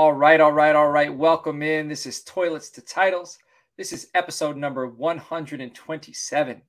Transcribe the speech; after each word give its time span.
All 0.00 0.14
right, 0.14 0.40
all 0.40 0.52
right, 0.52 0.74
all 0.74 0.88
right. 0.88 1.14
Welcome 1.14 1.62
in. 1.62 1.86
This 1.86 2.06
is 2.06 2.22
Toilets 2.22 2.70
to 2.70 2.80
Titles. 2.80 3.36
This 3.76 3.92
is 3.92 4.08
episode 4.14 4.56
number 4.56 4.88
127. 4.88 6.62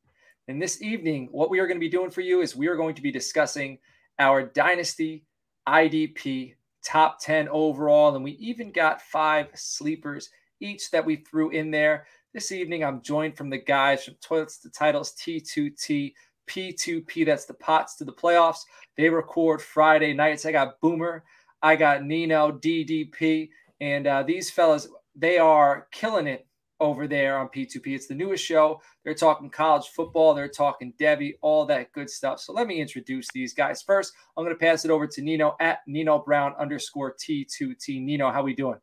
And 0.49 0.61
this 0.61 0.81
evening, 0.81 1.29
what 1.31 1.49
we 1.49 1.59
are 1.59 1.65
going 1.65 1.77
to 1.77 1.79
be 1.79 1.87
doing 1.87 2.11
for 2.11 2.19
you 2.19 2.41
is 2.41 2.57
we 2.57 2.67
are 2.67 2.75
going 2.75 2.93
to 2.93 3.01
be 3.01 3.09
discussing 3.09 3.77
our 4.19 4.43
Dynasty 4.43 5.23
IDP 5.65 6.55
top 6.83 7.21
10 7.21 7.47
overall. 7.47 8.13
And 8.13 8.23
we 8.25 8.31
even 8.31 8.69
got 8.69 9.01
five 9.01 9.47
sleepers 9.55 10.29
each 10.59 10.91
that 10.91 11.05
we 11.05 11.15
threw 11.15 11.51
in 11.51 11.71
there. 11.71 12.07
This 12.33 12.51
evening, 12.51 12.83
I'm 12.83 13.01
joined 13.01 13.37
from 13.37 13.49
the 13.49 13.59
guys 13.59 14.03
from 14.03 14.15
Toilets 14.15 14.57
to 14.57 14.69
Titles 14.69 15.13
T2T, 15.13 16.13
P2P. 16.49 17.25
That's 17.25 17.45
the 17.45 17.53
pots 17.53 17.95
to 17.95 18.03
the 18.03 18.11
playoffs. 18.11 18.65
They 18.97 19.07
record 19.07 19.61
Friday 19.61 20.13
nights. 20.13 20.45
I 20.45 20.51
got 20.51 20.81
Boomer. 20.81 21.23
I 21.61 21.75
got 21.75 22.03
Nino, 22.03 22.51
DDP, 22.51 23.49
and 23.79 24.07
uh, 24.07 24.23
these 24.23 24.49
fellas, 24.49 24.87
they 25.15 25.37
are 25.37 25.87
killing 25.91 26.27
it 26.27 26.47
over 26.79 27.07
there 27.07 27.37
on 27.37 27.47
P2P. 27.47 27.87
It's 27.87 28.07
the 28.07 28.15
newest 28.15 28.43
show. 28.43 28.81
They're 29.05 29.13
talking 29.13 29.49
college 29.49 29.89
football, 29.89 30.33
they're 30.33 30.49
talking 30.49 30.93
Debbie, 30.97 31.37
all 31.41 31.65
that 31.67 31.91
good 31.93 32.09
stuff. 32.09 32.39
So 32.39 32.53
let 32.53 32.67
me 32.67 32.81
introduce 32.81 33.27
these 33.33 33.53
guys. 33.53 33.81
First, 33.83 34.13
I'm 34.35 34.43
going 34.43 34.55
to 34.55 34.59
pass 34.59 34.83
it 34.83 34.91
over 34.91 35.07
to 35.07 35.21
Nino 35.21 35.55
at 35.59 35.79
Nino 35.87 36.19
Brown 36.19 36.53
underscore 36.59 37.15
T2T. 37.15 38.01
Nino, 38.01 38.31
how 38.31 38.41
we 38.41 38.55
doing? 38.55 38.79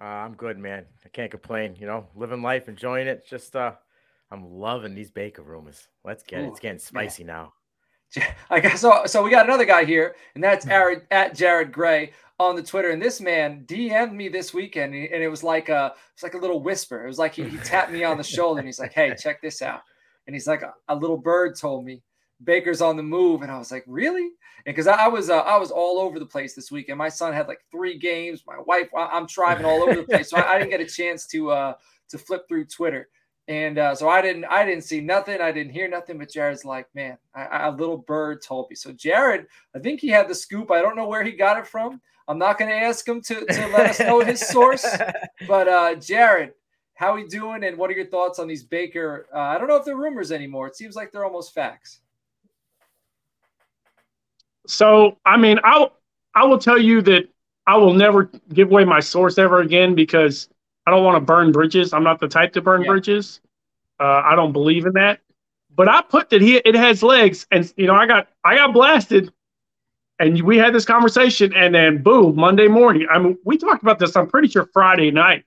Uh, 0.00 0.04
I'm 0.04 0.34
good, 0.34 0.58
man. 0.58 0.84
I 1.04 1.08
can't 1.08 1.30
complain. 1.30 1.76
You 1.78 1.86
know, 1.86 2.08
living 2.14 2.42
life, 2.42 2.68
enjoying 2.68 3.06
it. 3.06 3.26
Just 3.26 3.56
uh, 3.56 3.72
I'm 4.30 4.50
loving 4.50 4.94
these 4.94 5.10
Baker 5.10 5.42
rumors. 5.42 5.88
Let's 6.04 6.22
get 6.22 6.40
Ooh, 6.40 6.44
it. 6.44 6.48
It's 6.48 6.60
getting 6.60 6.78
spicy 6.80 7.24
man. 7.24 7.36
now. 7.36 7.52
I 8.50 8.60
guess 8.60 8.80
so. 8.80 9.02
So 9.06 9.22
we 9.22 9.30
got 9.30 9.46
another 9.46 9.64
guy 9.64 9.84
here, 9.84 10.16
and 10.34 10.42
that's 10.42 10.64
hmm. 10.64 10.70
Jared, 10.70 11.06
at 11.10 11.34
Jared 11.34 11.72
Gray 11.72 12.12
on 12.38 12.56
the 12.56 12.62
Twitter. 12.62 12.90
And 12.90 13.00
this 13.00 13.20
man 13.20 13.64
DM'd 13.66 14.12
me 14.12 14.28
this 14.28 14.52
weekend, 14.52 14.94
and 14.94 15.22
it 15.22 15.28
was 15.28 15.42
like 15.42 15.68
a 15.68 15.94
it's 16.14 16.22
like 16.22 16.34
a 16.34 16.38
little 16.38 16.60
whisper. 16.60 17.04
It 17.04 17.08
was 17.08 17.18
like 17.18 17.34
he, 17.34 17.44
he 17.44 17.56
tapped 17.58 17.90
me 17.90 18.04
on 18.04 18.16
the 18.16 18.24
shoulder, 18.24 18.60
and 18.60 18.68
he's 18.68 18.80
like, 18.80 18.92
"Hey, 18.92 19.14
check 19.18 19.40
this 19.40 19.62
out." 19.62 19.80
And 20.26 20.34
he's 20.34 20.46
like, 20.46 20.62
"A, 20.88 20.96
little 20.96 21.16
bird 21.16 21.56
told 21.56 21.84
me 21.84 22.02
Baker's 22.42 22.80
on 22.80 22.96
the 22.96 23.02
move," 23.02 23.42
and 23.42 23.50
I 23.50 23.58
was 23.58 23.70
like, 23.70 23.84
"Really?" 23.86 24.30
And 24.64 24.74
because 24.74 24.86
I, 24.86 25.04
I, 25.04 25.08
was 25.08 25.30
uh, 25.30 25.38
I 25.38 25.56
was 25.56 25.70
all 25.70 25.98
over 26.00 26.18
the 26.18 26.26
place 26.26 26.54
this 26.54 26.70
weekend. 26.70 26.98
My 26.98 27.08
son 27.08 27.32
had 27.32 27.48
like 27.48 27.60
three 27.70 27.98
games. 27.98 28.42
My 28.46 28.58
wife, 28.66 28.88
I'm 28.96 29.26
driving 29.32 29.66
all 29.66 29.82
over 29.82 29.94
the 29.94 30.04
place, 30.04 30.30
so 30.30 30.36
I, 30.36 30.54
I 30.54 30.58
didn't 30.58 30.70
get 30.70 30.80
a 30.80 30.86
chance 30.86 31.26
to 31.28 31.50
uh 31.50 31.74
to 32.08 32.18
flip 32.18 32.46
through 32.48 32.66
Twitter. 32.66 33.08
And 33.48 33.78
uh, 33.78 33.94
so 33.94 34.08
I 34.08 34.22
didn't, 34.22 34.44
I 34.46 34.64
didn't 34.64 34.84
see 34.84 35.00
nothing. 35.00 35.40
I 35.40 35.52
didn't 35.52 35.72
hear 35.72 35.88
nothing. 35.88 36.18
But 36.18 36.30
Jared's 36.30 36.64
like, 36.64 36.92
man, 36.94 37.16
I, 37.34 37.68
a 37.68 37.70
little 37.70 37.98
bird 37.98 38.42
told 38.42 38.68
me. 38.70 38.76
So 38.76 38.92
Jared, 38.92 39.46
I 39.74 39.78
think 39.78 40.00
he 40.00 40.08
had 40.08 40.28
the 40.28 40.34
scoop. 40.34 40.70
I 40.70 40.82
don't 40.82 40.96
know 40.96 41.06
where 41.06 41.22
he 41.22 41.32
got 41.32 41.58
it 41.58 41.66
from. 41.66 42.00
I'm 42.28 42.38
not 42.38 42.58
going 42.58 42.70
to 42.70 42.76
ask 42.76 43.06
him 43.06 43.20
to, 43.22 43.34
to 43.46 43.66
let 43.68 43.90
us 43.90 44.00
know 44.00 44.20
his 44.20 44.46
source. 44.46 44.84
But 45.46 45.68
uh, 45.68 45.94
Jared, 45.96 46.54
how 46.94 47.12
are 47.12 47.18
you 47.18 47.28
doing? 47.28 47.62
And 47.62 47.76
what 47.76 47.90
are 47.90 47.92
your 47.92 48.06
thoughts 48.06 48.38
on 48.38 48.48
these 48.48 48.64
Baker? 48.64 49.26
Uh, 49.32 49.38
I 49.38 49.58
don't 49.58 49.68
know 49.68 49.76
if 49.76 49.84
they're 49.84 49.96
rumors 49.96 50.32
anymore. 50.32 50.66
It 50.66 50.76
seems 50.76 50.96
like 50.96 51.12
they're 51.12 51.24
almost 51.24 51.54
facts. 51.54 52.00
So, 54.66 55.18
I 55.24 55.36
mean, 55.36 55.60
I 55.62 55.88
I 56.34 56.44
will 56.44 56.58
tell 56.58 56.78
you 56.78 57.02
that 57.02 57.28
I 57.66 57.76
will 57.76 57.94
never 57.94 58.30
give 58.52 58.70
away 58.70 58.84
my 58.84 59.00
source 59.00 59.38
ever 59.38 59.60
again 59.60 59.94
because 59.94 60.48
I 60.86 60.90
don't 60.92 61.04
want 61.04 61.16
to 61.16 61.20
burn 61.20 61.52
bridges. 61.52 61.92
I'm 61.92 62.04
not 62.04 62.20
the 62.20 62.28
type 62.28 62.52
to 62.52 62.62
burn 62.62 62.82
yeah. 62.82 62.88
bridges. 62.88 63.40
Uh, 63.98 64.22
I 64.24 64.36
don't 64.36 64.52
believe 64.52 64.86
in 64.86 64.92
that. 64.92 65.20
But 65.74 65.88
I 65.88 66.00
put 66.02 66.30
that 66.30 66.40
he 66.40 66.56
it 66.56 66.74
has 66.74 67.02
legs, 67.02 67.46
and 67.50 67.70
you 67.76 67.86
know 67.86 67.94
I 67.94 68.06
got 68.06 68.28
I 68.44 68.54
got 68.54 68.72
blasted, 68.72 69.30
and 70.18 70.40
we 70.42 70.56
had 70.56 70.74
this 70.74 70.86
conversation, 70.86 71.52
and 71.54 71.74
then 71.74 72.02
boom, 72.02 72.36
Monday 72.36 72.66
morning. 72.66 73.06
I 73.10 73.18
mean, 73.18 73.36
we 73.44 73.58
talked 73.58 73.82
about 73.82 73.98
this. 73.98 74.16
I'm 74.16 74.26
pretty 74.26 74.48
sure 74.48 74.70
Friday 74.72 75.10
night. 75.10 75.44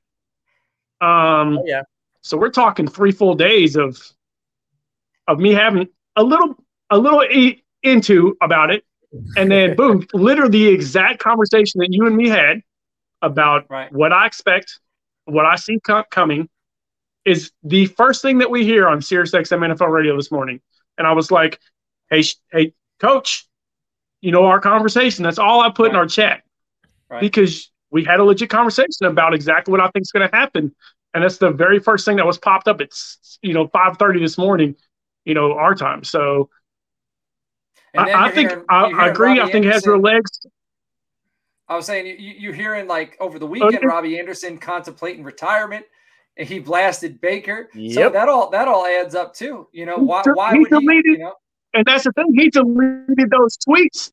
Um, 1.01 1.57
oh, 1.57 1.63
yeah. 1.66 1.81
So 2.21 2.38
we're 2.38 2.51
talking 2.51 2.88
three 2.88 3.11
full 3.11 3.33
days 3.33 3.75
of 3.75 4.00
of 5.27 5.39
me 5.39 5.51
having 5.51 5.88
a 6.16 6.23
little 6.23 6.56
a 6.91 6.97
little 6.97 7.23
e- 7.23 7.63
into 7.81 8.38
about 8.41 8.69
it, 8.69 8.83
and 9.35 9.50
then 9.50 9.75
boom, 9.77 10.06
literally 10.13 10.51
the 10.51 10.67
exact 10.67 11.19
conversation 11.19 11.79
that 11.79 11.88
you 11.91 12.06
and 12.06 12.16
me 12.16 12.29
had 12.29 12.61
about 13.23 13.66
right. 13.69 13.91
what 13.91 14.13
I 14.13 14.27
expect 14.27 14.79
what 15.31 15.45
I 15.45 15.56
see 15.56 15.79
co- 15.79 16.03
coming 16.09 16.50
is 17.25 17.51
the 17.63 17.85
first 17.85 18.22
thing 18.22 18.40
that 18.40 18.50
we 18.50 18.66
hear 18.66 18.88
on 18.88 19.00
SiriusXM 19.00 19.75
NFL 19.75 19.91
Radio 19.91 20.16
this 20.16 20.31
morning. 20.31 20.62
And 20.97 21.06
I 21.06 21.13
was 21.13 21.31
like, 21.31 21.59
hey, 22.09 22.23
hey, 22.51 22.73
coach, 23.00 23.47
you 24.22 24.31
know, 24.31 24.45
our 24.45 24.59
conversation, 24.59 25.23
that's 25.23 25.39
all 25.39 25.62
I 25.62 25.69
put 25.69 25.89
in 25.89 25.95
our 25.95 26.07
chat 26.07 26.44
right. 27.09 27.22
because 27.22 27.72
we 27.91 28.03
had 28.03 28.19
a 28.19 28.23
legit 28.23 28.50
conversation 28.50 29.06
about 29.06 29.34
exactly 29.34 29.72
what 29.72 29.81
I 29.81 29.89
think 29.89 30.03
is 30.03 30.12
going 30.12 30.29
to 30.29 30.35
happen. 30.35 30.75
And 31.13 31.23
that's 31.23 31.38
the 31.38 31.51
very 31.51 31.79
first 31.79 32.06
thing 32.06 32.18
that 32.18 32.25
was 32.25 32.38
popped 32.38 32.68
up. 32.68 32.81
It's, 32.81 33.39
you 33.41 33.53
know, 33.53 33.68
530 33.68 34.19
this 34.19 34.38
morning, 34.38 34.75
you 35.25 35.34
know, 35.34 35.53
our 35.53 35.73
time. 35.73 36.03
So 36.03 36.50
I, 37.97 38.28
I 38.28 38.31
think 38.31 38.50
hearing, 38.50 38.66
I, 38.69 38.84
I, 38.85 39.07
agree. 39.07 39.29
Robbie 39.29 39.41
I 39.41 39.51
think 39.51 39.66
Anderson. 39.66 39.69
it 39.69 39.73
has 39.73 39.88
real 39.88 40.01
legs. 40.01 40.29
I 41.69 41.75
was 41.75 41.85
saying 41.85 42.07
you, 42.19 42.34
you're 42.38 42.53
hearing 42.53 42.88
like 42.88 43.16
over 43.19 43.40
the 43.40 43.47
weekend, 43.47 43.75
okay. 43.75 43.85
Robbie 43.85 44.19
Anderson 44.19 44.57
contemplating 44.57 45.24
retirement. 45.24 45.85
And 46.38 46.47
he 46.47 46.59
blasted 46.59 47.19
Baker. 47.19 47.69
Yep. 47.74 47.94
So 47.94 48.09
that 48.12 48.30
all 48.30 48.50
that 48.52 48.68
all 48.68 48.85
adds 48.85 49.13
up 49.13 49.34
too. 49.34 49.68
You 49.74 49.85
know 49.85 49.97
why? 49.97 50.24
Why 50.25 50.53
he 50.53 50.59
would 50.59 50.69
deleted, 50.69 51.06
he? 51.06 51.12
You 51.12 51.18
know? 51.18 51.34
And 51.74 51.85
that's 51.85 52.06
the 52.06 52.13
thing. 52.13 52.34
He 52.34 52.50
deleted 52.50 53.30
those 53.30 53.57
tweets. 53.57 54.12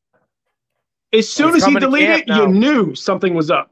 As 1.13 1.29
soon 1.29 1.55
as 1.55 1.63
he 1.63 1.73
deleted, 1.75 2.27
you 2.27 2.47
knew 2.47 2.95
something 2.95 3.33
was 3.33 3.49
up. 3.49 3.71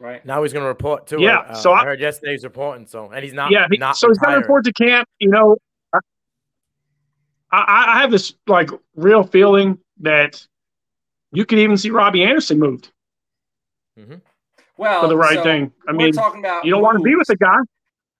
Right 0.00 0.26
now 0.26 0.42
he's 0.42 0.52
going 0.52 0.64
to 0.64 0.68
report 0.68 1.06
too. 1.06 1.20
Yeah. 1.20 1.38
Uh, 1.38 1.54
so 1.54 1.72
I, 1.72 1.82
I, 1.82 1.84
heard 1.84 2.00
yesterday 2.00 2.32
he's 2.32 2.42
reporting. 2.42 2.86
So 2.86 3.10
and 3.10 3.24
he's 3.24 3.32
not. 3.32 3.52
Yeah. 3.52 3.68
He, 3.70 3.78
not 3.78 3.96
so 3.96 4.08
he's 4.08 4.18
going 4.18 4.34
to 4.34 4.40
report 4.40 4.64
to 4.64 4.72
camp. 4.72 5.08
You 5.20 5.30
know, 5.30 5.56
I, 7.52 7.84
I 7.96 8.00
have 8.00 8.10
this 8.10 8.34
like 8.48 8.70
real 8.96 9.22
feeling 9.22 9.78
that 10.00 10.44
you 11.32 11.46
could 11.46 11.60
even 11.60 11.76
see 11.76 11.90
Robbie 11.90 12.24
Anderson 12.24 12.58
moved. 12.58 12.90
Mm-hmm. 13.98 14.16
Well, 14.76 15.02
for 15.02 15.08
the 15.08 15.16
right 15.16 15.36
so 15.36 15.42
thing. 15.42 15.72
I 15.88 15.92
mean, 15.92 16.12
talking 16.12 16.40
about 16.40 16.64
you 16.64 16.70
don't 16.70 16.80
moves. 16.80 16.86
want 16.86 16.98
to 16.98 17.04
be 17.04 17.14
with 17.14 17.26
the 17.28 17.36
guy. 17.36 17.58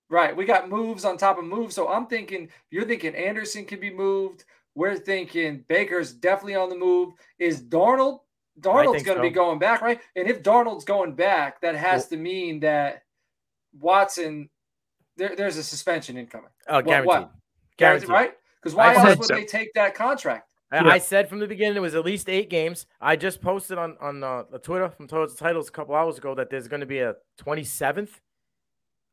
Right. 0.08 0.36
We 0.36 0.44
got 0.44 0.68
moves 0.68 1.04
on 1.04 1.16
top 1.16 1.38
of 1.38 1.44
moves. 1.44 1.74
So 1.74 1.88
I'm 1.88 2.06
thinking 2.06 2.48
you're 2.70 2.84
thinking 2.84 3.14
Anderson 3.14 3.64
could 3.64 3.80
be 3.80 3.92
moved. 3.92 4.44
We're 4.74 4.96
thinking 4.96 5.64
Baker's 5.68 6.12
definitely 6.12 6.56
on 6.56 6.68
the 6.68 6.76
move. 6.76 7.14
Is 7.38 7.62
Darnold? 7.62 8.20
Darnold's 8.60 9.02
going 9.02 9.16
to 9.18 9.22
so. 9.22 9.22
be 9.22 9.30
going 9.30 9.58
back, 9.58 9.82
right? 9.82 10.00
And 10.14 10.28
if 10.28 10.42
Darnold's 10.42 10.84
going 10.84 11.14
back, 11.14 11.60
that 11.62 11.74
has 11.74 12.02
well, 12.02 12.08
to 12.10 12.16
mean 12.18 12.60
that 12.60 13.02
Watson, 13.80 14.48
there, 15.16 15.34
there's 15.34 15.56
a 15.56 15.64
suspension 15.64 16.16
incoming. 16.16 16.50
Oh, 16.68 16.80
guaranteed. 16.80 17.06
What? 17.08 17.32
Guaranteed, 17.76 18.08
guaranteed 18.08 18.10
right? 18.10 18.32
Because 18.62 18.76
why 18.76 18.94
else 18.94 19.18
would 19.18 19.26
so. 19.26 19.34
they 19.34 19.44
take 19.44 19.72
that 19.74 19.94
contract? 19.94 20.53
I, 20.72 20.76
yeah. 20.76 20.92
I, 20.92 20.98
said 20.98 21.28
from 21.28 21.38
the 21.38 21.46
beginning 21.46 21.76
it 21.76 21.80
was 21.80 21.94
at 21.94 22.04
least 22.04 22.28
eight 22.28 22.50
games. 22.50 22.86
I 23.00 23.16
just 23.16 23.40
posted 23.40 23.78
on 23.78 23.96
on 24.00 24.22
uh, 24.22 24.42
Twitter 24.62 24.90
from 24.90 25.06
Total 25.06 25.34
Titles 25.34 25.68
a 25.68 25.72
couple 25.72 25.94
hours 25.94 26.18
ago 26.18 26.34
that 26.34 26.50
there's 26.50 26.68
going 26.68 26.80
to 26.80 26.86
be 26.86 26.98
a 26.98 27.14
27th 27.40 28.10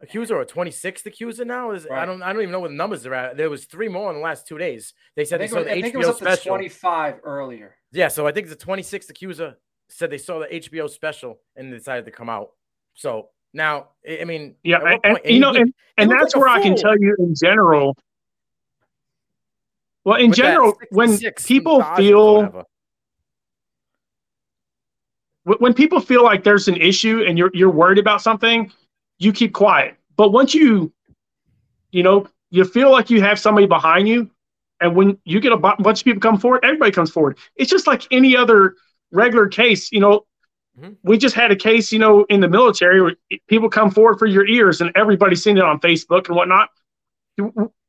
accuser 0.01 0.35
or 0.35 0.41
a 0.41 0.45
26th 0.45 1.05
accuser 1.05 1.45
now. 1.45 1.71
Is 1.71 1.85
right. 1.89 2.01
I 2.01 2.05
don't 2.05 2.21
I 2.23 2.33
don't 2.33 2.41
even 2.41 2.51
know 2.51 2.59
what 2.59 2.69
the 2.69 2.75
numbers 2.75 3.05
are 3.05 3.13
at. 3.13 3.37
There 3.37 3.49
was 3.49 3.65
three 3.65 3.89
more 3.89 4.09
in 4.09 4.17
the 4.17 4.21
last 4.21 4.47
two 4.47 4.57
days. 4.57 4.93
They 5.15 5.25
said 5.25 5.39
they 5.39 5.47
saw 5.47 5.57
was, 5.57 5.65
the 5.65 5.73
I 5.73 5.81
HBO 5.81 6.03
think 6.03 6.15
special. 6.15 6.55
25 6.55 7.19
earlier. 7.23 7.75
Yeah, 7.91 8.07
so 8.07 8.25
I 8.25 8.31
think 8.31 8.49
the 8.49 8.55
26th 8.55 9.09
accuser 9.09 9.57
said 9.89 10.09
they 10.09 10.17
saw 10.17 10.39
the 10.39 10.47
HBO 10.47 10.89
special 10.89 11.39
and 11.55 11.71
decided 11.71 12.05
to 12.05 12.11
come 12.11 12.29
out. 12.29 12.49
So 12.93 13.29
now, 13.53 13.89
I 14.09 14.23
mean, 14.23 14.55
yeah, 14.63 14.77
and, 14.77 15.01
point, 15.03 15.21
and, 15.25 15.33
you 15.33 15.39
know, 15.39 15.53
and, 15.53 15.73
and 15.97 16.09
that's 16.09 16.35
like 16.35 16.41
where 16.41 16.49
I 16.49 16.61
can 16.61 16.75
tell 16.75 16.97
you 16.97 17.15
in 17.19 17.35
general 17.35 17.97
well, 20.03 20.17
in 20.17 20.33
general, 20.33 20.73
when 20.89 21.19
people 21.45 21.83
feel 21.95 22.65
when 25.43 25.73
people 25.73 25.99
feel 25.99 26.23
like 26.23 26.43
there's 26.43 26.67
an 26.67 26.75
issue 26.77 27.23
and 27.27 27.37
you're 27.37 27.51
you're 27.53 27.71
worried 27.71 27.99
about 27.99 28.21
something, 28.21 28.71
you 29.19 29.31
keep 29.31 29.53
quiet. 29.53 29.95
But 30.15 30.31
once 30.31 30.53
you, 30.53 30.91
you 31.91 32.03
know, 32.03 32.27
you 32.49 32.65
feel 32.65 32.91
like 32.91 33.09
you 33.09 33.21
have 33.21 33.39
somebody 33.39 33.67
behind 33.67 34.07
you, 34.07 34.29
and 34.79 34.95
when 34.95 35.17
you 35.23 35.39
get 35.39 35.51
a 35.51 35.57
bunch 35.57 35.99
of 36.01 36.05
people 36.05 36.19
come 36.19 36.39
forward, 36.39 36.61
everybody 36.63 36.91
comes 36.91 37.11
forward. 37.11 37.37
It's 37.55 37.69
just 37.69 37.85
like 37.85 38.07
any 38.11 38.35
other 38.35 38.75
regular 39.11 39.47
case. 39.47 39.91
You 39.91 39.99
know, 39.99 40.25
mm-hmm. 40.79 40.93
we 41.03 41.17
just 41.17 41.35
had 41.35 41.51
a 41.51 41.55
case, 41.55 41.91
you 41.91 41.99
know, 41.99 42.23
in 42.25 42.39
the 42.39 42.49
military 42.49 43.01
where 43.01 43.15
people 43.47 43.69
come 43.69 43.91
forward 43.91 44.17
for 44.17 44.25
your 44.25 44.47
ears, 44.47 44.81
and 44.81 44.91
everybody's 44.95 45.43
seen 45.43 45.57
it 45.57 45.63
on 45.63 45.79
Facebook 45.79 46.27
and 46.27 46.35
whatnot 46.35 46.69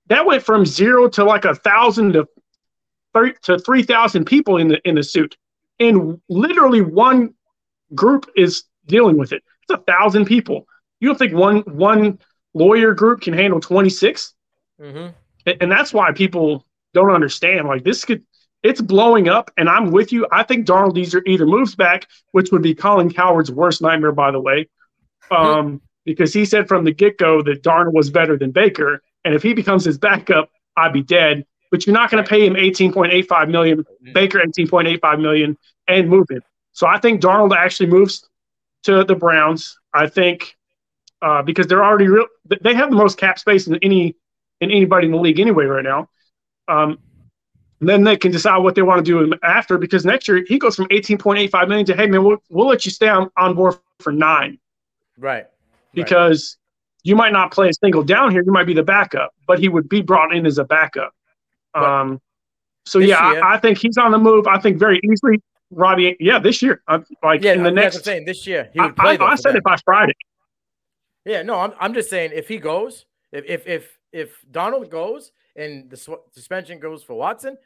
that 0.06 0.26
went 0.26 0.42
from 0.42 0.66
zero 0.66 1.08
to 1.10 1.24
like 1.24 1.44
a 1.44 1.54
thousand 1.54 2.14
to 2.14 2.28
three 3.14 3.34
to 3.42 3.58
three 3.58 3.82
thousand 3.82 4.24
people 4.24 4.56
in 4.56 4.68
the 4.68 4.80
in 4.88 4.96
the 4.96 5.02
suit, 5.02 5.36
and 5.78 6.20
literally 6.28 6.80
one 6.80 7.34
group 7.94 8.30
is 8.36 8.64
dealing 8.86 9.16
with 9.16 9.32
it. 9.32 9.42
It's 9.62 9.80
a 9.80 9.92
thousand 9.92 10.26
people. 10.26 10.66
You 11.00 11.08
don't 11.08 11.18
think 11.18 11.34
one 11.34 11.60
one 11.60 12.18
lawyer 12.54 12.94
group 12.94 13.22
can 13.22 13.34
handle 13.34 13.60
26? 13.60 14.34
Mm-hmm. 14.80 15.08
And, 15.46 15.56
and 15.62 15.72
that's 15.72 15.92
why 15.92 16.12
people 16.12 16.66
don't 16.94 17.10
understand. 17.10 17.66
Like 17.66 17.84
this 17.84 18.04
could 18.04 18.24
it's 18.62 18.80
blowing 18.80 19.28
up, 19.28 19.50
and 19.56 19.68
I'm 19.68 19.90
with 19.90 20.12
you. 20.12 20.26
I 20.30 20.44
think 20.44 20.66
Darnold 20.66 20.96
either 20.96 21.22
either 21.26 21.46
moves 21.46 21.74
back, 21.74 22.06
which 22.30 22.52
would 22.52 22.62
be 22.62 22.74
Colin 22.74 23.12
Cowherd's 23.12 23.50
worst 23.50 23.82
nightmare, 23.82 24.12
by 24.12 24.30
the 24.30 24.40
way, 24.40 24.68
um, 25.32 25.82
because 26.04 26.32
he 26.32 26.44
said 26.44 26.68
from 26.68 26.84
the 26.84 26.92
get 26.92 27.18
go 27.18 27.42
that 27.42 27.64
Darnold 27.64 27.94
was 27.94 28.10
better 28.10 28.38
than 28.38 28.52
Baker, 28.52 29.02
and 29.24 29.34
if 29.34 29.42
he 29.42 29.52
becomes 29.54 29.84
his 29.84 29.98
backup, 29.98 30.50
I'd 30.76 30.92
be 30.92 31.02
dead. 31.02 31.46
But 31.70 31.86
you're 31.86 31.94
not 31.94 32.10
going 32.10 32.22
to 32.22 32.28
pay 32.28 32.46
him 32.46 32.54
18.85 32.54 33.50
million, 33.50 33.78
mm-hmm. 33.78 34.12
Baker 34.12 34.38
18.85 34.38 35.20
million, 35.20 35.56
and 35.88 36.08
move 36.08 36.28
him. 36.30 36.42
So 36.72 36.86
I 36.86 36.98
think 36.98 37.20
Darnold 37.20 37.56
actually 37.56 37.86
moves 37.86 38.28
to 38.84 39.04
the 39.04 39.14
Browns. 39.14 39.78
I 39.94 40.06
think 40.08 40.56
uh, 41.22 41.42
because 41.42 41.66
they're 41.66 41.84
already 41.84 42.08
real, 42.08 42.26
they 42.60 42.74
have 42.74 42.90
the 42.90 42.96
most 42.96 43.18
cap 43.18 43.38
space 43.38 43.66
in 43.66 43.76
any 43.76 44.16
in 44.60 44.70
anybody 44.70 45.06
in 45.06 45.12
the 45.12 45.18
league 45.18 45.40
anyway 45.40 45.64
right 45.64 45.84
now. 45.84 46.08
Um, 46.68 46.98
then 47.80 48.04
they 48.04 48.16
can 48.16 48.30
decide 48.30 48.58
what 48.58 48.74
they 48.74 48.82
want 48.82 49.04
to 49.04 49.28
do 49.28 49.34
after 49.42 49.76
because 49.76 50.04
next 50.04 50.28
year 50.28 50.44
he 50.46 50.58
goes 50.58 50.76
from 50.76 50.86
18.85 50.88 51.68
million 51.68 51.86
to 51.86 51.96
hey 51.96 52.06
man 52.06 52.22
we'll, 52.22 52.38
we'll 52.48 52.68
let 52.68 52.84
you 52.84 52.90
stay 52.92 53.08
on, 53.08 53.28
on 53.36 53.54
board 53.54 53.74
for 53.98 54.12
nine 54.12 54.58
right 55.18 55.46
because. 55.94 56.58
You 57.04 57.16
might 57.16 57.32
not 57.32 57.52
play 57.52 57.68
a 57.68 57.72
single 57.74 58.02
down 58.02 58.30
here 58.30 58.42
you 58.44 58.52
might 58.52 58.66
be 58.66 58.74
the 58.74 58.82
backup 58.82 59.32
but 59.46 59.58
he 59.58 59.68
would 59.68 59.88
be 59.88 60.02
brought 60.02 60.34
in 60.34 60.46
as 60.46 60.58
a 60.58 60.64
backup 60.64 61.12
um 61.74 62.20
so 62.84 62.98
yeah 62.98 63.18
I, 63.18 63.54
I, 63.54 63.58
think 63.58 63.78
he's 63.78 63.96
on 63.96 64.10
the 64.10 64.18
move 64.18 64.46
i 64.46 64.58
think 64.58 64.78
very 64.78 65.00
easily 65.10 65.40
robbie 65.70 66.16
yeah 66.20 66.38
this 66.38 66.60
year 66.60 66.82
uh, 66.88 67.00
like 67.22 67.42
yeah, 67.42 67.54
in 67.54 67.62
the 67.62 67.70
I'm 67.70 67.74
next 67.74 68.04
saying 68.04 68.24
this 68.26 68.46
year 68.46 68.70
he 68.74 68.80
would 68.80 68.96
play 68.96 69.16
i, 69.18 69.24
I 69.24 69.34
said 69.36 69.52
that. 69.52 69.58
it 69.58 69.64
by 69.64 69.76
friday 69.84 70.12
yeah 71.24 71.42
no 71.42 71.58
I'm, 71.58 71.72
I'm 71.80 71.94
just 71.94 72.10
saying 72.10 72.32
if 72.34 72.48
he 72.48 72.58
goes 72.58 73.06
if 73.32 73.44
if 73.46 73.66
if, 73.66 73.98
if 74.12 74.44
Darnold 74.50 74.90
goes 74.90 75.32
and 75.56 75.88
the 75.90 75.96
suspension 76.32 76.78
goes 76.78 77.02
for 77.02 77.14
watson 77.14 77.56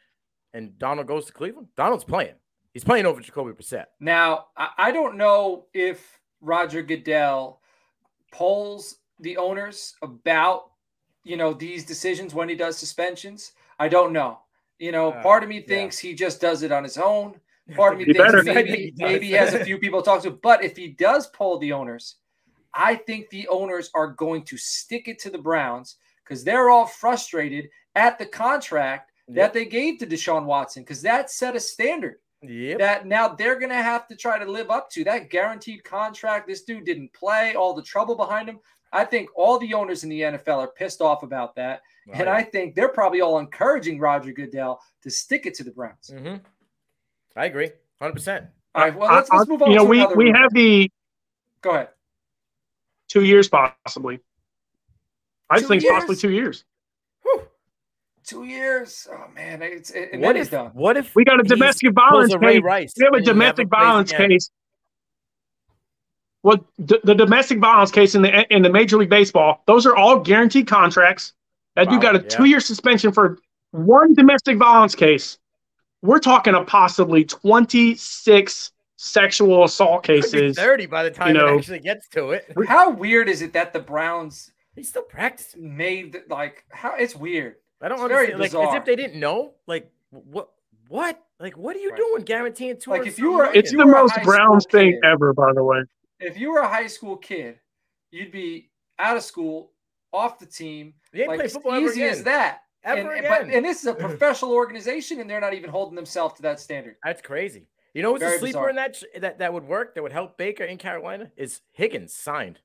and 0.56 0.70
Darnold 0.78 1.06
goes 1.06 1.26
to 1.26 1.32
Cleveland, 1.32 1.68
Darnold's 1.76 2.04
playing. 2.04 2.34
He's 2.72 2.84
playing 2.84 3.06
over 3.06 3.20
Jacoby 3.20 3.52
Brissett. 3.52 3.86
Now, 4.00 4.46
I 4.56 4.90
don't 4.90 5.16
know 5.16 5.66
if 5.72 6.18
Roger 6.40 6.82
Goodell 6.82 7.60
polls 8.32 8.96
the 9.20 9.36
owners 9.36 9.94
about 10.02 10.70
you 11.24 11.36
know 11.36 11.52
these 11.52 11.84
decisions 11.84 12.34
when 12.34 12.48
he 12.48 12.54
does 12.54 12.76
suspensions. 12.76 13.52
I 13.78 13.88
don't 13.88 14.12
know. 14.12 14.40
You 14.78 14.92
know, 14.92 15.12
uh, 15.12 15.22
part 15.22 15.42
of 15.42 15.48
me 15.48 15.60
thinks 15.60 16.02
yeah. 16.02 16.10
he 16.10 16.14
just 16.14 16.40
does 16.40 16.62
it 16.62 16.72
on 16.72 16.84
his 16.84 16.98
own. 16.98 17.40
Part 17.74 17.94
of 17.94 17.98
me 17.98 18.04
thinks 18.04 18.18
better. 18.20 18.44
maybe, 18.44 18.94
maybe 18.96 19.26
he 19.26 19.32
has 19.32 19.52
a 19.52 19.64
few 19.64 19.76
people 19.78 20.00
to 20.00 20.04
talk 20.04 20.22
to. 20.22 20.30
But 20.30 20.62
if 20.62 20.76
he 20.76 20.86
does 20.86 21.26
pull 21.28 21.58
the 21.58 21.72
owners, 21.72 22.14
I 22.72 22.94
think 22.94 23.28
the 23.30 23.48
owners 23.48 23.90
are 23.92 24.06
going 24.06 24.44
to 24.44 24.56
stick 24.56 25.08
it 25.08 25.18
to 25.20 25.30
the 25.30 25.38
Browns 25.38 25.96
because 26.22 26.44
they're 26.44 26.70
all 26.70 26.86
frustrated 26.86 27.68
at 27.96 28.20
the 28.20 28.26
contract 28.26 29.10
that 29.28 29.52
they 29.52 29.64
gave 29.64 29.98
to 29.98 30.06
Deshaun 30.06 30.44
Watson 30.44 30.84
because 30.84 31.02
that 31.02 31.30
set 31.30 31.56
a 31.56 31.60
standard 31.60 32.18
yep. 32.42 32.78
that 32.78 33.06
now 33.06 33.28
they're 33.28 33.58
going 33.58 33.70
to 33.70 33.76
have 33.76 34.06
to 34.08 34.16
try 34.16 34.38
to 34.38 34.50
live 34.50 34.70
up 34.70 34.90
to. 34.90 35.04
That 35.04 35.30
guaranteed 35.30 35.84
contract. 35.84 36.46
This 36.46 36.62
dude 36.62 36.84
didn't 36.84 37.12
play, 37.12 37.54
all 37.54 37.74
the 37.74 37.82
trouble 37.82 38.14
behind 38.14 38.48
him. 38.48 38.60
I 38.92 39.04
think 39.04 39.28
all 39.34 39.58
the 39.58 39.74
owners 39.74 40.04
in 40.04 40.10
the 40.10 40.20
NFL 40.20 40.58
are 40.58 40.68
pissed 40.68 41.00
off 41.00 41.22
about 41.22 41.54
that. 41.56 41.82
Right. 42.06 42.20
And 42.20 42.28
I 42.28 42.42
think 42.42 42.74
they're 42.74 42.88
probably 42.88 43.20
all 43.20 43.38
encouraging 43.38 43.98
Roger 43.98 44.32
Goodell 44.32 44.80
to 45.02 45.10
stick 45.10 45.46
it 45.46 45.54
to 45.54 45.64
the 45.64 45.72
Browns. 45.72 46.10
Mm-hmm. 46.12 46.36
I 47.36 47.46
agree. 47.46 47.70
100%. 48.00 48.48
All 48.74 48.82
right. 48.82 48.96
Well, 48.96 49.12
let's, 49.12 49.30
let's 49.30 49.48
move 49.48 49.62
on. 49.62 49.70
You 49.70 49.76
know, 49.76 49.84
we, 49.84 50.06
we 50.14 50.30
have 50.30 50.52
the. 50.52 50.90
Go 51.62 51.70
ahead. 51.70 51.88
Two 53.08 53.24
years, 53.24 53.48
possibly. 53.48 54.20
I 55.48 55.60
two 55.60 55.66
think 55.66 55.82
years? 55.82 55.92
possibly 55.92 56.16
two 56.16 56.30
years. 56.30 56.64
Two 58.26 58.42
years. 58.42 59.06
Oh 59.08 59.30
man, 59.36 59.62
it's 59.62 59.90
it, 59.90 60.18
what 60.18 60.36
if 60.36 60.50
done. 60.50 60.72
what 60.74 60.96
if 60.96 61.14
we 61.14 61.24
got 61.24 61.38
a 61.38 61.44
domestic 61.44 61.92
violence 61.92 62.34
case? 62.34 62.60
Rice 62.60 62.92
we 62.98 63.04
have 63.04 63.14
a 63.14 63.20
domestic 63.20 63.68
violence 63.68 64.10
case. 64.10 64.50
Well, 66.46 66.64
d- 66.84 67.00
the 67.02 67.12
domestic 67.12 67.58
violence 67.58 67.90
case 67.90 68.14
in 68.14 68.22
the 68.22 68.54
in 68.54 68.62
the 68.62 68.70
Major 68.70 68.98
League 68.98 69.10
Baseball, 69.10 69.64
those 69.66 69.84
are 69.84 69.96
all 69.96 70.20
guaranteed 70.20 70.68
contracts. 70.68 71.32
That 71.74 71.88
wow, 71.88 71.94
you 71.94 72.00
got 72.00 72.14
a 72.14 72.20
yeah. 72.20 72.28
two 72.28 72.44
year 72.44 72.60
suspension 72.60 73.10
for 73.10 73.40
one 73.72 74.14
domestic 74.14 74.56
violence 74.56 74.94
case. 74.94 75.38
We're 76.02 76.20
talking 76.20 76.54
a 76.54 76.62
possibly 76.62 77.24
twenty 77.24 77.96
six 77.96 78.70
sexual 78.94 79.64
assault 79.64 80.04
cases. 80.04 80.54
Thirty 80.54 80.86
by 80.86 81.02
the 81.02 81.10
time 81.10 81.34
you 81.34 81.34
know, 81.34 81.48
it 81.48 81.58
actually 81.58 81.80
gets 81.80 82.08
to 82.10 82.30
it. 82.30 82.46
How 82.68 82.90
weird 82.90 83.28
is 83.28 83.42
it 83.42 83.52
that 83.54 83.72
the 83.72 83.80
Browns? 83.80 84.52
they 84.76 84.84
still 84.84 85.02
practice 85.02 85.56
Made 85.58 86.16
like 86.28 86.64
how 86.70 86.94
it's 86.94 87.16
weird. 87.16 87.56
I 87.82 87.88
don't 87.88 87.96
it's 87.96 88.04
understand. 88.04 88.38
Like 88.38 88.54
as 88.54 88.74
if 88.76 88.84
they 88.84 88.94
didn't 88.94 89.18
know. 89.18 89.54
Like 89.66 89.90
what? 90.12 90.50
What? 90.86 91.20
Like 91.40 91.56
what 91.58 91.74
are 91.74 91.80
you 91.80 91.90
right. 91.90 91.96
doing? 91.96 92.22
Guaranteeing 92.22 92.78
two? 92.78 92.92
Like 92.92 93.04
if 93.04 93.18
you 93.18 93.32
were, 93.32 93.52
it's 93.52 93.72
you 93.72 93.78
the 93.78 93.86
most 93.86 94.14
Browns 94.22 94.64
thing 94.70 95.00
ever, 95.02 95.32
by 95.32 95.52
the 95.52 95.64
way. 95.64 95.82
If 96.20 96.38
you 96.38 96.50
were 96.52 96.60
a 96.60 96.68
high 96.68 96.86
school 96.86 97.16
kid, 97.16 97.58
you'd 98.10 98.32
be 98.32 98.70
out 98.98 99.16
of 99.16 99.22
school, 99.22 99.72
off 100.12 100.38
the 100.38 100.46
team. 100.46 100.94
You 101.12 101.28
like 101.28 101.38
play 101.40 101.48
football 101.48 101.78
easy 101.78 102.04
as 102.04 102.22
that. 102.24 102.62
Ever 102.84 103.10
and, 103.10 103.18
again. 103.18 103.46
But, 103.46 103.54
and 103.54 103.64
this 103.64 103.80
is 103.80 103.86
a 103.86 103.94
professional 104.08 104.52
organization, 104.52 105.20
and 105.20 105.28
they're 105.28 105.40
not 105.40 105.54
even 105.54 105.70
holding 105.70 105.96
themselves 105.96 106.34
to 106.36 106.42
that 106.42 106.60
standard. 106.60 106.96
That's 107.04 107.20
crazy. 107.20 107.66
You 107.94 108.02
know 108.02 108.12
what's 108.12 108.22
Very 108.22 108.36
a 108.36 108.38
sleeper 108.38 108.58
bizarre. 108.58 108.70
in 108.70 108.76
that 108.76 109.02
that 109.20 109.38
that 109.38 109.52
would 109.54 109.64
work 109.64 109.94
that 109.94 110.02
would 110.02 110.12
help 110.12 110.36
Baker 110.36 110.64
in 110.64 110.76
Carolina 110.76 111.30
is 111.36 111.62
Higgins 111.72 112.12
signed. 112.12 112.60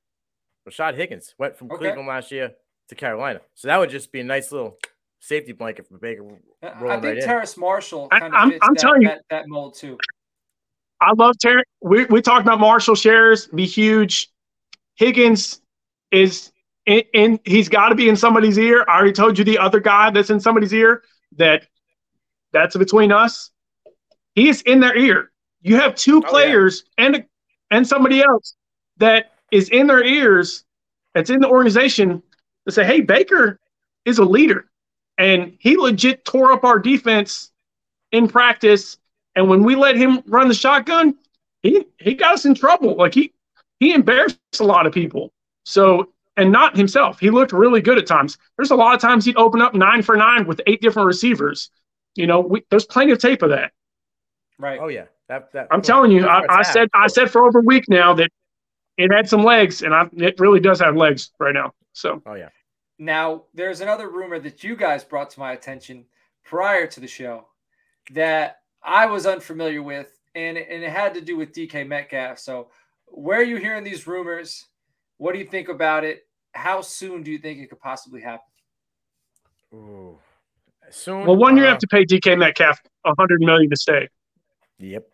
Rashad 0.68 0.94
Higgins 0.94 1.34
went 1.38 1.56
from 1.56 1.70
okay. 1.70 1.78
Cleveland 1.78 2.06
last 2.06 2.30
year 2.30 2.52
to 2.88 2.94
Carolina, 2.94 3.40
so 3.54 3.68
that 3.68 3.78
would 3.78 3.88
just 3.88 4.12
be 4.12 4.20
a 4.20 4.24
nice 4.24 4.52
little 4.52 4.76
safety 5.20 5.52
blanket 5.52 5.88
for 5.88 5.96
Baker. 5.96 6.22
Uh, 6.62 6.66
I 6.66 7.00
think 7.00 7.02
right 7.02 7.22
Terrace 7.22 7.56
Marshall 7.56 8.08
kind 8.08 8.34
I, 8.34 8.44
of 8.44 8.50
fits 8.50 8.58
I'm, 8.62 8.74
that, 8.74 8.80
telling 8.80 9.02
you, 9.02 9.08
that, 9.08 9.22
that 9.30 9.48
mold 9.48 9.74
too. 9.74 9.96
I 11.02 11.12
love 11.12 11.36
Terry. 11.38 11.62
We 11.80 12.04
we 12.06 12.22
talked 12.22 12.42
about 12.42 12.60
Marshall 12.60 12.94
shares 12.94 13.46
be 13.48 13.66
huge. 13.66 14.30
Higgins 14.94 15.60
is 16.10 16.52
in, 16.86 17.02
in 17.12 17.40
he's 17.44 17.68
got 17.68 17.88
to 17.88 17.94
be 17.94 18.08
in 18.08 18.16
somebody's 18.16 18.58
ear. 18.58 18.84
I 18.88 18.96
already 18.96 19.12
told 19.12 19.38
you 19.38 19.44
the 19.44 19.58
other 19.58 19.80
guy 19.80 20.10
that's 20.10 20.30
in 20.30 20.40
somebody's 20.40 20.72
ear 20.72 21.02
that 21.36 21.66
that's 22.52 22.76
between 22.76 23.12
us. 23.12 23.50
He 24.34 24.48
is 24.48 24.62
in 24.62 24.80
their 24.80 24.96
ear. 24.96 25.30
You 25.62 25.76
have 25.76 25.94
two 25.94 26.20
players 26.22 26.84
oh, 26.86 27.02
yeah. 27.02 27.06
and 27.06 27.24
and 27.70 27.86
somebody 27.86 28.22
else 28.22 28.54
that 28.98 29.32
is 29.50 29.68
in 29.70 29.86
their 29.86 30.04
ears. 30.04 30.64
That's 31.14 31.30
in 31.30 31.40
the 31.40 31.48
organization 31.48 32.22
to 32.66 32.72
say, 32.72 32.84
"Hey, 32.84 33.00
Baker 33.00 33.58
is 34.04 34.18
a 34.18 34.24
leader 34.24 34.66
and 35.18 35.56
he 35.58 35.76
legit 35.76 36.24
tore 36.24 36.52
up 36.52 36.64
our 36.64 36.78
defense 36.78 37.50
in 38.10 38.28
practice. 38.28 38.98
And 39.34 39.48
when 39.48 39.64
we 39.64 39.74
let 39.74 39.96
him 39.96 40.22
run 40.26 40.48
the 40.48 40.54
shotgun, 40.54 41.16
he 41.62 41.86
he 41.98 42.14
got 42.14 42.34
us 42.34 42.44
in 42.44 42.54
trouble. 42.54 42.96
Like 42.96 43.14
he 43.14 43.32
he 43.80 43.92
embarrassed 43.92 44.38
a 44.60 44.64
lot 44.64 44.86
of 44.86 44.92
people. 44.92 45.32
So 45.64 46.12
and 46.36 46.50
not 46.50 46.76
himself. 46.76 47.20
He 47.20 47.30
looked 47.30 47.52
really 47.52 47.80
good 47.80 47.98
at 47.98 48.06
times. 48.06 48.38
There's 48.56 48.70
a 48.70 48.76
lot 48.76 48.94
of 48.94 49.00
times 49.00 49.24
he'd 49.24 49.36
open 49.36 49.60
up 49.60 49.74
nine 49.74 50.02
for 50.02 50.16
nine 50.16 50.46
with 50.46 50.60
eight 50.66 50.80
different 50.80 51.06
receivers. 51.06 51.70
You 52.14 52.26
know, 52.26 52.40
we, 52.40 52.64
there's 52.70 52.84
plenty 52.84 53.12
of 53.12 53.18
tape 53.18 53.42
of 53.42 53.50
that. 53.50 53.72
Right. 54.58 54.78
Oh 54.80 54.88
yeah. 54.88 55.04
That, 55.28 55.52
that, 55.52 55.68
I'm 55.70 55.82
telling 55.82 56.10
you, 56.10 56.26
I, 56.26 56.42
I 56.48 56.62
said 56.62 56.88
I 56.92 57.06
said 57.06 57.30
for 57.30 57.46
over 57.46 57.60
a 57.60 57.62
week 57.62 57.84
now 57.88 58.12
that 58.14 58.30
it 58.98 59.10
had 59.10 59.28
some 59.28 59.42
legs, 59.42 59.82
and 59.82 59.94
I, 59.94 60.08
it 60.12 60.38
really 60.38 60.60
does 60.60 60.80
have 60.80 60.96
legs 60.96 61.30
right 61.38 61.54
now. 61.54 61.72
So. 61.92 62.22
Oh 62.26 62.34
yeah. 62.34 62.50
Now, 62.98 63.44
there's 63.54 63.80
another 63.80 64.08
rumor 64.08 64.38
that 64.38 64.62
you 64.62 64.76
guys 64.76 65.02
brought 65.02 65.30
to 65.30 65.40
my 65.40 65.52
attention 65.52 66.04
prior 66.44 66.86
to 66.86 67.00
the 67.00 67.08
show 67.08 67.46
that 68.12 68.61
I 68.84 69.06
was 69.06 69.26
unfamiliar 69.26 69.82
with, 69.82 70.18
and, 70.34 70.56
and 70.56 70.82
it 70.82 70.90
had 70.90 71.14
to 71.14 71.20
do 71.20 71.36
with 71.36 71.52
DK 71.52 71.86
Metcalf. 71.86 72.38
So, 72.38 72.68
where 73.06 73.38
are 73.38 73.44
you 73.44 73.56
hearing 73.56 73.84
these 73.84 74.06
rumors? 74.06 74.66
What 75.18 75.32
do 75.32 75.38
you 75.38 75.44
think 75.44 75.68
about 75.68 76.04
it? 76.04 76.26
How 76.52 76.80
soon 76.80 77.22
do 77.22 77.30
you 77.30 77.38
think 77.38 77.60
it 77.60 77.68
could 77.68 77.80
possibly 77.80 78.20
happen? 78.20 78.46
Ooh, 79.74 80.18
soon. 80.90 81.26
Well, 81.26 81.36
one, 81.36 81.54
uh, 81.54 81.62
you 81.62 81.64
have 81.64 81.78
to 81.78 81.86
pay 81.86 82.04
DK 82.04 82.38
Metcalf 82.38 82.78
a 83.04 83.14
hundred 83.18 83.40
million 83.40 83.70
to 83.70 83.76
stay. 83.76 84.08
Yep. 84.78 85.06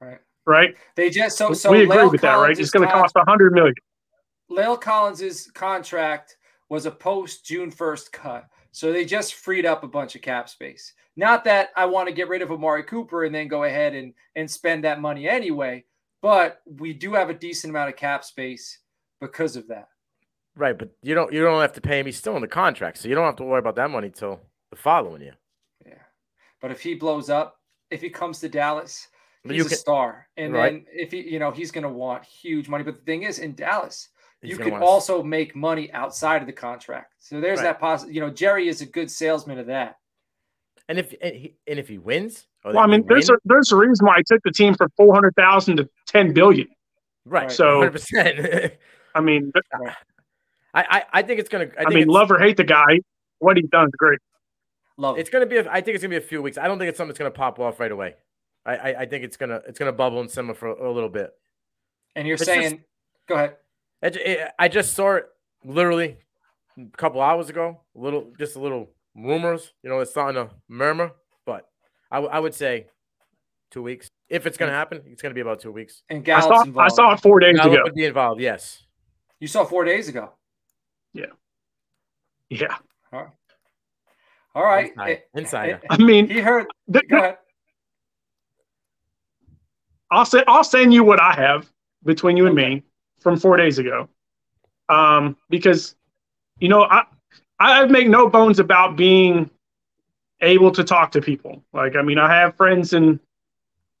Right. 0.00 0.18
Right. 0.46 0.76
They 0.96 1.10
just 1.10 1.36
so 1.36 1.52
so 1.52 1.70
we 1.70 1.84
agree 1.84 1.96
La'el 1.96 2.12
with 2.12 2.20
Collins 2.20 2.22
that, 2.22 2.48
right? 2.48 2.58
It's 2.58 2.70
going 2.70 2.86
to 2.86 2.92
cost 2.92 3.14
a 3.16 3.24
hundred 3.24 3.52
million. 3.52 3.74
La'el 4.50 4.80
Collins's 4.80 5.50
contract 5.52 6.36
was 6.68 6.86
a 6.86 6.90
post 6.90 7.44
June 7.44 7.70
1st 7.70 8.12
cut. 8.12 8.46
So 8.74 8.92
they 8.92 9.04
just 9.04 9.34
freed 9.34 9.66
up 9.66 9.84
a 9.84 9.88
bunch 9.88 10.16
of 10.16 10.22
cap 10.22 10.48
space. 10.48 10.94
Not 11.14 11.44
that 11.44 11.68
I 11.76 11.86
want 11.86 12.08
to 12.08 12.14
get 12.14 12.28
rid 12.28 12.42
of 12.42 12.50
Amari 12.50 12.82
Cooper 12.82 13.22
and 13.22 13.32
then 13.32 13.46
go 13.46 13.62
ahead 13.62 13.94
and, 13.94 14.12
and 14.34 14.50
spend 14.50 14.82
that 14.82 15.00
money 15.00 15.28
anyway, 15.28 15.84
but 16.20 16.60
we 16.66 16.92
do 16.92 17.14
have 17.14 17.30
a 17.30 17.34
decent 17.34 17.70
amount 17.70 17.90
of 17.90 17.94
cap 17.94 18.24
space 18.24 18.80
because 19.20 19.54
of 19.54 19.68
that. 19.68 19.90
Right, 20.56 20.76
but 20.76 20.90
you 21.02 21.14
don't 21.14 21.32
you 21.32 21.40
don't 21.40 21.60
have 21.60 21.72
to 21.74 21.80
pay 21.80 22.00
him. 22.00 22.06
He's 22.06 22.16
still 22.16 22.34
in 22.34 22.42
the 22.42 22.48
contract, 22.48 22.98
so 22.98 23.08
you 23.08 23.14
don't 23.14 23.24
have 23.24 23.36
to 23.36 23.44
worry 23.44 23.60
about 23.60 23.76
that 23.76 23.90
money 23.90 24.10
till 24.10 24.40
the 24.70 24.76
following 24.76 25.22
year. 25.22 25.36
Yeah, 25.86 26.02
but 26.60 26.72
if 26.72 26.80
he 26.80 26.94
blows 26.94 27.30
up, 27.30 27.60
if 27.92 28.00
he 28.00 28.10
comes 28.10 28.40
to 28.40 28.48
Dallas, 28.48 29.06
he's 29.44 29.56
you 29.56 29.66
a 29.66 29.68
star, 29.68 30.28
and 30.36 30.52
right. 30.52 30.72
then 30.72 30.86
if 30.92 31.12
he, 31.12 31.20
you 31.20 31.38
know, 31.38 31.52
he's 31.52 31.70
going 31.70 31.84
to 31.84 31.90
want 31.90 32.24
huge 32.24 32.68
money. 32.68 32.82
But 32.82 32.96
the 32.96 33.02
thing 33.02 33.22
is, 33.22 33.38
in 33.38 33.54
Dallas, 33.54 34.08
you 34.44 34.56
can 34.56 34.74
also 34.74 35.22
make 35.22 35.56
money 35.56 35.92
outside 35.92 36.40
of 36.40 36.46
the 36.46 36.52
contract. 36.52 37.14
So 37.18 37.40
there's 37.40 37.58
right. 37.58 37.64
that 37.64 37.80
possible. 37.80 38.12
You 38.12 38.20
know, 38.20 38.30
Jerry 38.30 38.68
is 38.68 38.80
a 38.80 38.86
good 38.86 39.10
salesman 39.10 39.58
of 39.58 39.66
that. 39.66 39.98
And 40.88 40.98
if 40.98 41.14
and, 41.20 41.34
he, 41.34 41.56
and 41.66 41.78
if 41.78 41.88
he 41.88 41.98
wins, 41.98 42.46
well, 42.64 42.78
I 42.78 42.86
mean, 42.86 43.04
there's 43.08 43.28
win, 43.28 43.36
a 43.36 43.48
there's 43.48 43.72
a 43.72 43.76
reason 43.76 44.06
why 44.06 44.16
I 44.16 44.22
took 44.26 44.42
the 44.42 44.52
team 44.52 44.74
from 44.74 44.88
four 44.96 45.14
hundred 45.14 45.34
thousand 45.36 45.76
to 45.78 45.88
ten 46.06 46.32
billion. 46.32 46.68
Right. 47.24 47.50
So, 47.50 47.80
100%. 47.80 48.72
I 49.14 49.20
mean, 49.20 49.50
I, 50.74 50.82
I, 50.82 51.02
I 51.12 51.22
think 51.22 51.40
it's 51.40 51.48
gonna. 51.48 51.68
I, 51.78 51.84
I 51.86 51.88
mean, 51.88 52.08
love 52.08 52.30
or 52.30 52.38
hate 52.38 52.56
the 52.56 52.64
guy, 52.64 53.00
what 53.38 53.56
he's 53.56 53.68
done 53.70 53.86
is 53.86 53.92
great. 53.96 54.18
Love. 54.96 55.18
It's 55.18 55.30
gonna 55.30 55.46
be. 55.46 55.56
A, 55.56 55.70
I 55.70 55.80
think 55.80 55.94
it's 55.94 56.02
gonna 56.02 56.10
be 56.10 56.16
a 56.16 56.20
few 56.20 56.42
weeks. 56.42 56.58
I 56.58 56.68
don't 56.68 56.78
think 56.78 56.88
it's 56.88 56.98
something 56.98 57.10
that's 57.10 57.18
gonna 57.18 57.30
pop 57.30 57.58
off 57.58 57.80
right 57.80 57.90
away. 57.90 58.14
I, 58.66 58.76
I, 58.76 59.00
I 59.00 59.06
think 59.06 59.24
it's 59.24 59.36
gonna 59.36 59.60
it's 59.66 59.78
gonna 59.78 59.92
bubble 59.92 60.20
and 60.20 60.30
simmer 60.30 60.54
for 60.54 60.68
a, 60.68 60.90
a 60.90 60.92
little 60.92 61.08
bit. 61.08 61.32
And 62.16 62.26
you're 62.26 62.34
it's 62.34 62.44
saying, 62.44 62.70
just, 62.70 62.82
go 63.26 63.34
ahead. 63.36 63.56
It, 64.04 64.50
I 64.58 64.68
just 64.68 64.94
saw 64.94 65.14
it 65.14 65.26
literally 65.64 66.18
a 66.78 66.96
couple 66.96 67.20
hours 67.22 67.48
ago. 67.48 67.80
A 67.96 67.98
little, 67.98 68.32
just 68.38 68.56
a 68.56 68.60
little 68.60 68.90
rumors. 69.14 69.72
You 69.82 69.90
know, 69.90 70.00
it's 70.00 70.10
starting 70.10 70.46
to 70.46 70.54
murmur, 70.68 71.12
but 71.46 71.66
I, 72.10 72.16
w- 72.16 72.32
I 72.32 72.38
would 72.38 72.54
say 72.54 72.86
two 73.70 73.82
weeks. 73.82 74.10
If 74.28 74.46
it's 74.46 74.56
going 74.56 74.70
to 74.70 74.74
mm. 74.74 74.78
happen, 74.78 75.02
it's 75.06 75.22
going 75.22 75.30
to 75.30 75.34
be 75.34 75.40
about 75.40 75.60
two 75.60 75.72
weeks. 75.72 76.02
And 76.10 76.24
Gallup's 76.24 76.46
I 76.46 76.48
saw, 76.48 76.62
involved. 76.64 76.92
I 76.92 76.94
saw 76.94 77.12
it 77.14 77.20
four 77.20 77.40
days 77.40 77.56
Gallup 77.56 77.72
ago. 77.72 77.82
Would 77.84 77.94
be 77.94 78.04
involved. 78.04 78.40
Yes. 78.40 78.82
You 79.40 79.48
saw 79.48 79.64
four 79.64 79.84
days 79.84 80.08
ago. 80.08 80.30
Yeah. 81.12 81.26
Yeah. 82.50 82.76
All 83.12 83.20
right. 84.62 84.92
All 84.96 85.04
right. 85.04 85.22
Insider. 85.34 85.80
I 85.90 85.96
mean, 85.96 86.28
he 86.28 86.40
heard. 86.40 86.66
The, 86.88 87.02
go 87.08 87.16
ahead. 87.18 87.38
I'll 90.10 90.24
say 90.24 90.44
I'll 90.46 90.64
send 90.64 90.94
you 90.94 91.02
what 91.02 91.20
I 91.20 91.32
have 91.32 91.70
between 92.04 92.36
you 92.36 92.46
and 92.46 92.58
okay. 92.58 92.74
me 92.76 92.82
from 93.20 93.38
four 93.38 93.56
days 93.56 93.78
ago, 93.78 94.08
um, 94.88 95.36
because 95.50 95.94
you 96.58 96.68
know 96.68 96.84
I 96.84 97.04
I 97.58 97.84
make 97.86 98.08
no 98.08 98.28
bones 98.28 98.58
about 98.58 98.96
being 98.96 99.50
able 100.40 100.70
to 100.72 100.84
talk 100.84 101.12
to 101.12 101.20
people. 101.20 101.64
Like 101.72 101.96
I 101.96 102.02
mean, 102.02 102.18
I 102.18 102.32
have 102.32 102.56
friends 102.56 102.92
in 102.92 103.20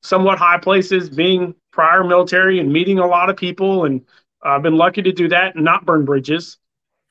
somewhat 0.02 0.38
high 0.38 0.58
places, 0.58 1.08
being 1.08 1.54
prior 1.72 2.04
military 2.04 2.60
and 2.60 2.72
meeting 2.72 2.98
a 2.98 3.06
lot 3.06 3.30
of 3.30 3.36
people, 3.36 3.84
and 3.84 4.02
I've 4.42 4.62
been 4.62 4.76
lucky 4.76 5.02
to 5.02 5.12
do 5.12 5.28
that 5.28 5.54
and 5.54 5.64
not 5.64 5.86
burn 5.86 6.04
bridges. 6.04 6.58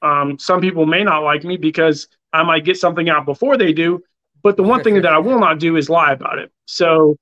Um, 0.02 0.38
some 0.38 0.62
people 0.62 0.86
may 0.86 1.04
not 1.04 1.24
like 1.24 1.44
me 1.44 1.58
because 1.58 2.08
I 2.32 2.44
might 2.44 2.66
get 2.66 2.78
something 2.78 3.10
out 3.10 3.26
before 3.26 3.58
they 3.58 3.74
do, 3.74 4.04
but 4.44 4.58
the 4.58 4.64
one 4.64 4.84
thing 4.84 4.96
that 5.02 5.14
I 5.14 5.18
will 5.18 5.40
not 5.40 5.60
do 5.60 5.78
is 5.78 5.90
lie 5.90 6.12
about 6.12 6.38
it. 6.38 6.52
So, 6.66 7.18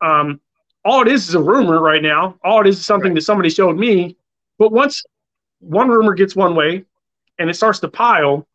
um, 0.00 0.40
all 0.86 1.02
it 1.02 1.08
is 1.08 1.28
is 1.28 1.34
a 1.34 1.42
rumor 1.42 1.80
right 1.80 2.00
now. 2.00 2.38
All 2.44 2.60
it 2.60 2.68
is 2.68 2.78
is 2.78 2.86
something 2.86 3.10
right. 3.10 3.16
that 3.16 3.22
somebody 3.22 3.50
showed 3.50 3.76
me. 3.76 4.16
But 4.56 4.70
once 4.70 5.02
one 5.58 5.88
rumor 5.88 6.14
gets 6.14 6.36
one 6.36 6.54
way 6.54 6.84
and 7.38 7.50
it 7.50 7.54
starts 7.54 7.80
to 7.80 7.88
pile, 7.88 8.46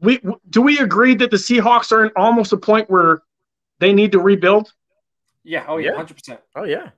we 0.00 0.18
do 0.48 0.62
we 0.62 0.78
agree 0.78 1.14
that 1.16 1.30
the 1.30 1.36
Seahawks 1.36 1.92
are 1.92 2.06
in 2.06 2.10
almost 2.16 2.54
a 2.54 2.56
point 2.56 2.88
where 2.88 3.22
they 3.80 3.92
need 3.92 4.12
to 4.12 4.18
rebuild? 4.18 4.72
Yeah. 5.44 5.66
Oh 5.68 5.76
yeah. 5.76 5.94
Hundred 5.94 6.14
percent. 6.14 6.40
Oh 6.56 6.64
yeah. 6.64 6.90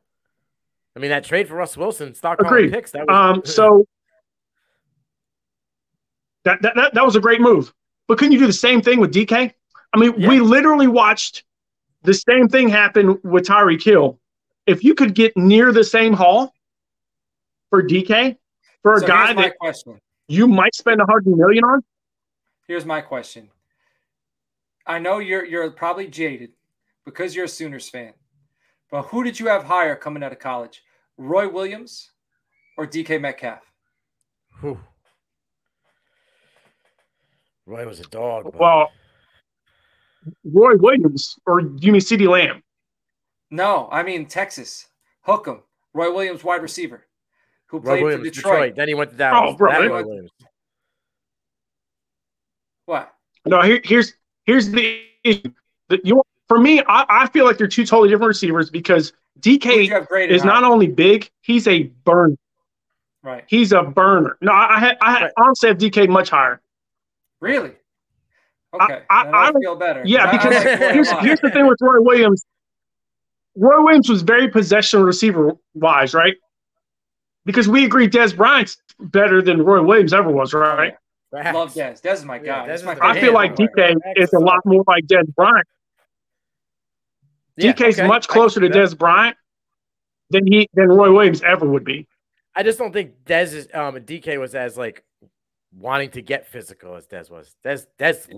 I 0.94 1.00
mean 1.00 1.10
that 1.10 1.24
trade 1.24 1.48
for 1.48 1.54
Russ 1.54 1.76
Wilson, 1.76 2.14
stock 2.14 2.40
Agreed. 2.40 2.72
picks. 2.72 2.92
That 2.92 3.08
was- 3.08 3.36
um. 3.38 3.42
So 3.44 3.86
that, 6.44 6.62
that 6.62 6.76
that 6.76 6.94
that 6.94 7.04
was 7.04 7.16
a 7.16 7.20
great 7.20 7.40
move. 7.40 7.74
But 8.06 8.18
couldn't 8.18 8.32
you 8.32 8.38
do 8.38 8.46
the 8.46 8.52
same 8.52 8.82
thing 8.82 9.00
with 9.00 9.12
DK? 9.12 9.52
I 9.92 9.98
mean, 9.98 10.14
yeah. 10.16 10.28
we 10.28 10.38
literally 10.40 10.86
watched 10.86 11.42
the 12.02 12.14
same 12.14 12.48
thing 12.48 12.68
happened 12.68 13.18
with 13.22 13.46
Tyreek 13.46 13.82
Hill. 13.82 14.18
If 14.66 14.84
you 14.84 14.94
could 14.94 15.14
get 15.14 15.36
near 15.36 15.72
the 15.72 15.84
same 15.84 16.12
haul 16.12 16.52
for 17.68 17.82
DK 17.82 18.36
for 18.82 18.94
a 18.94 19.00
so 19.00 19.06
guy 19.06 19.32
that 19.34 19.58
question. 19.58 20.00
you 20.28 20.46
might 20.46 20.74
spend 20.74 21.00
a 21.00 21.06
hundred 21.06 21.36
million 21.36 21.64
on. 21.64 21.82
Here's 22.66 22.84
my 22.84 23.00
question. 23.00 23.50
I 24.86 24.98
know 24.98 25.18
you're 25.18 25.44
you're 25.44 25.70
probably 25.70 26.06
jaded 26.06 26.50
because 27.04 27.34
you're 27.34 27.46
a 27.46 27.48
Sooners 27.48 27.88
fan, 27.88 28.12
but 28.90 29.02
who 29.02 29.24
did 29.24 29.38
you 29.38 29.46
have 29.48 29.64
higher 29.64 29.96
coming 29.96 30.22
out 30.22 30.32
of 30.32 30.38
college? 30.38 30.82
Roy 31.16 31.48
Williams 31.48 32.10
or 32.76 32.86
DK 32.86 33.20
Metcalf? 33.20 33.60
Whew. 34.60 34.80
Roy 37.66 37.86
was 37.86 38.00
a 38.00 38.04
dog. 38.04 38.44
But... 38.44 38.58
Well, 38.58 38.90
Roy 40.44 40.76
Williams, 40.76 41.36
or 41.46 41.60
do 41.62 41.86
you 41.86 41.92
mean 41.92 42.00
CeeDee 42.00 42.28
Lamb? 42.28 42.62
No, 43.50 43.88
I 43.90 44.02
mean 44.02 44.26
Texas. 44.26 44.86
Hook 45.22 45.46
him. 45.46 45.62
Roy 45.92 46.12
Williams, 46.12 46.44
wide 46.44 46.62
receiver, 46.62 47.06
who 47.66 47.78
Roy 47.78 47.82
played 47.82 48.02
Williams, 48.02 48.28
for 48.28 48.34
Detroit. 48.34 48.52
Detroit. 48.54 48.76
Then 48.76 48.88
he 48.88 48.94
went 48.94 49.10
to 49.10 49.16
Dallas. 49.16 49.50
Oh, 49.54 49.56
bro, 49.56 49.88
Roy 49.88 50.04
Williams. 50.04 50.30
What? 52.86 53.12
No, 53.46 53.62
here, 53.62 53.80
here's 53.84 54.14
here's 54.44 54.70
the 54.70 55.02
issue. 55.24 55.52
That 55.88 56.04
you 56.04 56.22
for 56.48 56.58
me, 56.58 56.82
I, 56.86 57.06
I 57.08 57.28
feel 57.28 57.44
like 57.44 57.58
they're 57.58 57.68
two 57.68 57.86
totally 57.86 58.08
different 58.08 58.28
receivers 58.28 58.70
because 58.70 59.12
DK 59.40 60.28
is 60.28 60.44
not 60.44 60.64
only 60.64 60.88
big, 60.88 61.30
he's 61.42 61.68
a 61.68 61.84
burner. 61.84 62.36
Right. 63.22 63.44
He's 63.46 63.72
a 63.72 63.82
burner. 63.82 64.36
No, 64.40 64.52
I 64.52 64.96
I, 65.00 65.22
right. 65.22 65.32
honestly 65.36 65.68
have 65.68 65.78
DK 65.78 66.08
much 66.08 66.30
higher. 66.30 66.60
Really? 67.40 67.72
Okay. 68.72 69.02
I, 69.10 69.24
I, 69.24 69.48
I 69.48 69.52
feel 69.52 69.76
better. 69.76 70.02
Yeah, 70.04 70.30
because 70.30 70.64
like 70.64 70.78
here's, 70.94 71.10
here's 71.20 71.40
the 71.40 71.50
thing 71.50 71.66
with 71.66 71.78
Roy 71.80 72.00
Williams. 72.00 72.44
Roy 73.56 73.82
Williams 73.82 74.08
was 74.08 74.22
very 74.22 74.48
possession 74.48 75.02
receiver 75.02 75.52
wise, 75.74 76.14
right? 76.14 76.34
Because 77.44 77.68
we 77.68 77.84
agree 77.84 78.08
Dez 78.08 78.36
Bryant's 78.36 78.76
better 79.00 79.42
than 79.42 79.62
Roy 79.62 79.82
Williams 79.82 80.12
ever 80.12 80.30
was, 80.30 80.54
right? 80.54 80.94
Perhaps. 81.30 81.54
Love 81.54 81.74
Dez. 81.74 82.00
Dez 82.00 82.14
is 82.14 82.24
my 82.24 82.38
guy. 82.38 82.66
Yeah, 82.66 82.84
my 82.84 82.98
I 83.00 83.20
feel 83.20 83.32
like 83.32 83.56
DK 83.56 83.96
is 84.16 84.32
a 84.32 84.38
lot 84.38 84.60
more 84.64 84.84
like 84.86 85.06
Dez 85.06 85.32
Bryant. 85.34 85.66
Yeah, 87.56 87.72
DK's 87.72 87.98
okay. 87.98 88.08
much 88.08 88.28
closer 88.28 88.60
to 88.60 88.68
Dez 88.68 88.96
Bryant 88.96 89.36
than 90.30 90.46
he 90.46 90.68
than 90.74 90.88
Roy 90.88 91.12
Williams 91.12 91.42
ever 91.42 91.66
would 91.66 91.84
be. 91.84 92.06
I 92.54 92.62
just 92.62 92.78
don't 92.78 92.92
think 92.92 93.24
Dez 93.24 93.52
is 93.52 93.68
um 93.74 93.94
DK 93.96 94.38
was 94.38 94.54
as 94.54 94.76
like 94.76 95.04
wanting 95.76 96.10
to 96.10 96.22
get 96.22 96.46
physical 96.46 96.96
as 96.96 97.06
Dez 97.06 97.30
was. 97.30 97.54
Dez 97.64 97.86
Dez 97.98 98.28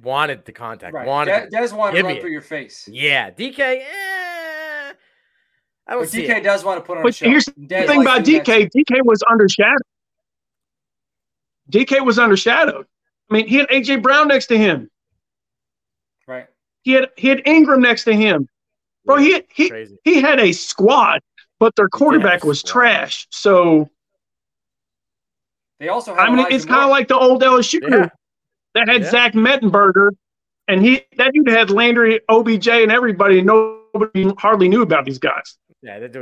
wanted 0.00 0.44
the 0.44 0.52
contact. 0.52 0.94
Right. 0.94 1.06
Wanted 1.06 1.50
Dez, 1.50 1.72
wanted 1.72 1.98
to 2.02 2.08
run 2.08 2.20
through 2.20 2.30
your 2.30 2.40
face. 2.40 2.88
Yeah, 2.90 3.30
DK. 3.30 3.58
Eh, 3.58 3.84
I 5.86 5.92
don't 5.92 6.02
but 6.02 6.08
see 6.08 6.26
DK 6.26 6.38
it. 6.38 6.44
does 6.44 6.64
want 6.64 6.78
to 6.80 6.86
put 6.86 6.98
on 6.98 7.02
but 7.02 7.10
a 7.10 7.12
show. 7.12 7.26
here's 7.26 7.46
the 7.46 7.52
thing 7.86 8.02
about 8.02 8.24
DK. 8.24 8.70
DK 8.70 9.04
was 9.04 9.22
undershadowed. 9.22 9.76
DK 11.70 12.04
was 12.04 12.18
undershadowed. 12.18 12.84
I 13.30 13.34
mean, 13.34 13.46
he 13.46 13.56
had 13.56 13.68
AJ 13.68 14.02
Brown 14.02 14.28
next 14.28 14.46
to 14.46 14.56
him. 14.56 14.90
Right. 16.26 16.46
He 16.82 16.92
had 16.92 17.10
he 17.16 17.28
had 17.28 17.42
Ingram 17.46 17.80
next 17.82 18.04
to 18.04 18.14
him. 18.14 18.48
Bro, 19.04 19.16
he 19.18 19.42
he 19.52 19.68
Crazy. 19.70 19.98
he 20.04 20.20
had 20.20 20.40
a 20.40 20.52
squad, 20.52 21.20
but 21.58 21.74
their 21.76 21.88
quarterback 21.88 22.44
was 22.44 22.62
trash. 22.62 23.26
So 23.30 23.88
they 25.80 25.88
also 25.88 26.14
had 26.14 26.20
I 26.20 26.26
mean, 26.30 26.38
Elijah 26.40 26.54
it's 26.56 26.64
kind 26.64 26.82
of 26.84 26.90
like 26.90 27.08
the 27.08 27.16
old 27.16 27.42
LSU 27.42 27.80
Yeah. 27.82 28.08
that 28.74 28.88
had 28.88 29.02
Yeah. 29.02 29.10
Zach 29.10 29.32
Mettenberger, 29.34 30.10
and 30.66 30.82
he 30.82 31.02
that 31.16 31.32
dude 31.32 31.48
had 31.48 31.70
Landry, 31.70 32.20
OBJ, 32.28 32.68
and 32.68 32.92
everybody. 32.92 33.38
And 33.38 33.46
nobody 33.46 34.32
hardly 34.38 34.68
knew 34.68 34.82
about 34.82 35.04
these 35.04 35.18
guys 35.18 35.56
Yeah, 35.82 35.98
they 35.98 36.08
do 36.08 36.12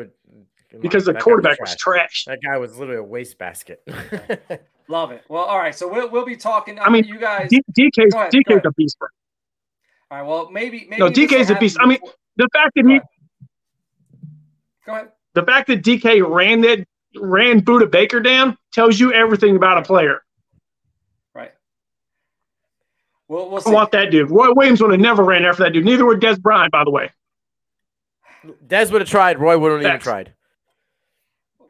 doing 0.70 0.80
because 0.82 1.04
the 1.06 1.14
quarterback 1.14 1.58
was 1.60 1.74
trash. 1.76 2.24
trash. 2.24 2.24
That 2.26 2.38
guy 2.42 2.58
was 2.58 2.76
literally 2.78 3.00
a 3.00 3.02
wastebasket. 3.04 3.82
Love 4.88 5.10
it. 5.10 5.24
Well, 5.28 5.42
all 5.42 5.58
right. 5.58 5.74
So 5.74 5.88
we'll, 5.90 6.08
we'll 6.10 6.24
be 6.26 6.36
talking. 6.36 6.78
I 6.78 6.90
mean, 6.90 7.04
you 7.04 7.18
guys. 7.18 7.50
D- 7.50 7.62
DK's 7.76 8.14
ahead, 8.14 8.30
DK's 8.30 8.62
a 8.64 8.70
beast. 8.76 8.96
Bro. 8.98 9.08
all 10.12 10.18
right. 10.18 10.26
Well, 10.28 10.50
maybe 10.50 10.86
maybe 10.88 11.00
No, 11.02 11.10
DK's 11.10 11.32
a 11.50 11.54
happen 11.54 11.56
beast. 11.60 11.76
I 11.80 11.86
mean, 11.86 11.98
the 12.36 12.46
fact 12.52 12.72
that 12.76 12.82
Go 12.82 12.88
he, 12.90 12.94
ahead. 12.96 13.08
Go 14.86 14.92
ahead. 14.92 15.08
the 15.34 15.42
fact 15.42 15.66
that 15.68 15.82
DK 15.82 16.22
ran 16.28 16.60
that 16.60 16.86
ran 17.20 17.60
Budda 17.60 17.90
Baker 17.90 18.20
down 18.20 18.56
tells 18.72 18.98
you 19.00 19.12
everything 19.12 19.56
about 19.56 19.78
a 19.78 19.82
player. 19.82 20.22
Right. 21.34 21.52
We'll 23.28 23.50
we'll 23.50 23.62
I 23.66 23.70
want 23.70 23.92
that 23.92 24.10
dude. 24.10 24.30
Roy 24.30 24.52
Williams 24.52 24.80
would 24.80 24.90
have 24.92 25.00
never 25.00 25.24
ran 25.24 25.44
after 25.44 25.64
that 25.64 25.72
dude. 25.72 25.84
Neither 25.84 26.04
would 26.04 26.20
Dez 26.20 26.40
Bryant, 26.40 26.72
by 26.72 26.84
the 26.84 26.90
way. 26.90 27.10
Dez 28.66 28.90
would 28.92 29.00
have 29.00 29.10
tried. 29.10 29.38
Roy 29.40 29.58
wouldn't 29.58 29.82
even 29.82 29.98
tried. 30.00 30.32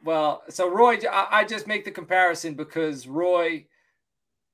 Well, 0.04 0.42
so 0.48 0.70
Roy, 0.70 0.98
I, 1.10 1.28
I 1.40 1.44
just 1.44 1.66
make 1.66 1.84
the 1.84 1.90
comparison 1.90 2.54
because 2.54 3.06
Roy, 3.08 3.66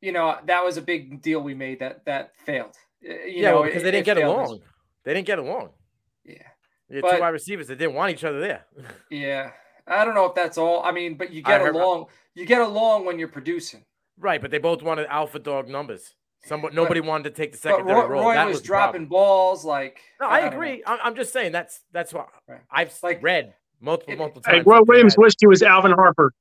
you 0.00 0.12
know, 0.12 0.38
that 0.46 0.64
was 0.64 0.76
a 0.76 0.82
big 0.82 1.20
deal 1.20 1.40
we 1.40 1.54
made 1.54 1.80
that 1.80 2.04
that 2.06 2.32
failed. 2.46 2.76
Uh, 3.04 3.12
You 3.26 3.42
yeah, 3.42 3.50
know, 3.50 3.54
well, 3.56 3.64
because 3.64 3.82
it- 3.82 3.84
they 3.84 3.90
didn't 3.90 4.06
get 4.06 4.16
along. 4.18 4.60
They 5.04 5.14
didn't 5.14 5.26
get 5.26 5.38
along. 5.40 5.70
Yeah. 6.24 6.36
You 6.88 7.02
But- 7.02 7.16
two 7.16 7.20
wide 7.20 7.30
receivers 7.30 7.66
that 7.68 7.76
didn't 7.76 7.94
want 7.94 8.12
each 8.12 8.22
other 8.24 8.38
there. 8.40 8.64
Yeah. 9.10 9.50
I 9.92 10.04
don't 10.04 10.14
know 10.14 10.26
if 10.26 10.34
that's 10.34 10.58
all. 10.58 10.82
I 10.82 10.92
mean, 10.92 11.14
but 11.16 11.32
you 11.32 11.42
get 11.42 11.60
heard- 11.60 11.74
along. 11.74 12.06
You 12.34 12.46
get 12.46 12.60
along 12.62 13.04
when 13.04 13.18
you're 13.18 13.28
producing. 13.28 13.84
right, 14.18 14.40
but 14.40 14.50
they 14.50 14.58
both 14.58 14.82
wanted 14.82 15.06
alpha 15.08 15.38
dog 15.38 15.68
numbers. 15.68 16.14
Somebody, 16.44 16.74
nobody 16.74 17.00
wanted 17.00 17.24
to 17.24 17.30
take 17.30 17.52
the 17.52 17.58
But 17.58 17.62
secondary 17.62 18.00
Roy, 18.00 18.06
role. 18.08 18.22
Roy 18.24 18.34
That 18.34 18.46
was, 18.48 18.54
was 18.58 18.62
dropping 18.62 19.06
balls. 19.06 19.64
Like 19.64 20.00
No, 20.20 20.26
I, 20.28 20.40
don't 20.40 20.50
know. 20.50 20.56
agree. 20.56 20.82
I, 20.86 20.98
I'm 21.04 21.14
just 21.14 21.32
saying 21.32 21.52
that's 21.52 21.80
that's 21.92 22.12
what 22.12 22.28
Right. 22.48 22.60
I've 22.70 22.92
like- 23.02 23.22
read 23.22 23.54
multiple 23.80 24.14
It- 24.14 24.18
multiple 24.18 24.42
Hey, 24.44 24.54
times. 24.56 24.66
Roy 24.66 24.80
Williams 24.82 25.14
wished 25.16 25.36
he 25.40 25.46
was 25.46 25.62
Alvin 25.62 25.92
Harper. 25.92 26.32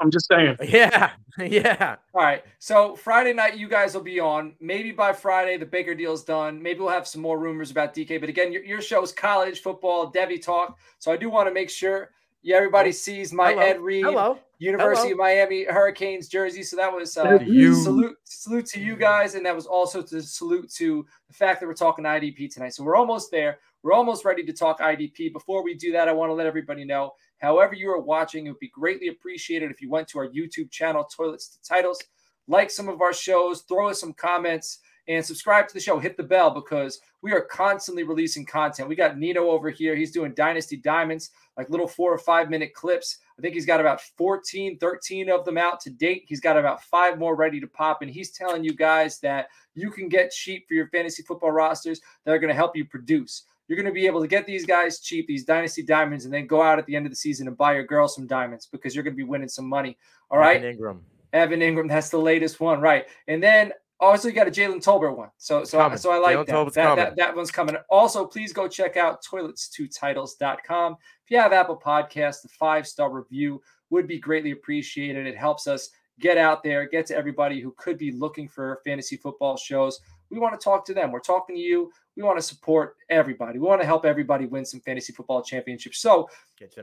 I'm 0.00 0.10
just 0.10 0.28
saying. 0.28 0.56
Yeah, 0.62 1.10
yeah. 1.38 1.96
All 2.14 2.22
right. 2.22 2.42
So 2.58 2.96
Friday 2.96 3.34
night, 3.34 3.58
you 3.58 3.68
guys 3.68 3.92
will 3.92 4.00
be 4.02 4.18
on. 4.18 4.54
Maybe 4.60 4.92
by 4.92 5.12
Friday, 5.12 5.58
the 5.58 5.66
Baker 5.66 5.94
deal's 5.94 6.24
done. 6.24 6.62
Maybe 6.62 6.80
we'll 6.80 6.88
have 6.88 7.06
some 7.06 7.20
more 7.20 7.38
rumors 7.38 7.70
about 7.70 7.92
DK. 7.94 8.18
But 8.18 8.30
again, 8.30 8.50
your, 8.52 8.64
your 8.64 8.80
show 8.80 9.02
is 9.02 9.12
college 9.12 9.60
football, 9.60 10.06
Debbie 10.06 10.38
talk. 10.38 10.78
So 11.00 11.12
I 11.12 11.18
do 11.18 11.28
want 11.28 11.48
to 11.48 11.52
make 11.54 11.68
sure 11.68 12.12
yeah, 12.42 12.56
everybody 12.56 12.92
sees 12.92 13.32
my 13.32 13.50
Hello. 13.50 13.62
Ed 13.62 13.80
Reed 13.80 14.04
Hello. 14.04 14.38
University 14.58 15.08
Hello. 15.08 15.12
of 15.12 15.18
Miami 15.18 15.64
Hurricanes 15.64 16.28
jersey. 16.28 16.62
So 16.62 16.76
that 16.76 16.92
was 16.92 17.16
uh, 17.16 17.38
salute 17.38 18.16
salute 18.24 18.66
to 18.66 18.80
you 18.80 18.96
guys, 18.96 19.34
and 19.34 19.44
that 19.44 19.54
was 19.54 19.66
also 19.66 20.02
to 20.02 20.22
salute 20.22 20.70
to 20.74 21.04
the 21.28 21.34
fact 21.34 21.60
that 21.60 21.66
we're 21.66 21.74
talking 21.74 22.04
IDP 22.04 22.52
tonight. 22.52 22.74
So 22.74 22.82
we're 22.82 22.96
almost 22.96 23.30
there. 23.30 23.58
We're 23.82 23.92
almost 23.92 24.24
ready 24.24 24.44
to 24.44 24.52
talk 24.52 24.80
IDP. 24.80 25.32
Before 25.32 25.62
we 25.62 25.74
do 25.74 25.92
that, 25.92 26.08
I 26.08 26.12
want 26.12 26.30
to 26.30 26.34
let 26.34 26.46
everybody 26.46 26.84
know. 26.84 27.12
However, 27.38 27.74
you 27.74 27.90
are 27.90 28.00
watching, 28.00 28.46
it 28.46 28.50
would 28.50 28.58
be 28.58 28.68
greatly 28.68 29.08
appreciated 29.08 29.70
if 29.70 29.80
you 29.80 29.90
went 29.90 30.08
to 30.08 30.18
our 30.18 30.28
YouTube 30.28 30.70
channel, 30.70 31.04
Toilets 31.04 31.48
to 31.48 31.62
Titles, 31.62 31.98
like 32.46 32.70
some 32.70 32.88
of 32.88 33.00
our 33.00 33.14
shows, 33.14 33.62
throw 33.62 33.88
us 33.88 34.00
some 34.00 34.12
comments, 34.12 34.80
and 35.10 35.26
subscribe 35.26 35.66
to 35.66 35.74
the 35.74 35.80
show. 35.80 35.98
Hit 35.98 36.16
the 36.16 36.22
bell 36.22 36.50
because 36.50 37.00
we 37.20 37.32
are 37.32 37.40
constantly 37.40 38.04
releasing 38.04 38.46
content. 38.46 38.88
We 38.88 38.94
got 38.94 39.18
Nino 39.18 39.50
over 39.50 39.68
here. 39.68 39.96
He's 39.96 40.12
doing 40.12 40.32
Dynasty 40.34 40.76
Diamonds, 40.76 41.30
like 41.56 41.68
little 41.68 41.88
four 41.88 42.12
or 42.12 42.18
five 42.18 42.48
minute 42.48 42.72
clips. 42.74 43.18
I 43.36 43.42
think 43.42 43.54
he's 43.54 43.66
got 43.66 43.80
about 43.80 44.00
14, 44.16 44.78
13 44.78 45.28
of 45.28 45.44
them 45.44 45.58
out 45.58 45.80
to 45.80 45.90
date. 45.90 46.24
He's 46.28 46.40
got 46.40 46.56
about 46.56 46.84
five 46.84 47.18
more 47.18 47.34
ready 47.34 47.60
to 47.60 47.66
pop. 47.66 48.02
And 48.02 48.10
he's 48.10 48.30
telling 48.30 48.62
you 48.62 48.72
guys 48.72 49.18
that 49.18 49.48
you 49.74 49.90
can 49.90 50.08
get 50.08 50.30
cheap 50.30 50.68
for 50.68 50.74
your 50.74 50.86
fantasy 50.88 51.24
football 51.24 51.50
rosters 51.50 52.00
that 52.24 52.32
are 52.32 52.38
going 52.38 52.52
to 52.52 52.54
help 52.54 52.76
you 52.76 52.84
produce. 52.84 53.42
You're 53.66 53.76
going 53.76 53.86
to 53.86 53.92
be 53.92 54.06
able 54.06 54.20
to 54.20 54.28
get 54.28 54.46
these 54.46 54.64
guys 54.64 55.00
cheap, 55.00 55.26
these 55.26 55.44
Dynasty 55.44 55.82
Diamonds, 55.82 56.24
and 56.24 56.32
then 56.32 56.46
go 56.46 56.62
out 56.62 56.78
at 56.78 56.86
the 56.86 56.94
end 56.94 57.06
of 57.06 57.10
the 57.10 57.16
season 57.16 57.48
and 57.48 57.56
buy 57.56 57.74
your 57.74 57.84
girl 57.84 58.06
some 58.06 58.28
diamonds 58.28 58.66
because 58.66 58.94
you're 58.94 59.04
going 59.04 59.14
to 59.14 59.16
be 59.16 59.24
winning 59.24 59.48
some 59.48 59.68
money. 59.68 59.98
All 60.30 60.38
right. 60.38 60.62
Evan 60.62 60.76
Engram. 60.76 60.98
Evan 61.32 61.60
Engram, 61.60 61.88
that's 61.88 62.10
the 62.10 62.18
latest 62.18 62.60
one, 62.60 62.80
right? 62.80 63.06
And 63.28 63.42
then 63.42 63.72
Oh, 64.00 64.08
also 64.08 64.28
you 64.28 64.34
got 64.34 64.48
a 64.48 64.50
Jalen 64.50 64.82
Tolbert 64.82 65.16
one. 65.16 65.28
So 65.36 65.62
so 65.64 65.78
Coming. 65.78 65.98
so 65.98 66.10
I 66.10 66.18
like 66.18 66.46
that. 66.46 66.72
That, 66.74 66.96
that. 66.96 67.16
that 67.16 67.36
one's 67.36 67.50
coming. 67.50 67.76
Also, 67.90 68.24
please 68.24 68.52
go 68.52 68.66
check 68.66 68.96
out 68.96 69.22
toilets2titles.com. 69.24 70.96
If 71.24 71.30
you 71.30 71.38
have 71.38 71.52
Apple 71.52 71.80
Podcasts, 71.82 72.42
the 72.42 72.48
five 72.48 72.86
star 72.86 73.10
review 73.10 73.60
would 73.90 74.06
be 74.06 74.18
greatly 74.18 74.52
appreciated. 74.52 75.26
It 75.26 75.36
helps 75.36 75.66
us 75.66 75.90
get 76.18 76.38
out 76.38 76.62
there, 76.62 76.86
get 76.88 77.06
to 77.06 77.16
everybody 77.16 77.60
who 77.60 77.74
could 77.76 77.98
be 77.98 78.12
looking 78.12 78.48
for 78.48 78.80
fantasy 78.84 79.16
football 79.16 79.56
shows. 79.56 80.00
We 80.30 80.38
want 80.38 80.58
to 80.58 80.62
talk 80.62 80.84
to 80.86 80.94
them. 80.94 81.10
We're 81.10 81.20
talking 81.20 81.56
to 81.56 81.60
you. 81.60 81.90
We 82.16 82.22
want 82.22 82.38
to 82.38 82.42
support 82.42 82.96
everybody. 83.08 83.58
We 83.58 83.66
want 83.66 83.80
to 83.80 83.86
help 83.86 84.04
everybody 84.04 84.46
win 84.46 84.64
some 84.64 84.80
fantasy 84.80 85.12
football 85.12 85.42
championships. 85.42 85.98
So 85.98 86.28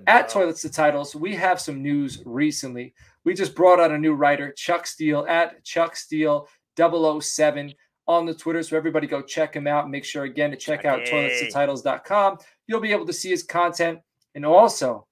at. 0.07 0.29
Toilets 0.29 0.62
to 0.63 0.69
Titles, 0.69 1.15
we 1.15 1.36
have 1.36 1.62
some 1.62 1.81
news 1.81 2.21
recently. 2.25 2.93
We 3.24 3.33
just 3.33 3.55
brought 3.55 3.79
out 3.79 3.91
a 3.91 3.97
new 3.97 4.13
writer, 4.13 4.51
Chuck 4.51 4.86
Steele, 4.88 5.25
at 5.29 5.63
Chuck 5.63 5.95
Steele 5.95 6.47
007 6.77 7.74
on 8.07 8.25
the 8.25 8.34
Twitter. 8.34 8.63
So 8.63 8.77
everybody 8.77 9.07
go 9.07 9.22
check 9.22 9.55
him 9.55 9.67
out. 9.67 9.89
Make 9.89 10.05
sure 10.05 10.24
again 10.24 10.51
to 10.51 10.57
check 10.57 10.86
out 10.86 11.01
toiletstotitles.com. 11.01 12.38
You'll 12.67 12.79
be 12.79 12.91
able 12.91 13.05
to 13.05 13.13
see 13.13 13.29
his 13.29 13.43
content 13.43 14.00
and 14.36 14.46
also 14.46 15.07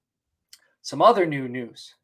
some 0.82 1.02
other 1.02 1.26
new 1.26 1.48
news. 1.48 1.94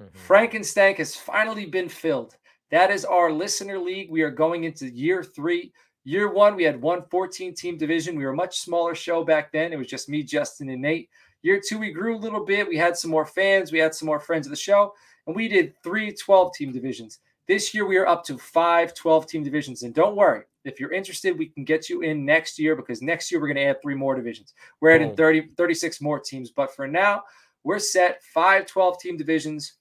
Mhm. 0.00 0.10
Frankenstank 0.12 0.96
has 0.96 1.16
finally 1.16 1.66
been 1.66 1.88
filled. 1.88 2.36
That 2.70 2.90
is 2.90 3.04
our 3.04 3.32
listener 3.32 3.78
league. 3.78 4.10
We 4.10 4.22
are 4.22 4.30
going 4.30 4.64
into 4.64 4.88
year 4.88 5.22
three. 5.24 5.72
Year 6.04 6.30
one, 6.30 6.54
we 6.54 6.64
had 6.64 6.80
one 6.80 7.02
14 7.10 7.54
team 7.54 7.76
division. 7.76 8.16
We 8.16 8.24
were 8.24 8.30
a 8.30 8.36
much 8.36 8.60
smaller 8.60 8.94
show 8.94 9.24
back 9.24 9.52
then. 9.52 9.72
It 9.72 9.76
was 9.76 9.88
just 9.88 10.08
me, 10.08 10.22
Justin, 10.22 10.70
and 10.70 10.82
Nate. 10.82 11.10
Year 11.42 11.60
two, 11.60 11.78
we 11.78 11.90
grew 11.90 12.16
a 12.16 12.18
little 12.18 12.44
bit. 12.44 12.68
We 12.68 12.76
had 12.76 12.96
some 12.96 13.10
more 13.10 13.26
fans. 13.26 13.72
We 13.72 13.78
had 13.78 13.94
some 13.94 14.06
more 14.06 14.20
friends 14.20 14.46
of 14.46 14.50
the 14.50 14.56
show. 14.56 14.94
And 15.26 15.36
we 15.36 15.48
did 15.48 15.74
three 15.82 16.12
12 16.12 16.54
team 16.54 16.72
divisions. 16.72 17.20
This 17.48 17.72
year, 17.72 17.86
we 17.86 17.96
are 17.96 18.06
up 18.06 18.24
to 18.24 18.36
five 18.36 18.92
12 18.92 19.26
team 19.26 19.42
divisions. 19.42 19.82
And 19.82 19.94
don't 19.94 20.14
worry, 20.14 20.42
if 20.64 20.78
you're 20.78 20.92
interested, 20.92 21.36
we 21.38 21.46
can 21.46 21.64
get 21.64 21.88
you 21.88 22.02
in 22.02 22.26
next 22.26 22.58
year 22.58 22.76
because 22.76 23.00
next 23.00 23.32
year, 23.32 23.40
we're 23.40 23.46
going 23.46 23.56
to 23.56 23.64
add 23.64 23.80
three 23.80 23.94
more 23.94 24.14
divisions. 24.14 24.52
We're 24.80 24.90
adding 24.90 25.08
Boom. 25.08 25.16
30, 25.16 25.48
36 25.56 26.00
more 26.02 26.20
teams. 26.20 26.50
But 26.50 26.76
for 26.76 26.86
now, 26.86 27.22
we're 27.64 27.78
set 27.78 28.22
five 28.22 28.66
12 28.66 29.00
team 29.00 29.16
divisions. 29.16 29.74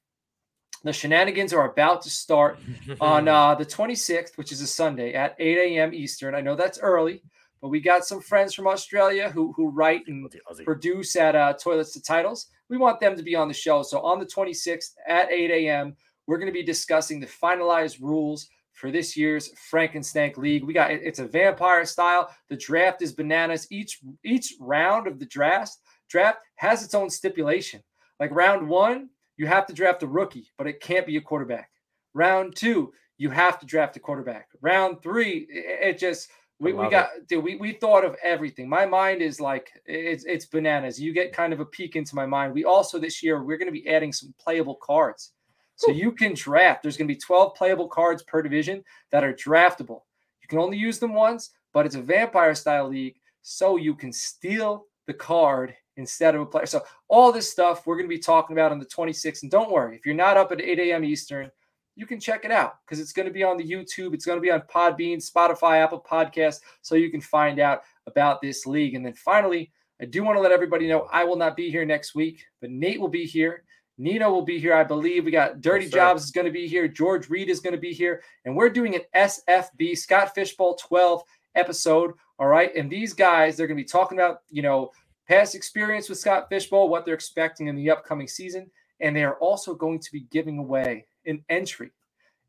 The 0.85 0.93
shenanigans 0.93 1.51
are 1.51 1.69
about 1.69 2.01
to 2.03 2.09
start 2.09 2.57
on 3.01 3.27
uh, 3.27 3.55
the 3.55 3.65
26th, 3.65 4.37
which 4.37 4.53
is 4.53 4.61
a 4.61 4.67
Sunday 4.67 5.13
at 5.13 5.35
8 5.37 5.57
a.m. 5.75 5.93
Eastern. 5.93 6.35
I 6.35 6.41
know 6.41 6.55
that's 6.55 6.79
early, 6.79 7.21
but 7.61 7.67
we 7.67 7.81
got 7.81 8.05
some 8.05 8.21
friends 8.21 8.53
from 8.53 8.67
Australia 8.67 9.29
who 9.29 9.51
who 9.51 9.69
write 9.69 10.07
and 10.07 10.33
produce 10.63 11.17
at 11.17 11.35
uh, 11.35 11.53
Toilets 11.53 11.91
to 11.93 12.01
Titles. 12.01 12.47
We 12.69 12.77
want 12.77 13.01
them 13.01 13.17
to 13.17 13.23
be 13.23 13.35
on 13.35 13.49
the 13.49 13.53
show. 13.53 13.83
So 13.83 13.99
on 14.01 14.19
the 14.19 14.25
26th 14.25 14.93
at 15.07 15.31
8 15.31 15.51
a.m., 15.51 15.95
we're 16.27 16.37
going 16.37 16.51
to 16.51 16.53
be 16.53 16.63
discussing 16.63 17.19
the 17.19 17.27
finalized 17.27 18.01
rules 18.01 18.47
for 18.73 18.91
this 18.91 19.17
year's 19.17 19.51
Frankenstank 19.71 20.37
League. 20.37 20.63
We 20.63 20.73
got 20.73 20.91
it's 20.91 21.19
a 21.19 21.27
vampire 21.27 21.85
style. 21.85 22.29
The 22.49 22.57
draft 22.57 23.01
is 23.01 23.11
bananas. 23.11 23.67
Each 23.71 23.99
each 24.23 24.53
round 24.59 25.07
of 25.07 25.19
the 25.19 25.25
draft 25.25 25.77
draft 26.09 26.39
has 26.55 26.83
its 26.83 26.93
own 26.93 27.09
stipulation. 27.09 27.81
Like 28.19 28.31
round 28.31 28.67
one, 28.67 29.09
you 29.37 29.47
have 29.47 29.65
to 29.67 29.73
draft 29.73 30.03
a 30.03 30.07
rookie, 30.07 30.51
but 30.57 30.67
it 30.67 30.79
can't 30.79 31.07
be 31.07 31.17
a 31.17 31.21
quarterback. 31.21 31.69
Round 32.13 32.55
two, 32.55 32.93
you 33.17 33.29
have 33.29 33.59
to 33.59 33.65
draft 33.65 33.97
a 33.97 33.99
quarterback. 33.99 34.49
Round 34.61 35.01
three, 35.01 35.47
it, 35.49 35.89
it 35.95 35.97
just 35.97 36.29
we, 36.59 36.73
we 36.73 36.89
got 36.89 37.09
dude, 37.27 37.43
we, 37.43 37.55
we 37.55 37.73
thought 37.73 38.03
of 38.03 38.15
everything. 38.23 38.67
My 38.67 38.85
mind 38.85 39.21
is 39.21 39.39
like 39.39 39.71
it's 39.85 40.23
it's 40.25 40.45
bananas. 40.45 40.99
You 40.99 41.13
get 41.13 41.33
kind 41.33 41.53
of 41.53 41.59
a 41.59 41.65
peek 41.65 41.95
into 41.95 42.15
my 42.15 42.25
mind. 42.25 42.53
We 42.53 42.63
also 42.63 42.99
this 42.99 43.23
year 43.23 43.43
we're 43.43 43.57
going 43.57 43.71
to 43.71 43.79
be 43.79 43.87
adding 43.87 44.11
some 44.13 44.33
playable 44.39 44.75
cards. 44.75 45.33
So 45.77 45.91
you 45.91 46.11
can 46.11 46.33
draft. 46.33 46.81
There's 46.81 46.97
going 46.97 47.07
to 47.07 47.13
be 47.13 47.19
12 47.19 47.55
playable 47.55 47.87
cards 47.87 48.23
per 48.23 48.41
division 48.41 48.83
that 49.11 49.23
are 49.23 49.33
draftable. 49.33 50.01
You 50.41 50.47
can 50.49 50.59
only 50.59 50.77
use 50.77 50.99
them 50.99 51.13
once, 51.13 51.51
but 51.71 51.85
it's 51.85 51.95
a 51.95 52.01
vampire 52.01 52.55
style 52.55 52.89
league, 52.89 53.15
so 53.43 53.77
you 53.77 53.95
can 53.95 54.11
steal 54.11 54.85
the 55.05 55.13
card 55.13 55.75
instead 55.95 56.35
of 56.35 56.41
a 56.41 56.45
player. 56.45 56.65
So 56.65 56.83
all 57.07 57.31
this 57.31 57.49
stuff 57.49 57.85
we're 57.85 57.95
going 57.95 58.09
to 58.09 58.15
be 58.15 58.19
talking 58.19 58.55
about 58.55 58.71
on 58.71 58.79
the 58.79 58.85
26th. 58.85 59.43
And 59.43 59.51
don't 59.51 59.71
worry, 59.71 59.95
if 59.95 60.05
you're 60.05 60.15
not 60.15 60.35
up 60.35 60.51
at 60.51 60.61
8 60.61 60.79
a.m. 60.79 61.03
Eastern, 61.03 61.51
you 61.95 62.05
can 62.05 62.19
check 62.19 62.45
it 62.45 62.51
out 62.51 62.75
because 62.85 62.99
it's 62.99 63.13
going 63.13 63.27
to 63.27 63.33
be 63.33 63.43
on 63.43 63.57
the 63.57 63.63
YouTube. 63.63 64.13
It's 64.13 64.25
going 64.25 64.37
to 64.37 64.41
be 64.41 64.51
on 64.51 64.61
Podbean, 64.61 65.17
Spotify, 65.17 65.83
Apple 65.83 66.03
Podcasts, 66.09 66.61
so 66.81 66.95
you 66.95 67.09
can 67.11 67.21
find 67.21 67.59
out 67.59 67.81
about 68.05 68.41
this 68.41 68.65
league. 68.65 68.95
And 68.95 69.05
then 69.05 69.13
finally, 69.13 69.71
I 69.99 70.05
do 70.05 70.23
want 70.23 70.37
to 70.37 70.41
let 70.41 70.51
everybody 70.51 70.87
know 70.87 71.07
I 71.11 71.23
will 71.23 71.35
not 71.35 71.55
be 71.55 71.71
here 71.71 71.85
next 71.85 72.13
week, 72.13 72.45
but 72.61 72.69
Nate 72.69 73.01
will 73.01 73.07
be 73.09 73.25
here. 73.25 73.63
Nino 73.97 74.31
will 74.31 74.43
be 74.43 74.59
here, 74.59 74.75
I 74.75 74.83
believe. 74.83 75.25
We 75.25 75.31
got 75.31 75.61
Dirty 75.61 75.85
Yes. 75.85 75.93
Jobs 75.93 76.23
is 76.23 76.31
going 76.31 76.45
to 76.45 76.51
be 76.51 76.67
here. 76.67 76.87
George 76.87 77.29
Reed 77.29 77.49
is 77.49 77.59
going 77.59 77.73
to 77.73 77.79
be 77.79 77.93
here. 77.93 78.21
And 78.45 78.55
we're 78.55 78.69
doing 78.69 78.95
an 78.95 79.01
SFB, 79.15 79.97
Scott 79.97 80.35
Fishbowl 80.35 80.75
12 80.75 81.23
episode. 81.55 82.13
All 82.37 82.47
right. 82.47 82.75
And 82.75 82.89
these 82.89 83.13
guys, 83.13 83.57
they're 83.57 83.67
going 83.67 83.77
to 83.77 83.83
be 83.83 83.87
talking 83.87 84.17
about, 84.17 84.41
you 84.49 84.61
know, 84.61 84.91
past 85.27 85.55
experience 85.55 86.09
with 86.09 86.19
Scott 86.19 86.47
Fishbowl, 86.49 86.89
what 86.89 87.05
they're 87.05 87.15
expecting 87.15 87.67
in 87.67 87.75
the 87.75 87.89
upcoming 87.89 88.27
season. 88.27 88.69
And 88.99 89.15
they 89.15 89.23
are 89.23 89.35
also 89.35 89.73
going 89.73 89.99
to 89.99 90.11
be 90.11 90.21
giving 90.31 90.59
away 90.59 91.05
an 91.25 91.43
entry 91.49 91.91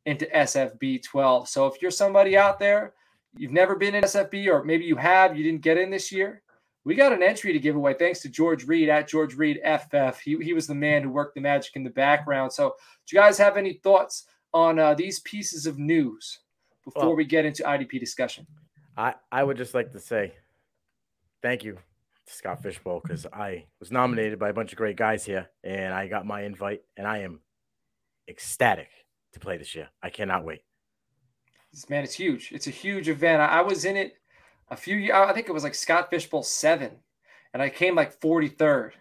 into 0.06 0.26
SFB 0.26 1.02
12. 1.02 1.48
So 1.48 1.66
if 1.66 1.80
you're 1.80 1.90
somebody 1.90 2.36
out 2.36 2.58
there, 2.58 2.94
you've 3.36 3.52
never 3.52 3.76
been 3.76 3.94
in 3.94 4.04
SFB, 4.04 4.46
or 4.48 4.64
maybe 4.64 4.84
you 4.84 4.96
have, 4.96 5.36
you 5.36 5.44
didn't 5.44 5.62
get 5.62 5.76
in 5.76 5.90
this 5.90 6.10
year, 6.10 6.42
we 6.88 6.94
got 6.94 7.12
an 7.12 7.22
entry 7.22 7.52
to 7.52 7.58
give 7.58 7.76
away 7.76 7.92
thanks 7.92 8.20
to 8.20 8.30
George 8.30 8.66
Reed 8.66 8.88
at 8.88 9.06
George 9.06 9.34
Reed 9.34 9.60
FF. 9.62 10.18
He, 10.20 10.38
he 10.38 10.54
was 10.54 10.66
the 10.66 10.74
man 10.74 11.02
who 11.02 11.10
worked 11.10 11.34
the 11.34 11.40
magic 11.42 11.76
in 11.76 11.84
the 11.84 11.90
background. 11.90 12.50
So, 12.50 12.76
do 13.06 13.14
you 13.14 13.20
guys 13.20 13.36
have 13.36 13.58
any 13.58 13.74
thoughts 13.74 14.24
on 14.54 14.78
uh, 14.78 14.94
these 14.94 15.20
pieces 15.20 15.66
of 15.66 15.78
news 15.78 16.38
before 16.86 17.08
Well- 17.08 17.16
we 17.16 17.26
get 17.26 17.44
into 17.44 17.62
IDP 17.62 18.00
discussion? 18.00 18.46
I, 18.96 19.14
I 19.30 19.44
would 19.44 19.58
just 19.58 19.74
like 19.74 19.92
to 19.92 20.00
say 20.00 20.32
thank 21.42 21.62
you 21.62 21.74
to 21.74 22.34
Scott 22.34 22.62
Fishbowl 22.62 23.00
because 23.02 23.26
I 23.26 23.66
was 23.80 23.92
nominated 23.92 24.38
by 24.38 24.48
a 24.48 24.54
bunch 24.54 24.72
of 24.72 24.78
great 24.78 24.96
guys 24.96 25.26
here 25.26 25.50
and 25.62 25.92
I 25.92 26.08
got 26.08 26.24
my 26.24 26.42
invite 26.44 26.80
and 26.96 27.06
I 27.06 27.18
am 27.18 27.40
ecstatic 28.28 28.88
to 29.34 29.40
play 29.40 29.58
this 29.58 29.74
year. 29.74 29.90
I 30.02 30.08
cannot 30.08 30.42
wait. 30.42 30.62
This 31.70 31.88
man, 31.90 32.02
it's 32.02 32.14
huge. 32.14 32.50
It's 32.50 32.66
a 32.66 32.70
huge 32.70 33.10
event. 33.10 33.42
I, 33.42 33.58
I 33.58 33.60
was 33.60 33.84
in 33.84 33.96
it 33.96 34.14
a 34.70 34.76
few. 34.76 35.12
I 35.12 35.32
think 35.32 35.48
it 35.48 35.52
was 35.52 35.64
like 35.64 35.74
Scott 35.74 36.10
Fishbowl 36.10 36.42
seven, 36.42 36.92
and 37.52 37.62
I 37.62 37.68
came 37.68 37.94
like 37.94 38.12
forty 38.20 38.48
third. 38.48 38.94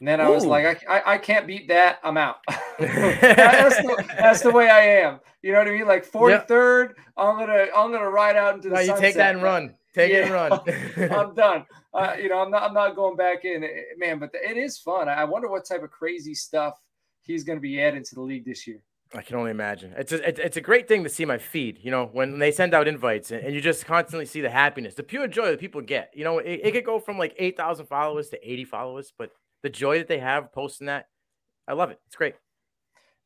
And 0.00 0.08
then 0.08 0.20
I 0.20 0.28
was 0.28 0.44
like, 0.44 0.84
I, 0.86 0.96
I, 0.98 1.12
I 1.14 1.18
can't 1.18 1.46
beat 1.46 1.68
that. 1.68 1.98
I'm 2.02 2.16
out. 2.16 2.38
that's, 2.78 3.76
the, 3.76 4.04
that's 4.18 4.42
the 4.42 4.50
way 4.50 4.68
I 4.68 4.80
am. 5.00 5.20
You 5.40 5.52
know 5.52 5.58
what 5.58 5.68
I 5.68 5.70
mean? 5.70 5.86
Like 5.86 6.04
forty 6.04 6.38
third, 6.46 6.96
I'm 7.16 7.38
gonna 7.38 7.66
I'm 7.76 7.92
gonna 7.92 8.10
ride 8.10 8.36
out 8.36 8.54
into 8.54 8.68
the 8.68 8.74
No, 8.74 8.80
you 8.80 8.96
take 8.98 9.14
that 9.14 9.34
and 9.34 9.42
run. 9.42 9.74
Take 9.94 10.12
it 10.12 10.24
and 10.24 10.32
run. 10.32 10.52
I'm 11.12 11.34
done. 11.34 11.64
Uh, 11.92 12.14
you 12.20 12.28
know, 12.28 12.40
I'm 12.40 12.50
not 12.50 12.62
I'm 12.64 12.74
not 12.74 12.96
going 12.96 13.16
back 13.16 13.44
in, 13.44 13.62
Eh, 13.62 13.68
man. 13.96 14.18
But 14.18 14.30
it 14.34 14.56
is 14.56 14.78
fun. 14.78 15.08
I 15.08 15.24
wonder 15.24 15.48
what 15.48 15.64
type 15.64 15.82
of 15.82 15.90
crazy 15.90 16.34
stuff 16.34 16.80
he's 17.22 17.44
going 17.44 17.56
to 17.56 17.62
be 17.62 17.80
adding 17.80 18.02
to 18.02 18.14
the 18.14 18.20
league 18.20 18.44
this 18.44 18.66
year. 18.66 18.82
I 19.14 19.22
can 19.22 19.36
only 19.36 19.52
imagine. 19.52 19.94
It's 19.96 20.12
a, 20.12 20.16
it's- 20.28 20.44
it's 20.44 20.56
a 20.56 20.60
great 20.60 20.88
thing 20.88 21.04
to 21.04 21.08
see 21.08 21.24
my 21.24 21.38
feed, 21.38 21.78
you 21.82 21.90
know, 21.90 22.06
when 22.12 22.38
they 22.38 22.50
send 22.50 22.74
out 22.74 22.88
invites 22.88 23.30
and, 23.30 23.44
and 23.44 23.54
you 23.54 23.60
just 23.60 23.86
constantly 23.86 24.26
see 24.26 24.40
the 24.40 24.50
happiness, 24.50 24.94
the 24.96 25.02
pure 25.04 25.28
joy 25.28 25.46
that 25.50 25.60
people 25.60 25.80
get. 25.80 26.10
You 26.14 26.24
know, 26.24 26.38
it, 26.38 26.60
it 26.64 26.72
could 26.72 26.84
go 26.84 26.98
from 26.98 27.16
like 27.18 27.34
8,000 27.38 27.86
followers 27.86 28.28
to 28.30 28.50
80 28.52 28.64
followers, 28.64 29.12
but 29.16 29.30
the 29.62 29.70
joy 29.70 29.98
that 29.98 30.08
they 30.08 30.18
have 30.18 30.52
posting 30.52 30.88
that, 30.88 31.06
I 31.68 31.74
love 31.74 31.90
it. 31.90 32.00
It's 32.06 32.16
great. 32.16 32.34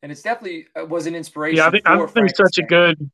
and 0.03 0.12
it's 0.12 0.22
definitely 0.22 0.66
uh, 0.81 0.85
was 0.85 1.07
an 1.07 1.14
inspiration. 1.14 1.57
Yeah, 1.57 1.66
I 1.68 1.70
think, 1.70 1.88
I 1.88 2.07
think 2.07 2.37
such 2.37 2.59
a 2.59 2.62
good. 2.62 3.11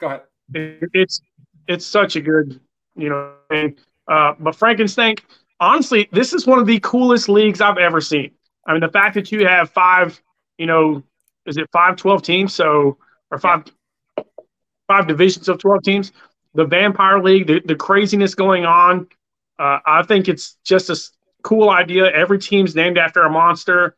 Go 0.00 0.06
ahead. 0.08 0.22
It, 0.54 0.90
it's 0.92 1.20
it's 1.66 1.84
such 1.86 2.14
a 2.16 2.20
good, 2.20 2.60
you 2.94 3.08
know, 3.08 3.32
thing. 3.50 3.76
Uh, 4.06 4.34
but 4.38 4.54
Frankenstein, 4.54 5.16
honestly, 5.60 6.08
this 6.12 6.32
is 6.32 6.46
one 6.46 6.58
of 6.58 6.66
the 6.66 6.78
coolest 6.80 7.28
leagues 7.28 7.60
I've 7.60 7.76
ever 7.78 8.00
seen. 8.00 8.30
I 8.66 8.72
mean, 8.72 8.80
the 8.80 8.88
fact 8.88 9.14
that 9.14 9.32
you 9.32 9.46
have 9.46 9.70
five, 9.70 10.22
you 10.58 10.66
know, 10.66 11.02
is 11.48 11.56
it 11.56 11.68
five 11.72 11.96
12 11.96 12.22
teams? 12.22 12.54
So, 12.54 12.98
or 13.30 13.38
five, 13.38 13.64
yeah. 14.16 14.24
five 14.86 15.06
divisions 15.06 15.48
of 15.48 15.58
12 15.58 15.82
teams. 15.82 16.12
The 16.54 16.64
Vampire 16.64 17.20
League, 17.20 17.46
the, 17.46 17.60
the 17.64 17.74
craziness 17.74 18.34
going 18.34 18.64
on. 18.64 19.08
Uh, 19.58 19.78
I 19.84 20.02
think 20.02 20.28
it's 20.28 20.56
just 20.64 20.90
a 20.90 20.96
cool 21.42 21.70
idea. 21.70 22.10
Every 22.12 22.38
team's 22.38 22.74
named 22.74 22.98
after 22.98 23.22
a 23.22 23.30
monster. 23.30 23.96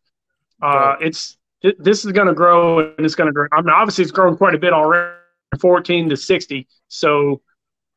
Uh, 0.62 0.96
it's 1.00 1.36
this 1.78 2.04
is 2.04 2.12
going 2.12 2.26
to 2.26 2.34
grow 2.34 2.78
and 2.78 3.04
it's 3.04 3.14
going 3.14 3.26
to 3.26 3.32
grow. 3.32 3.46
I 3.52 3.60
mean, 3.60 3.70
obviously, 3.70 4.02
it's 4.02 4.12
grown 4.12 4.36
quite 4.36 4.54
a 4.54 4.58
bit 4.58 4.72
already, 4.72 5.12
14 5.60 6.08
to 6.08 6.16
60. 6.16 6.66
So 6.88 7.42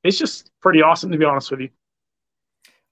it's 0.04 0.18
just 0.18 0.52
pretty 0.62 0.82
awesome, 0.82 1.12
to 1.12 1.18
be 1.18 1.26
honest 1.26 1.52
with 1.52 1.62
you. 1.62 1.70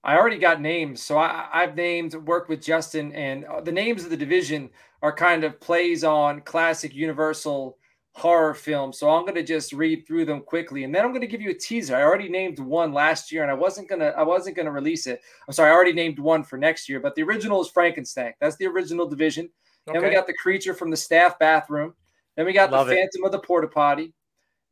I 0.04 0.16
already 0.16 0.38
got 0.38 0.60
names. 0.60 1.02
So 1.02 1.18
I, 1.18 1.46
have 1.52 1.76
named, 1.76 2.14
worked 2.14 2.48
with 2.48 2.60
Justin, 2.60 3.12
and 3.12 3.44
uh, 3.44 3.60
the 3.60 3.70
names 3.70 4.04
of 4.04 4.10
the 4.10 4.16
division 4.16 4.70
are 5.02 5.14
kind 5.14 5.44
of 5.44 5.60
plays 5.60 6.04
on 6.04 6.40
classic 6.42 6.94
Universal 6.94 7.76
horror 8.14 8.54
films. 8.54 8.98
So 8.98 9.10
I'm 9.10 9.22
going 9.22 9.34
to 9.34 9.42
just 9.42 9.72
read 9.72 10.06
through 10.06 10.26
them 10.26 10.42
quickly, 10.42 10.84
and 10.84 10.94
then 10.94 11.04
I'm 11.04 11.10
going 11.10 11.22
to 11.22 11.26
give 11.26 11.40
you 11.40 11.50
a 11.50 11.54
teaser. 11.54 11.96
I 11.96 12.02
already 12.02 12.28
named 12.28 12.58
one 12.58 12.92
last 12.92 13.32
year, 13.32 13.42
and 13.42 13.50
I 13.50 13.54
wasn't 13.54 13.88
gonna, 13.88 14.14
I 14.16 14.22
wasn't 14.22 14.56
gonna 14.56 14.70
release 14.70 15.06
it. 15.06 15.20
I'm 15.46 15.54
sorry, 15.54 15.70
I 15.70 15.74
already 15.74 15.92
named 15.92 16.18
one 16.18 16.44
for 16.44 16.56
next 16.56 16.88
year, 16.88 17.00
but 17.00 17.14
the 17.14 17.22
original 17.22 17.60
is 17.60 17.68
Frankenstein. 17.68 18.34
That's 18.40 18.56
the 18.56 18.66
original 18.66 19.08
division. 19.08 19.48
Okay. 19.88 19.98
Then 19.98 20.08
we 20.08 20.14
got 20.14 20.26
the 20.26 20.34
creature 20.34 20.74
from 20.74 20.90
the 20.90 20.96
staff 20.96 21.38
bathroom. 21.38 21.94
Then 22.36 22.46
we 22.46 22.52
got 22.52 22.70
Love 22.70 22.86
the 22.86 22.94
Phantom 22.94 23.24
of 23.24 23.32
the 23.32 23.40
porta 23.40 23.68
potty. 23.68 24.12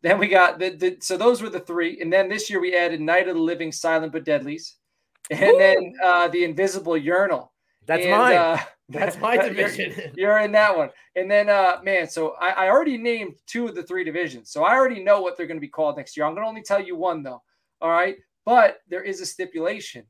Then 0.03 0.19
we 0.19 0.29
got 0.29 0.59
the, 0.59 0.71
the 0.71 0.97
so 1.01 1.17
those 1.17 1.43
were 1.43 1.51
the 1.51 1.61
three, 1.61 2.01
and 2.01 2.13
then 2.13 2.29
this 2.29 2.49
year 2.49 2.61
we 2.61 2.77
added 2.77 3.01
Night 3.01 3.29
of 3.29 3.35
the 3.35 3.43
Living, 3.43 3.73
Silent 3.73 4.13
but 4.13 4.25
Deadlies, 4.25 4.77
and 5.31 5.43
Ooh. 5.43 5.59
then 5.59 5.95
uh, 6.03 6.29
the 6.29 6.45
Invisible 6.45 6.97
Urinal. 6.97 7.50
That's 7.87 8.05
and, 8.05 8.11
mine. 8.11 8.37
Uh, 8.37 8.59
That's 8.89 9.19
my 9.19 9.37
division. 9.49 9.93
You're, 9.97 10.11
you're, 10.17 10.39
in 10.41 10.53
that 10.53 10.77
one, 10.77 10.91
and 11.15 11.31
then 11.31 11.49
uh, 11.49 11.79
man, 11.83 12.09
so 12.09 12.35
I, 12.41 12.51
I 12.51 12.69
already 12.69 12.99
named 12.99 13.35
two 13.47 13.67
of 13.67 13.75
the 13.75 13.83
three 13.83 14.05
divisions, 14.05 14.51
so 14.51 14.65
I 14.65 14.75
already 14.75 15.03
know 15.03 15.21
what 15.21 15.37
they're 15.37 15.47
going 15.47 15.59
to 15.59 15.61
be 15.61 15.69
called 15.69 15.97
next 15.97 16.17
year. 16.17 16.27
I'm 16.27 16.35
going 16.35 16.45
to 16.45 16.49
only 16.49 16.63
tell 16.63 16.83
you 16.83 16.97
one 16.97 17.23
though. 17.23 17.43
All 17.81 17.91
right, 17.91 18.17
but 18.45 18.79
there 18.89 19.03
is 19.03 19.21
a 19.21 19.27
stipulation. 19.27 20.05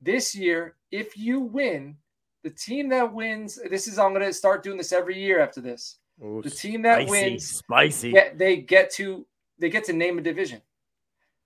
This 0.00 0.34
year, 0.34 0.76
if 0.90 1.16
you 1.16 1.40
win, 1.40 1.96
the 2.42 2.50
team 2.50 2.88
that 2.88 3.12
wins. 3.12 3.58
This 3.70 3.86
is 3.86 3.98
I'm 3.98 4.14
going 4.14 4.24
to 4.24 4.32
start 4.32 4.62
doing 4.62 4.78
this 4.78 4.92
every 4.92 5.20
year 5.20 5.40
after 5.40 5.60
this. 5.60 5.98
Ooh, 6.24 6.40
the 6.42 6.50
team 6.50 6.82
that 6.82 7.06
spicy, 7.06 7.10
wins, 7.10 7.48
spicy. 7.48 8.12
Get, 8.12 8.38
they 8.38 8.56
get 8.58 8.90
to 8.92 9.26
they 9.58 9.68
get 9.68 9.84
to 9.84 9.92
name 9.92 10.18
a 10.18 10.22
division. 10.22 10.62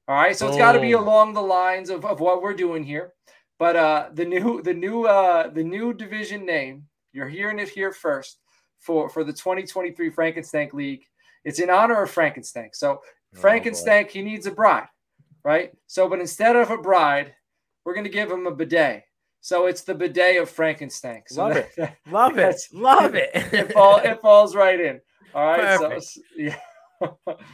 All 0.07 0.15
right, 0.15 0.37
so 0.37 0.49
it's 0.49 0.59
got 0.59 0.73
to 0.73 0.81
be 0.81 0.93
along 0.93 1.33
the 1.33 1.41
lines 1.41 1.89
of, 1.89 2.05
of 2.05 2.21
what 2.21 2.43
we're 2.43 2.55
doing 2.55 2.85
here. 2.85 3.15
But 3.59 3.77
uh, 3.77 4.09
the 4.13 4.25
new 4.25 4.63
the 4.63 4.75
new 4.75 5.05
uh, 5.05 5.49
the 5.49 5.63
new 5.63 5.95
division 5.95 6.45
name, 6.45 6.85
you're 7.13 7.29
hearing 7.29 7.59
it 7.59 7.69
here 7.69 7.93
first 7.93 8.39
for 8.81 9.09
for 9.09 9.25
the 9.25 9.33
2023 9.33 10.11
Frankenstein 10.11 10.71
League. 10.73 11.05
It's 11.45 11.61
in 11.61 11.71
honor 11.71 12.03
of 12.03 12.11
Frankenstein. 12.11 12.71
So 12.73 13.01
oh, 13.03 13.41
Frankenstein, 13.41 14.09
he 14.09 14.23
needs 14.23 14.47
a 14.47 14.51
bride, 14.51 14.89
right? 15.45 15.73
So, 15.87 16.09
but 16.09 16.21
instead 16.21 16.57
of 16.57 16.71
a 16.71 16.79
bride, 16.79 17.35
we're 17.85 17.95
going 17.95 18.05
to 18.05 18.11
give 18.11 18.31
him 18.31 18.47
a 18.47 18.51
bidet. 18.51 19.05
So 19.41 19.67
it's 19.67 19.83
the 19.83 19.95
bidet 19.95 20.41
of 20.41 20.49
Frankenstein. 20.49 21.23
So 21.27 21.43
love 21.43 21.55
that, 21.55 21.69
it. 21.77 22.11
Love 22.11 22.39
it. 22.39 22.61
Love 22.73 23.15
it. 23.15 23.31
it, 23.35 23.73
fall, 23.73 23.99
it 23.99 24.21
falls 24.23 24.57
right 24.57 24.81
in. 24.81 25.01
All 25.35 25.45
right. 25.45 25.79
Perfect. 25.79 26.03
So 26.03 26.21
yeah. 26.39 26.57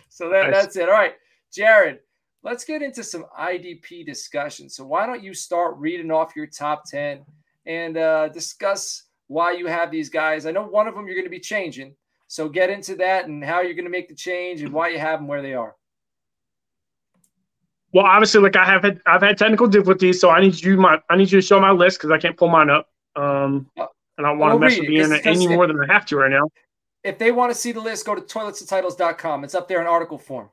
so 0.08 0.30
that, 0.30 0.52
that's 0.52 0.76
it. 0.76 0.88
All 0.88 0.94
right. 0.94 1.14
Jared, 1.52 1.98
let's 2.42 2.64
get 2.64 2.83
into 2.83 3.05
some 3.05 3.26
IDP 3.38 4.05
discussion. 4.07 4.68
So 4.68 4.85
why 4.85 5.07
don't 5.07 5.22
you 5.22 5.35
start 5.35 5.76
reading 5.79 6.11
off 6.11 6.35
your 6.35 6.46
top 6.46 6.85
10 6.87 7.24
and 7.66 7.96
uh, 7.96 8.29
discuss 8.29 9.05
why 9.29 9.53
you 9.53 9.66
have 9.66 9.90
these 9.90 10.09
guys? 10.09 10.46
I 10.46 10.50
know 10.50 10.66
one 10.66 10.88
of 10.88 10.94
them 10.94 11.07
you're 11.07 11.14
going 11.14 11.26
to 11.26 11.31
be 11.31 11.40
changing. 11.40 11.94
So 12.29 12.48
get 12.48 12.70
into 12.70 12.94
that 12.96 13.26
and 13.26 13.44
how 13.44 13.61
you're 13.61 13.74
going 13.74 13.85
to 13.85 13.90
make 13.90 14.09
the 14.09 14.14
change 14.14 14.62
and 14.62 14.72
why 14.72 14.88
you 14.88 14.98
have 14.98 15.18
them 15.18 15.29
where 15.29 15.42
they 15.42 15.55
are. 15.55 15.74
Well, 17.92 18.07
obviously, 18.07 18.40
like 18.40 18.55
I 18.55 18.64
have 18.64 18.85
had, 18.85 19.00
I've 19.05 19.22
had 19.22 19.37
technical 19.37 19.66
difficulties, 19.66 20.20
so 20.20 20.31
I 20.31 20.40
need 20.40 20.62
you 20.62 20.76
my, 20.76 21.00
I 21.11 21.16
need 21.16 21.33
you 21.33 21.40
to 21.40 21.46
show 21.46 21.61
my 21.61 21.72
list 21.72 21.98
because 21.98 22.12
I 22.12 22.18
can't 22.18 22.37
pull 22.37 22.48
mine 22.48 22.70
up. 22.70 22.88
Um, 23.16 23.68
and 23.76 24.26
I 24.26 24.31
don't 24.31 24.38
want 24.38 24.55
to 24.55 24.59
mess 24.61 24.79
with 24.79 24.87
the 24.87 24.96
internet 24.96 25.26
any 25.26 25.48
more 25.48 25.66
than 25.66 25.76
I 25.81 25.92
have 25.92 26.07
to 26.07 26.16
right 26.16 26.31
now. 26.31 26.48
If 27.03 27.18
they 27.18 27.33
want 27.33 27.50
to 27.50 27.59
see 27.59 27.72
the 27.72 27.81
list, 27.81 28.07
go 28.07 28.14
to 28.14 28.20
toiletstotitles.com. 28.20 29.42
It's 29.42 29.57
up 29.57 29.66
there 29.66 29.81
in 29.81 29.88
article 29.88 30.18
form. 30.18 30.50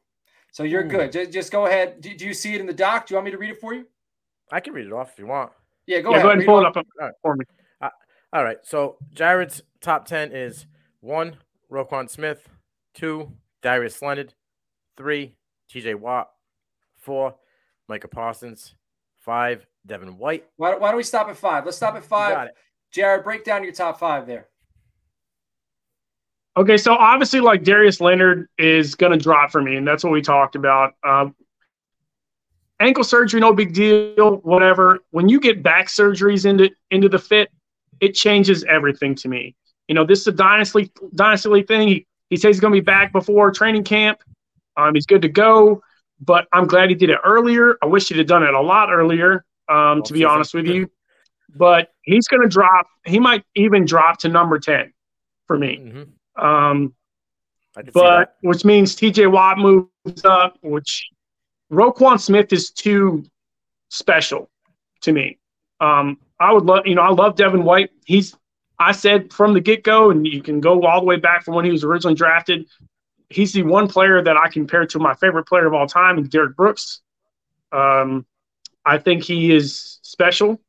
So 0.51 0.63
you're 0.63 0.85
Ooh. 0.85 0.89
good. 0.89 1.11
Just, 1.11 1.31
just, 1.31 1.51
go 1.51 1.65
ahead. 1.65 2.01
Do, 2.01 2.15
do, 2.15 2.25
you 2.25 2.33
see 2.33 2.55
it 2.55 2.61
in 2.61 2.67
the 2.67 2.73
doc? 2.73 3.07
Do 3.07 3.13
you 3.13 3.17
want 3.17 3.25
me 3.25 3.31
to 3.31 3.37
read 3.37 3.51
it 3.51 3.61
for 3.61 3.73
you? 3.73 3.85
I 4.51 4.59
can 4.59 4.73
read 4.73 4.87
it 4.87 4.93
off 4.93 5.11
if 5.13 5.19
you 5.19 5.27
want. 5.27 5.51
Yeah, 5.85 6.01
go 6.01 6.11
yeah, 6.11 6.17
ahead. 6.17 6.23
Go 6.23 6.29
ahead 6.29 6.39
and 6.39 6.47
pull 6.47 6.59
it 6.59 6.65
up, 6.65 6.77
up 6.77 7.11
for 7.21 7.35
me. 7.35 7.45
Uh, 7.81 7.89
all 8.33 8.43
right. 8.43 8.57
So 8.63 8.97
Jared's 9.13 9.61
top 9.81 10.07
10 10.07 10.31
is 10.31 10.65
one, 10.99 11.37
Roquan 11.71 12.09
Smith, 12.09 12.47
two, 12.93 13.31
Darius 13.61 14.01
Leonard, 14.01 14.33
three, 14.95 15.35
TJ 15.71 15.95
Watt, 15.95 16.29
Four, 16.97 17.35
Micah 17.87 18.07
Parsons. 18.07 18.75
Five, 19.27 19.67
Devin 19.85 20.17
White. 20.17 20.45
Why, 20.55 20.77
why 20.77 20.87
don't 20.87 20.95
we 20.95 21.03
stop 21.03 21.27
at 21.27 21.35
five? 21.35 21.65
Let's 21.65 21.75
stop 21.75 21.95
at 21.95 22.03
five. 22.05 22.49
Jared, 22.91 23.25
break 23.25 23.43
down 23.43 23.61
your 23.61 23.73
top 23.73 23.99
five 23.99 24.25
there. 24.25 24.47
Okay, 26.57 26.77
so 26.77 26.95
obviously, 26.95 27.39
like 27.39 27.63
Darius 27.63 28.01
Leonard 28.01 28.49
is 28.57 28.95
going 28.95 29.11
to 29.11 29.17
drop 29.17 29.51
for 29.51 29.61
me, 29.61 29.75
and 29.75 29.87
that's 29.87 30.03
what 30.03 30.11
we 30.11 30.21
talked 30.21 30.55
about. 30.55 30.95
Um, 31.03 31.35
ankle 32.79 33.03
surgery, 33.03 33.39
no 33.39 33.53
big 33.53 33.73
deal, 33.73 34.37
whatever. 34.37 34.99
When 35.11 35.29
you 35.29 35.39
get 35.39 35.61
back 35.61 35.87
surgeries 35.87 36.45
into 36.45 36.71
into 36.89 37.09
the 37.09 37.19
fit, 37.19 37.49
it 37.99 38.13
changes 38.13 38.63
everything 38.63 39.13
to 39.15 39.29
me. 39.29 39.55
You 39.87 39.95
know, 39.95 40.03
this 40.03 40.21
is 40.21 40.27
a 40.27 40.31
dynasty 40.31 40.91
dynasty 41.15 41.61
thing. 41.63 41.87
He, 41.87 42.07
he 42.29 42.37
says 42.37 42.55
he's 42.55 42.59
going 42.59 42.73
to 42.73 42.81
be 42.81 42.83
back 42.83 43.13
before 43.13 43.51
training 43.51 43.83
camp. 43.83 44.19
Um, 44.75 44.95
he's 44.95 45.05
good 45.05 45.21
to 45.21 45.29
go 45.29 45.81
but 46.19 46.47
I'm 46.51 46.67
glad 46.67 46.89
he 46.89 46.95
did 46.95 47.09
it 47.09 47.19
earlier. 47.23 47.77
I 47.81 47.85
wish 47.85 48.09
he'd 48.09 48.17
have 48.17 48.27
done 48.27 48.43
it 48.43 48.53
a 48.53 48.61
lot 48.61 48.91
earlier, 48.91 49.45
um, 49.69 50.03
to 50.03 50.13
be 50.13 50.25
honest 50.25 50.53
with 50.53 50.65
you. 50.65 50.89
But 51.55 51.93
he's 52.01 52.27
going 52.27 52.41
to 52.41 52.49
drop. 52.49 52.87
He 53.05 53.19
might 53.19 53.43
even 53.55 53.85
drop 53.85 54.19
to 54.19 54.29
number 54.29 54.59
ten 54.59 54.93
for 55.45 55.57
me. 55.57 55.77
Mm-hmm. 55.77 56.03
Um, 56.37 56.93
but 57.93 58.35
which 58.41 58.65
means 58.65 58.95
T.J. 58.95 59.27
Watt 59.27 59.57
moves 59.59 60.25
up. 60.25 60.57
Which 60.61 61.09
Roquan 61.71 62.19
Smith 62.19 62.51
is 62.53 62.71
too 62.71 63.23
special 63.89 64.49
to 65.01 65.11
me. 65.11 65.37
Um, 65.79 66.17
I 66.39 66.53
would 66.53 66.65
love, 66.65 66.87
you 66.87 66.95
know, 66.95 67.01
I 67.01 67.09
love 67.09 67.35
Devin 67.35 67.63
White. 67.63 67.91
He's, 68.05 68.35
I 68.79 68.91
said 68.91 69.31
from 69.31 69.53
the 69.53 69.61
get 69.61 69.83
go, 69.83 70.09
and 70.09 70.25
you 70.25 70.41
can 70.41 70.59
go 70.59 70.83
all 70.83 70.99
the 70.99 71.05
way 71.05 71.17
back 71.17 71.43
from 71.43 71.53
when 71.55 71.65
he 71.65 71.71
was 71.71 71.83
originally 71.83 72.15
drafted 72.15 72.65
he's 73.29 73.53
the 73.53 73.63
one 73.63 73.87
player 73.87 74.21
that 74.21 74.37
I 74.37 74.49
compare 74.49 74.85
to 74.87 74.99
my 74.99 75.13
favorite 75.13 75.47
player 75.47 75.67
of 75.67 75.73
all 75.73 75.87
time, 75.87 76.23
Derrick 76.23 76.55
Brooks. 76.55 77.01
Um, 77.71 78.25
I 78.85 78.97
think 78.97 79.23
he 79.23 79.53
is 79.53 79.99
special. 80.01 80.61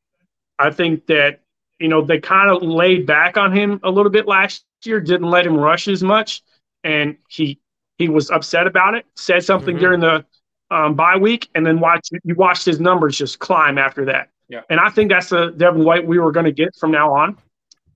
I 0.59 0.71
think 0.71 1.07
that 1.07 1.41
you 1.79 1.89
know 1.89 2.03
they 2.03 2.19
kind 2.19 2.51
of 2.51 2.63
laid 2.63 3.07
back 3.07 3.37
on 3.37 3.53
him 3.53 3.81
a 3.83 3.91
little 3.91 4.11
bit 4.11 4.27
last 4.27 4.65
year, 4.87 5.01
didn't 5.01 5.31
let 5.31 5.47
him 5.47 5.57
rush 5.57 5.89
as 5.89 6.03
much, 6.03 6.43
and 6.85 7.17
he 7.29 7.59
he 7.99 8.09
was 8.09 8.31
upset 8.31 8.67
about 8.67 8.95
it. 8.95 9.07
Said 9.17 9.45
something 9.45 9.75
mm-hmm. 9.75 9.81
during 9.81 10.01
the 10.01 10.25
um, 10.71 10.95
bye 10.95 11.17
week, 11.17 11.49
and 11.55 11.67
then 11.67 11.81
watch 11.81 12.09
you 12.25 12.35
watched 12.35 12.65
his 12.65 12.81
numbers 12.81 13.17
just 13.17 13.39
climb 13.39 13.79
after 13.79 14.05
that. 14.07 14.31
Yeah. 14.49 14.63
And 14.71 14.81
I 14.81 14.89
think 14.89 15.11
that's 15.11 15.29
the 15.29 15.51
Devin 15.51 15.85
White 15.85 16.07
we 16.07 16.19
were 16.19 16.33
going 16.33 16.47
to 16.47 16.53
get 16.53 16.75
from 16.77 16.91
now 16.91 17.15
on. 17.15 17.37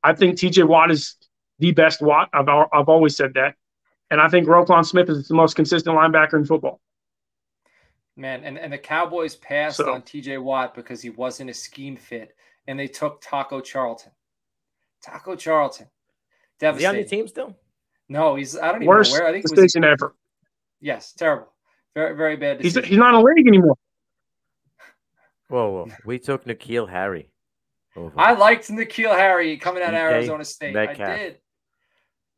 I 0.02 0.12
think 0.12 0.38
T.J. 0.38 0.64
Watt 0.64 0.90
is 0.90 1.16
the 1.58 1.72
best 1.72 2.02
Watt. 2.02 2.28
I've 2.32 2.48
I've 2.48 2.88
always 2.88 3.16
said 3.16 3.34
that. 3.34 3.54
And 4.10 4.20
I 4.20 4.28
think 4.28 4.46
Roquan 4.46 4.84
Smith 4.84 5.08
is 5.08 5.28
the 5.28 5.34
most 5.34 5.56
consistent 5.56 5.96
linebacker 5.96 6.34
in 6.34 6.44
football. 6.44 6.80
Man, 8.14 8.44
and, 8.44 8.58
and 8.58 8.70
the 8.70 8.78
Cowboys 8.78 9.36
passed 9.36 9.78
so, 9.78 9.90
on 9.90 10.02
TJ 10.02 10.42
Watt 10.42 10.74
because 10.74 11.00
he 11.00 11.08
wasn't 11.08 11.48
a 11.48 11.54
scheme 11.54 11.96
fit, 11.96 12.36
and 12.66 12.78
they 12.78 12.88
took 12.88 13.22
Taco 13.22 13.62
Charlton. 13.62 14.12
Taco 15.02 15.34
Charlton. 15.34 15.86
Devastating. 16.62 16.76
Is 16.76 16.80
he 16.80 16.86
on 16.86 17.02
the 17.02 17.08
team 17.08 17.28
still? 17.28 17.56
No, 18.08 18.36
he's 18.36 18.56
I 18.56 18.68
don't 18.68 18.76
even 18.76 18.86
Worst 18.86 19.12
know 19.12 19.18
where. 19.18 19.28
I 19.28 19.32
think 19.32 19.48
decision 19.48 19.82
was, 19.82 19.90
ever. 19.90 20.14
Yes, 20.80 21.12
terrible. 21.12 21.52
Very, 21.94 22.16
very 22.16 22.36
bad 22.36 22.58
decision. 22.58 22.82
He's, 22.84 22.90
he's 22.90 22.98
not 22.98 23.14
in 23.14 23.20
the 23.20 23.26
league 23.26 23.48
anymore. 23.48 23.76
Whoa, 25.48 25.70
whoa. 25.70 25.88
We 26.06 26.20
took 26.20 26.44
N'Keal 26.44 26.88
Harry. 26.88 27.30
Over. 27.96 28.12
I 28.16 28.34
liked 28.34 28.68
N'Keal 28.68 29.10
Harry 29.10 29.56
coming 29.56 29.82
out 29.82 29.92
of 29.92 30.00
Arizona 30.00 30.44
State. 30.44 30.72
Metcalf. 30.72 31.08
I 31.08 31.16
did. 31.16 31.38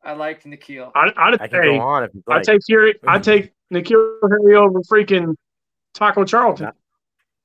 I 0.03 0.13
liked 0.13 0.45
N'Keal. 0.45 0.91
I, 0.95 1.11
I'd, 1.15 1.41
I 1.41 1.47
say, 1.47 1.79
like. 1.79 2.09
I'd 2.27 2.43
take 2.43 2.61
Fury, 2.65 2.95
I'd 3.07 3.21
mm-hmm. 3.21 3.31
take 3.31 3.53
N'Keal 3.71 4.17
Harry 4.27 4.55
over 4.55 4.81
freaking 4.81 5.35
Taco 5.93 6.25
Charlton. 6.25 6.71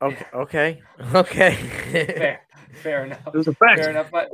Okay, 0.00 0.26
okay, 0.32 0.82
okay. 1.14 1.54
fair, 1.54 2.40
fair 2.82 3.04
enough. 3.04 3.26
It 3.26 3.34
was 3.34 3.48
a 3.48 3.54
fact. 3.54 3.80
Fair 3.80 3.90
enough, 3.90 4.10
but 4.10 4.30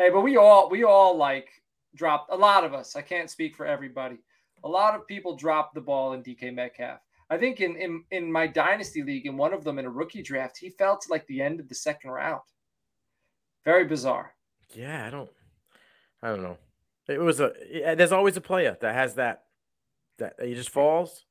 hey, 0.00 0.10
but 0.10 0.22
we 0.22 0.36
all 0.36 0.70
we 0.70 0.84
all 0.84 1.16
like 1.16 1.48
dropped 1.94 2.32
a 2.32 2.36
lot 2.36 2.64
of 2.64 2.72
us. 2.72 2.96
I 2.96 3.02
can't 3.02 3.30
speak 3.30 3.54
for 3.54 3.66
everybody. 3.66 4.18
A 4.64 4.68
lot 4.68 4.94
of 4.94 5.06
people 5.06 5.36
dropped 5.36 5.74
the 5.74 5.80
ball 5.80 6.14
in 6.14 6.22
DK 6.22 6.54
Metcalf. 6.54 7.00
I 7.28 7.36
think 7.36 7.60
in 7.60 7.76
in 7.76 8.04
in 8.10 8.32
my 8.32 8.46
dynasty 8.46 9.02
league, 9.02 9.26
in 9.26 9.36
one 9.36 9.52
of 9.52 9.62
them 9.62 9.78
in 9.78 9.84
a 9.84 9.90
rookie 9.90 10.22
draft, 10.22 10.58
he 10.58 10.70
fell 10.70 10.98
to 10.98 11.10
like 11.10 11.26
the 11.26 11.42
end 11.42 11.60
of 11.60 11.68
the 11.68 11.74
second 11.74 12.10
round. 12.10 12.40
Very 13.64 13.84
bizarre. 13.84 14.34
Yeah, 14.74 15.06
I 15.06 15.10
don't, 15.10 15.30
I 16.22 16.28
don't 16.28 16.42
know. 16.42 16.56
It 17.08 17.20
was 17.20 17.40
a. 17.40 17.52
There's 17.96 18.12
always 18.12 18.36
a 18.36 18.40
player 18.40 18.76
that 18.80 18.94
has 18.94 19.14
that, 19.16 19.44
that 20.18 20.34
he 20.42 20.54
just 20.54 20.70
falls, 20.70 21.24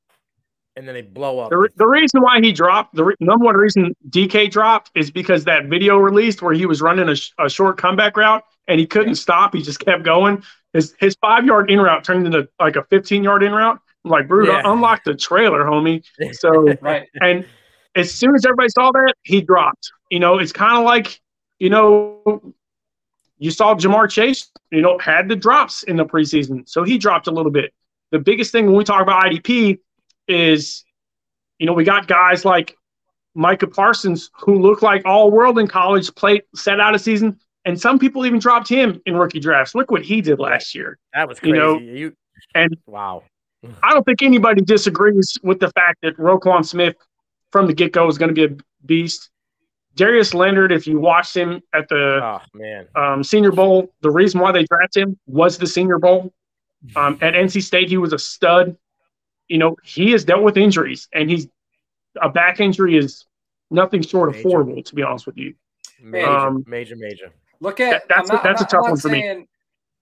and 0.75 0.87
then 0.87 0.95
they 0.95 1.01
blow 1.01 1.39
up. 1.39 1.49
The, 1.49 1.69
the 1.75 1.87
reason 1.87 2.21
why 2.21 2.39
he 2.41 2.51
dropped, 2.51 2.95
the 2.95 3.05
re- 3.05 3.15
number 3.19 3.45
one 3.45 3.55
reason 3.55 3.95
DK 4.09 4.49
dropped 4.49 4.91
is 4.95 5.11
because 5.11 5.43
that 5.45 5.65
video 5.65 5.97
released 5.97 6.41
where 6.41 6.53
he 6.53 6.65
was 6.65 6.81
running 6.81 7.09
a, 7.09 7.15
sh- 7.15 7.31
a 7.39 7.49
short 7.49 7.77
comeback 7.77 8.15
route 8.15 8.43
and 8.67 8.79
he 8.79 8.85
couldn't 8.85 9.15
stop. 9.15 9.53
He 9.53 9.61
just 9.61 9.79
kept 9.79 10.03
going. 10.03 10.43
His 10.73 10.95
his 10.99 11.17
five 11.19 11.45
yard 11.45 11.69
in 11.69 11.79
route 11.79 12.03
turned 12.03 12.25
into 12.25 12.47
like 12.59 12.75
a 12.75 12.83
15 12.83 13.23
yard 13.23 13.43
in 13.43 13.51
route. 13.51 13.79
I'm 14.05 14.11
like, 14.11 14.27
Brood, 14.27 14.47
yeah. 14.47 14.61
unlock 14.63 15.03
the 15.03 15.15
trailer, 15.15 15.63
homie. 15.63 16.05
So, 16.33 16.73
right. 16.81 17.07
And 17.21 17.45
as 17.95 18.13
soon 18.13 18.35
as 18.35 18.45
everybody 18.45 18.69
saw 18.69 18.91
that, 18.91 19.15
he 19.23 19.41
dropped. 19.41 19.91
You 20.09 20.19
know, 20.19 20.37
it's 20.37 20.53
kind 20.53 20.77
of 20.77 20.85
like, 20.85 21.19
you 21.59 21.69
know, 21.69 22.53
you 23.37 23.51
saw 23.51 23.75
Ja'Marr 23.75 24.09
Chase, 24.09 24.49
you 24.71 24.81
know, 24.81 24.97
had 24.99 25.27
the 25.27 25.35
drops 25.35 25.83
in 25.83 25.97
the 25.97 26.05
preseason. 26.05 26.67
So 26.69 26.83
he 26.83 26.97
dropped 26.97 27.27
a 27.27 27.31
little 27.31 27.51
bit. 27.51 27.73
The 28.11 28.19
biggest 28.19 28.51
thing 28.51 28.65
when 28.65 28.75
we 28.75 28.83
talk 28.83 29.01
about 29.01 29.23
IDP 29.25 29.79
is, 30.29 30.85
you 31.57 31.65
know, 31.65 31.73
we 31.73 31.83
got 31.83 32.07
guys 32.07 32.45
like 32.45 32.77
Micah 33.35 33.67
Parsons 33.67 34.29
who 34.39 34.59
look 34.59 34.81
like 34.81 35.01
all 35.05 35.31
world 35.31 35.59
in 35.59 35.67
college, 35.67 36.13
played, 36.15 36.43
set 36.55 36.79
out 36.79 36.95
a 36.95 36.99
season, 36.99 37.39
and 37.65 37.79
some 37.79 37.99
people 37.99 38.25
even 38.25 38.39
dropped 38.39 38.69
him 38.69 39.01
in 39.05 39.15
rookie 39.15 39.39
drafts. 39.39 39.75
Look 39.75 39.91
what 39.91 40.03
he 40.03 40.21
did 40.21 40.39
last 40.39 40.73
year. 40.73 40.97
That 41.13 41.27
was 41.27 41.39
crazy. 41.39 41.55
You 41.55 41.59
know, 41.59 41.77
you, 41.77 42.13
and 42.55 42.77
wow. 42.85 43.23
I 43.83 43.91
don't 43.91 44.03
think 44.03 44.21
anybody 44.21 44.61
disagrees 44.61 45.37
with 45.43 45.59
the 45.59 45.69
fact 45.71 45.99
that 46.01 46.15
Roquan 46.17 46.65
Smith 46.65 46.95
from 47.51 47.67
the 47.67 47.73
get 47.73 47.91
go 47.91 48.07
is 48.07 48.17
going 48.17 48.33
to 48.33 48.47
be 48.47 48.53
a 48.53 48.57
beast. 48.85 49.29
Darius 49.95 50.33
Leonard, 50.33 50.71
if 50.71 50.87
you 50.87 50.99
watched 50.99 51.35
him 51.35 51.61
at 51.73 51.89
the 51.89 52.21
oh, 52.23 52.41
man. 52.53 52.87
Um, 52.95 53.23
Senior 53.23 53.51
Bowl, 53.51 53.91
the 54.01 54.09
reason 54.09 54.39
why 54.39 54.51
they 54.51 54.63
drafted 54.63 55.03
him 55.03 55.19
was 55.27 55.57
the 55.57 55.67
Senior 55.67 55.99
Bowl. 55.99 56.31
Um, 56.95 57.17
at 57.21 57.33
NC 57.33 57.61
State, 57.63 57.89
he 57.89 57.97
was 57.97 58.13
a 58.13 58.19
stud. 58.19 58.77
You 59.49 59.57
know, 59.57 59.75
he 59.83 60.11
has 60.11 60.23
dealt 60.23 60.43
with 60.43 60.57
injuries, 60.57 61.09
and 61.13 61.29
he's 61.29 61.47
a 62.21 62.29
back 62.29 62.59
injury 62.59 62.97
is 62.97 63.25
nothing 63.71 64.01
short 64.01 64.29
of 64.29 64.35
major. 64.35 64.49
horrible, 64.49 64.83
to 64.83 64.95
be 64.95 65.03
honest 65.03 65.25
with 65.25 65.37
you. 65.37 65.53
Major, 66.01 66.27
um, 66.27 66.63
major, 66.67 66.95
major. 66.95 67.31
Look 67.59 67.79
at 67.79 68.07
that, 68.07 68.15
that's 68.15 68.29
not, 68.29 68.45
a, 68.45 68.47
that's 68.47 68.61
not, 68.61 68.69
a 68.69 68.75
tough 68.75 68.83
one 68.83 68.95
for 68.95 69.09
saying, 69.09 69.39
me. 69.39 69.47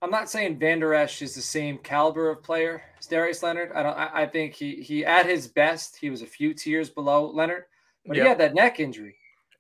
I'm 0.01 0.12
not 0.12 0.29
saying 0.29 0.60
Vander 0.60 0.93
Esch 0.93 1.21
is 1.21 1.33
the 1.33 1.41
same 1.41 1.79
caliber 1.79 2.29
of 2.29 2.43
player 2.43 2.83
as 2.99 3.07
Darius 3.07 3.41
Leonard. 3.41 3.71
I 3.73 3.83
don't. 3.83 3.97
I, 3.97 4.23
I 4.23 4.25
think 4.27 4.53
he 4.53 4.75
he 4.75 5.03
at 5.03 5.25
his 5.25 5.47
best 5.47 5.97
he 5.97 6.10
was 6.10 6.21
a 6.21 6.27
few 6.27 6.53
tiers 6.53 6.89
below 6.89 7.31
Leonard, 7.31 7.63
but 8.05 8.15
yep. 8.15 8.23
he 8.23 8.29
had 8.29 8.38
that 8.38 8.53
neck 8.53 8.79
injury, 8.79 9.15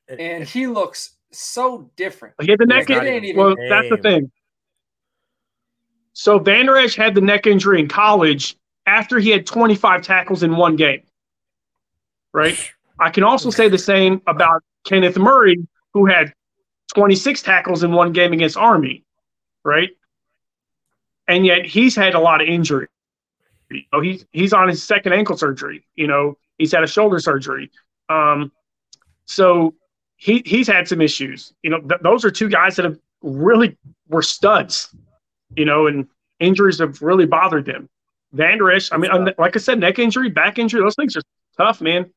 it, 0.07 0.19
and 0.19 0.43
it, 0.43 0.49
he 0.49 0.67
looks 0.67 1.15
so 1.31 1.89
different. 1.95 2.35
He 2.41 2.51
had 2.51 2.59
the 2.59 2.65
neck 2.65 2.89
injury. 2.89 3.33
Well, 3.35 3.55
that's 3.69 3.89
the 3.89 3.97
thing. 3.97 4.31
So 6.13 6.39
Vander 6.39 6.77
Esch 6.77 6.95
had 6.95 7.15
the 7.15 7.21
neck 7.21 7.47
injury 7.47 7.79
in 7.79 7.87
college 7.87 8.57
after 8.87 9.19
he 9.19 9.29
had 9.29 9.45
25 9.45 10.01
tackles 10.01 10.41
in 10.41 10.55
one 10.55 10.75
game. 10.75 11.03
Right. 12.33 12.57
I 12.99 13.11
can 13.11 13.23
also 13.23 13.51
say 13.51 13.69
the 13.69 13.77
same 13.77 14.21
about 14.25 14.63
Kenneth 14.85 15.17
Murray, 15.17 15.67
who 15.93 16.07
had 16.07 16.33
26 16.95 17.43
tackles 17.43 17.83
in 17.83 17.91
one 17.91 18.11
game 18.13 18.33
against 18.33 18.57
Army. 18.57 19.03
Right 19.63 19.89
and 21.27 21.45
yet 21.45 21.65
he's 21.65 21.95
had 21.95 22.15
a 22.15 22.19
lot 22.19 22.41
of 22.41 22.47
injury. 22.47 22.87
You 23.69 23.81
know, 23.91 24.01
he's 24.01 24.25
he's 24.31 24.53
on 24.53 24.69
his 24.69 24.81
second 24.81 25.13
ankle 25.13 25.37
surgery. 25.37 25.85
You 25.95 26.07
know, 26.07 26.37
he's 26.57 26.71
had 26.71 26.83
a 26.83 26.87
shoulder 26.87 27.19
surgery. 27.19 27.71
Um, 28.09 28.51
so 29.25 29.75
he 30.15 30.41
he's 30.45 30.67
had 30.67 30.87
some 30.87 31.01
issues. 31.01 31.53
You 31.63 31.71
know, 31.71 31.81
th- 31.81 32.01
those 32.01 32.23
are 32.23 32.31
two 32.31 32.49
guys 32.49 32.77
that 32.77 32.85
have 32.85 32.97
really 33.21 33.77
were 34.07 34.21
studs. 34.21 34.95
You 35.55 35.65
know, 35.65 35.87
and 35.87 36.07
injuries 36.39 36.79
have 36.79 37.01
really 37.01 37.25
bothered 37.25 37.65
them. 37.65 37.89
Vander 38.33 38.71
Esch, 38.71 38.91
I 38.91 38.97
mean, 38.97 39.11
uh, 39.11 39.31
like 39.37 39.55
I 39.55 39.59
said, 39.59 39.79
neck 39.79 39.99
injury, 39.99 40.29
back 40.29 40.59
injury, 40.59 40.81
those 40.81 40.95
things 40.95 41.15
are 41.15 41.21
tough, 41.57 41.81
man. 41.81 42.11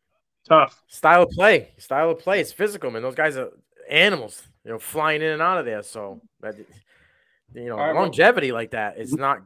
Tough. 0.49 0.83
Style 0.89 1.23
of 1.23 1.31
play, 1.31 1.71
style 1.79 2.11
of 2.11 2.19
play. 2.19 2.41
It's 2.41 2.53
physical, 2.53 2.91
man. 2.91 3.03
Those 3.03 3.15
guys 3.15 3.37
are 3.37 3.51
animals. 3.89 4.43
You 4.65 4.73
know, 4.73 4.79
flying 4.79 5.23
in 5.23 5.29
and 5.29 5.43
out 5.43 5.59
of 5.59 5.65
there. 5.65 5.83
So 5.83 6.21
that 6.41 6.55
you 7.55 7.69
know, 7.69 7.77
right, 7.77 7.95
longevity 7.95 8.53
well, 8.53 8.61
like 8.61 8.71
that 8.73 8.99
is 8.99 9.13
not 9.13 9.41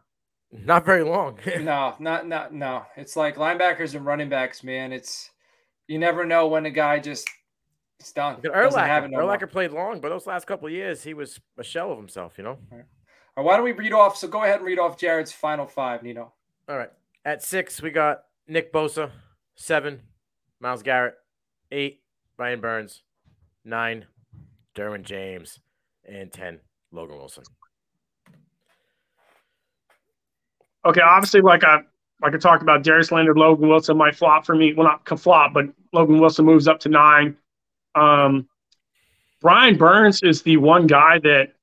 not 0.53 0.85
very 0.85 1.03
long. 1.03 1.39
no, 1.61 1.95
not 1.99 2.27
not 2.27 2.53
no. 2.53 2.85
It's 2.97 3.17
like 3.17 3.37
linebackers 3.37 3.95
and 3.95 4.07
running 4.07 4.29
backs, 4.29 4.65
man. 4.65 4.93
It's 4.93 5.31
you 5.87 5.99
never 5.99 6.25
know 6.25 6.49
when 6.49 6.67
a 6.67 6.71
guy 6.71 6.99
just 6.99 7.29
it's 8.01 8.13
done. 8.13 8.37
Urlacher, 8.43 9.11
no 9.11 9.19
Urlacher 9.19 9.51
played 9.51 9.73
long, 9.73 10.01
but 10.01 10.09
those 10.09 10.27
last 10.27 10.47
couple 10.47 10.67
of 10.67 10.73
years 10.73 11.03
he 11.03 11.15
was 11.15 11.41
a 11.59 11.65
shell 11.65 11.93
of 11.93 11.99
himself, 11.99 12.35
you 12.39 12.45
know. 12.45 12.59
All 12.71 12.79
right. 12.79 12.85
All 13.37 13.43
right, 13.43 13.47
why 13.47 13.57
don't 13.57 13.65
we 13.65 13.73
read 13.73 13.93
off? 13.93 14.17
So 14.17 14.29
go 14.29 14.43
ahead 14.45 14.57
and 14.57 14.65
read 14.65 14.79
off 14.79 14.97
Jared's 14.99 15.33
final 15.33 15.67
five, 15.67 16.03
Nino. 16.03 16.33
All 16.69 16.77
right. 16.77 16.91
At 17.25 17.43
six, 17.43 17.81
we 17.83 17.91
got 17.91 18.25
Nick 18.49 18.73
Bosa. 18.73 19.11
Seven, 19.57 20.01
Myles 20.61 20.83
Garrett. 20.83 21.15
Eight, 21.71 22.03
Brian 22.37 22.61
Burns. 22.61 23.03
Nine, 23.65 24.07
Derwin 24.75 25.03
James. 25.03 25.59
And 26.07 26.33
ten, 26.33 26.61
Logan 26.93 27.17
Wilson. 27.17 27.45
okay, 30.85 31.01
obviously, 31.01 31.41
like 31.41 31.65
I 31.65 31.81
like 32.23 32.35
I 32.35 32.39
talked 32.39 32.63
about, 32.63 32.83
Darius 32.83 33.11
Leonard, 33.11 33.37
Logan 33.37 33.69
Wilson 33.69 33.97
might 33.97 34.15
flop 34.15 34.47
for 34.47 34.55
me. 34.55 34.73
Well, 34.73 34.87
not 34.87 35.19
flop, 35.19 35.53
but 35.53 35.67
Logan 35.93 36.19
Wilson 36.19 36.45
moves 36.45 36.69
up 36.69 36.81
to 36.81 36.89
nine. 36.89 37.37
Um, 37.95 38.49
Brian 39.41 39.77
Burns 39.77 40.23
is 40.23 40.43
the 40.43 40.57
one 40.57 40.87
guy 40.87 41.19
that, 41.21 41.55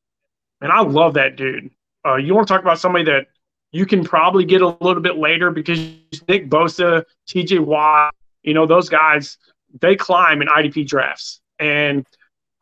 and 0.62 0.72
I 0.72 0.82
love 0.82 1.14
that 1.16 1.36
dude. 1.36 1.72
Uh, 2.06 2.16
you 2.16 2.34
want 2.34 2.48
to 2.48 2.54
talk 2.54 2.62
about 2.62 2.80
somebody 2.80 3.06
that 3.06 3.28
you 3.72 3.86
can 3.86 4.04
probably 4.04 4.46
get 4.46 4.62
a 4.62 4.68
little 4.68 5.02
bit 5.02 5.18
later 5.18 5.52
because 5.52 5.80
Nick 6.28 6.50
Bosa, 6.50 7.04
TJ 7.28 7.60
Watt, 7.60 8.14
you 8.44 8.54
know, 8.54 8.66
those 8.66 8.90
guys, 8.90 9.38
they 9.80 9.96
climb 9.96 10.42
in 10.42 10.48
IDP 10.48 10.88
drafts. 10.88 11.40
And 11.60 12.06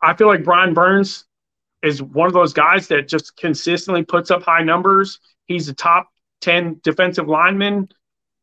I 0.02 0.14
feel 0.14 0.28
like 0.28 0.44
Brian 0.44 0.74
Burns 0.74 1.24
is 1.82 2.02
one 2.02 2.26
of 2.26 2.32
those 2.32 2.52
guys 2.52 2.88
that 2.88 3.08
just 3.08 3.36
consistently 3.36 4.04
puts 4.04 4.30
up 4.30 4.42
high 4.42 4.62
numbers. 4.62 5.18
He's 5.46 5.68
a 5.68 5.74
top 5.74 6.08
10 6.42 6.80
defensive 6.84 7.26
linemen. 7.26 7.88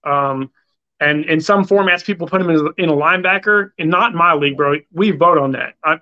Um, 0.03 0.51
and 0.99 1.25
in 1.25 1.39
some 1.39 1.65
formats, 1.65 2.03
people 2.03 2.27
put 2.27 2.41
him 2.41 2.49
in, 2.49 2.69
in, 2.77 2.89
a 2.89 2.93
linebacker, 2.93 3.71
and 3.77 3.89
not 3.89 4.11
in 4.11 4.17
my 4.17 4.33
league, 4.33 4.57
bro. 4.57 4.77
We 4.91 5.11
vote 5.11 5.37
on 5.37 5.51
that. 5.51 5.75
I, 5.83 5.99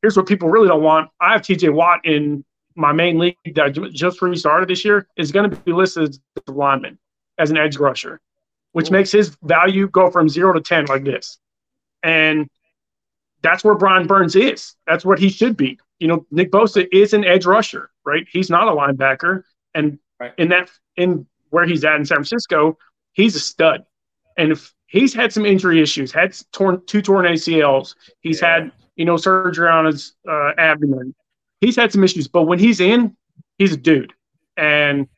here's 0.00 0.16
what 0.16 0.26
people 0.26 0.48
really 0.48 0.68
don't 0.68 0.82
want. 0.82 1.10
I 1.20 1.32
have 1.32 1.42
TJ 1.42 1.72
Watt 1.72 2.00
in 2.04 2.44
my 2.76 2.92
main 2.92 3.18
league 3.18 3.36
that 3.54 3.64
I 3.64 3.70
just 3.70 4.22
restarted 4.22 4.68
this 4.68 4.84
year 4.84 5.06
is 5.16 5.32
going 5.32 5.50
to 5.50 5.56
be 5.56 5.72
listed 5.72 6.10
as 6.10 6.20
a 6.48 6.52
lineman 6.52 6.98
as 7.38 7.50
an 7.50 7.56
edge 7.56 7.78
rusher, 7.78 8.20
which 8.72 8.90
makes 8.90 9.10
his 9.10 9.36
value 9.42 9.88
go 9.88 10.10
from 10.10 10.28
zero 10.28 10.52
to 10.52 10.60
10 10.60 10.86
like 10.86 11.04
this. 11.04 11.38
And 12.02 12.48
that's 13.42 13.64
where 13.64 13.74
Brian 13.74 14.06
Burns 14.06 14.36
is. 14.36 14.74
That's 14.86 15.04
what 15.04 15.18
he 15.18 15.30
should 15.30 15.56
be. 15.56 15.78
You 15.98 16.08
know, 16.08 16.26
Nick 16.30 16.50
Bosa 16.50 16.86
is 16.92 17.14
an 17.14 17.24
edge 17.24 17.46
rusher, 17.46 17.90
right? 18.04 18.26
He's 18.30 18.50
not 18.50 18.68
a 18.68 18.72
linebacker. 18.72 19.42
And 19.74 19.98
right. 20.18 20.32
in 20.38 20.48
that 20.48 20.70
in 20.96 21.26
where 21.50 21.66
he's 21.66 21.84
at 21.84 21.96
in 21.96 22.04
San 22.04 22.16
Francisco, 22.16 22.78
he's 23.12 23.34
a 23.36 23.40
stud. 23.40 23.84
And 24.36 24.52
if 24.52 24.72
he's 24.86 25.14
had 25.14 25.32
some 25.32 25.46
injury 25.46 25.82
issues, 25.82 26.12
had 26.12 26.36
torn 26.52 26.82
two 26.86 27.02
torn 27.02 27.26
ACLs, 27.26 27.94
he's 28.20 28.40
yeah. 28.40 28.54
had 28.54 28.72
you 28.96 29.04
know 29.04 29.16
surgery 29.16 29.68
on 29.68 29.86
his 29.86 30.14
uh, 30.28 30.52
abdomen, 30.58 31.14
he's 31.60 31.76
had 31.76 31.92
some 31.92 32.04
issues. 32.04 32.28
But 32.28 32.44
when 32.44 32.58
he's 32.58 32.80
in, 32.80 33.16
he's 33.58 33.72
a 33.72 33.76
dude, 33.76 34.12
and 34.56 35.08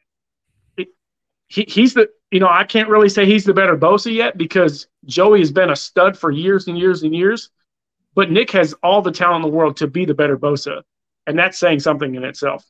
he, 1.49 1.65
he's 1.69 1.95
the 1.95 2.09
you 2.31 2.41
know 2.41 2.49
I 2.49 2.65
can't 2.65 2.89
really 2.89 3.09
say 3.09 3.27
he's 3.27 3.45
the 3.45 3.55
better 3.55 3.77
Bosa 3.77 4.13
yet 4.13 4.37
because 4.37 4.87
Joey 5.05 5.41
has 5.41 5.53
been 5.53 5.71
a 5.71 5.77
stud 5.77 6.17
for 6.17 6.31
years 6.31 6.69
and 6.69 6.79
years 6.79 7.03
and 7.03 7.15
years. 7.15 7.51
But 8.15 8.31
Nick 8.31 8.51
has 8.51 8.75
all 8.83 9.01
the 9.01 9.11
talent 9.11 9.45
in 9.45 9.51
the 9.51 9.57
world 9.57 9.77
to 9.79 9.87
be 9.87 10.05
the 10.05 10.15
better 10.15 10.37
Bosa, 10.37 10.83
and 11.27 11.39
that's 11.39 11.59
saying 11.59 11.81
something 11.81 12.15
in 12.15 12.25
itself. 12.25 12.67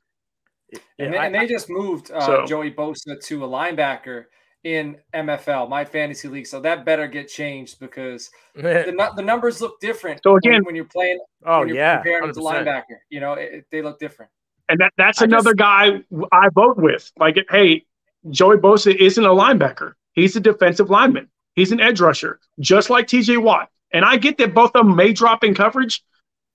And, 0.98 1.12
they, 1.12 1.18
and 1.18 1.34
they 1.34 1.46
just 1.46 1.68
moved 1.68 2.10
uh, 2.12 2.24
so, 2.24 2.46
Joey 2.46 2.70
Bosa 2.70 3.20
to 3.24 3.44
a 3.44 3.48
linebacker 3.48 4.26
in 4.64 4.96
MFL, 5.14 5.68
my 5.68 5.84
fantasy 5.84 6.28
league. 6.28 6.46
So 6.46 6.60
that 6.60 6.84
better 6.84 7.06
get 7.06 7.28
changed 7.28 7.80
because 7.80 8.30
the, 8.54 9.12
the 9.16 9.22
numbers 9.22 9.60
look 9.60 9.80
different. 9.80 10.20
So 10.22 10.36
again, 10.36 10.54
when, 10.54 10.64
when 10.66 10.74
you're 10.76 10.84
playing, 10.84 11.18
oh 11.44 11.64
you're 11.64 11.76
yeah, 11.76 11.96
comparing 11.96 12.32
to 12.32 12.40
linebacker, 12.40 12.98
you 13.10 13.20
know, 13.20 13.34
it, 13.34 13.66
they 13.70 13.82
look 13.82 13.98
different. 13.98 14.30
And 14.68 14.80
that, 14.80 14.92
that's 14.96 15.20
I 15.20 15.24
another 15.24 15.54
just, 15.54 15.58
guy 15.58 16.02
I 16.30 16.48
vote 16.54 16.78
with. 16.78 17.10
Like, 17.18 17.36
hey, 17.50 17.84
Joey 18.30 18.56
Bosa 18.56 18.94
isn't 18.94 19.24
a 19.24 19.28
linebacker; 19.28 19.94
he's 20.12 20.36
a 20.36 20.40
defensive 20.40 20.90
lineman. 20.90 21.28
He's 21.54 21.72
an 21.72 21.80
edge 21.80 22.00
rusher, 22.00 22.40
just 22.60 22.88
like 22.88 23.08
T.J. 23.08 23.36
Watt. 23.36 23.68
And 23.92 24.06
I 24.06 24.16
get 24.16 24.38
that 24.38 24.54
both 24.54 24.74
of 24.74 24.86
them 24.86 24.96
may 24.96 25.12
drop 25.12 25.44
in 25.44 25.54
coverage, 25.54 26.02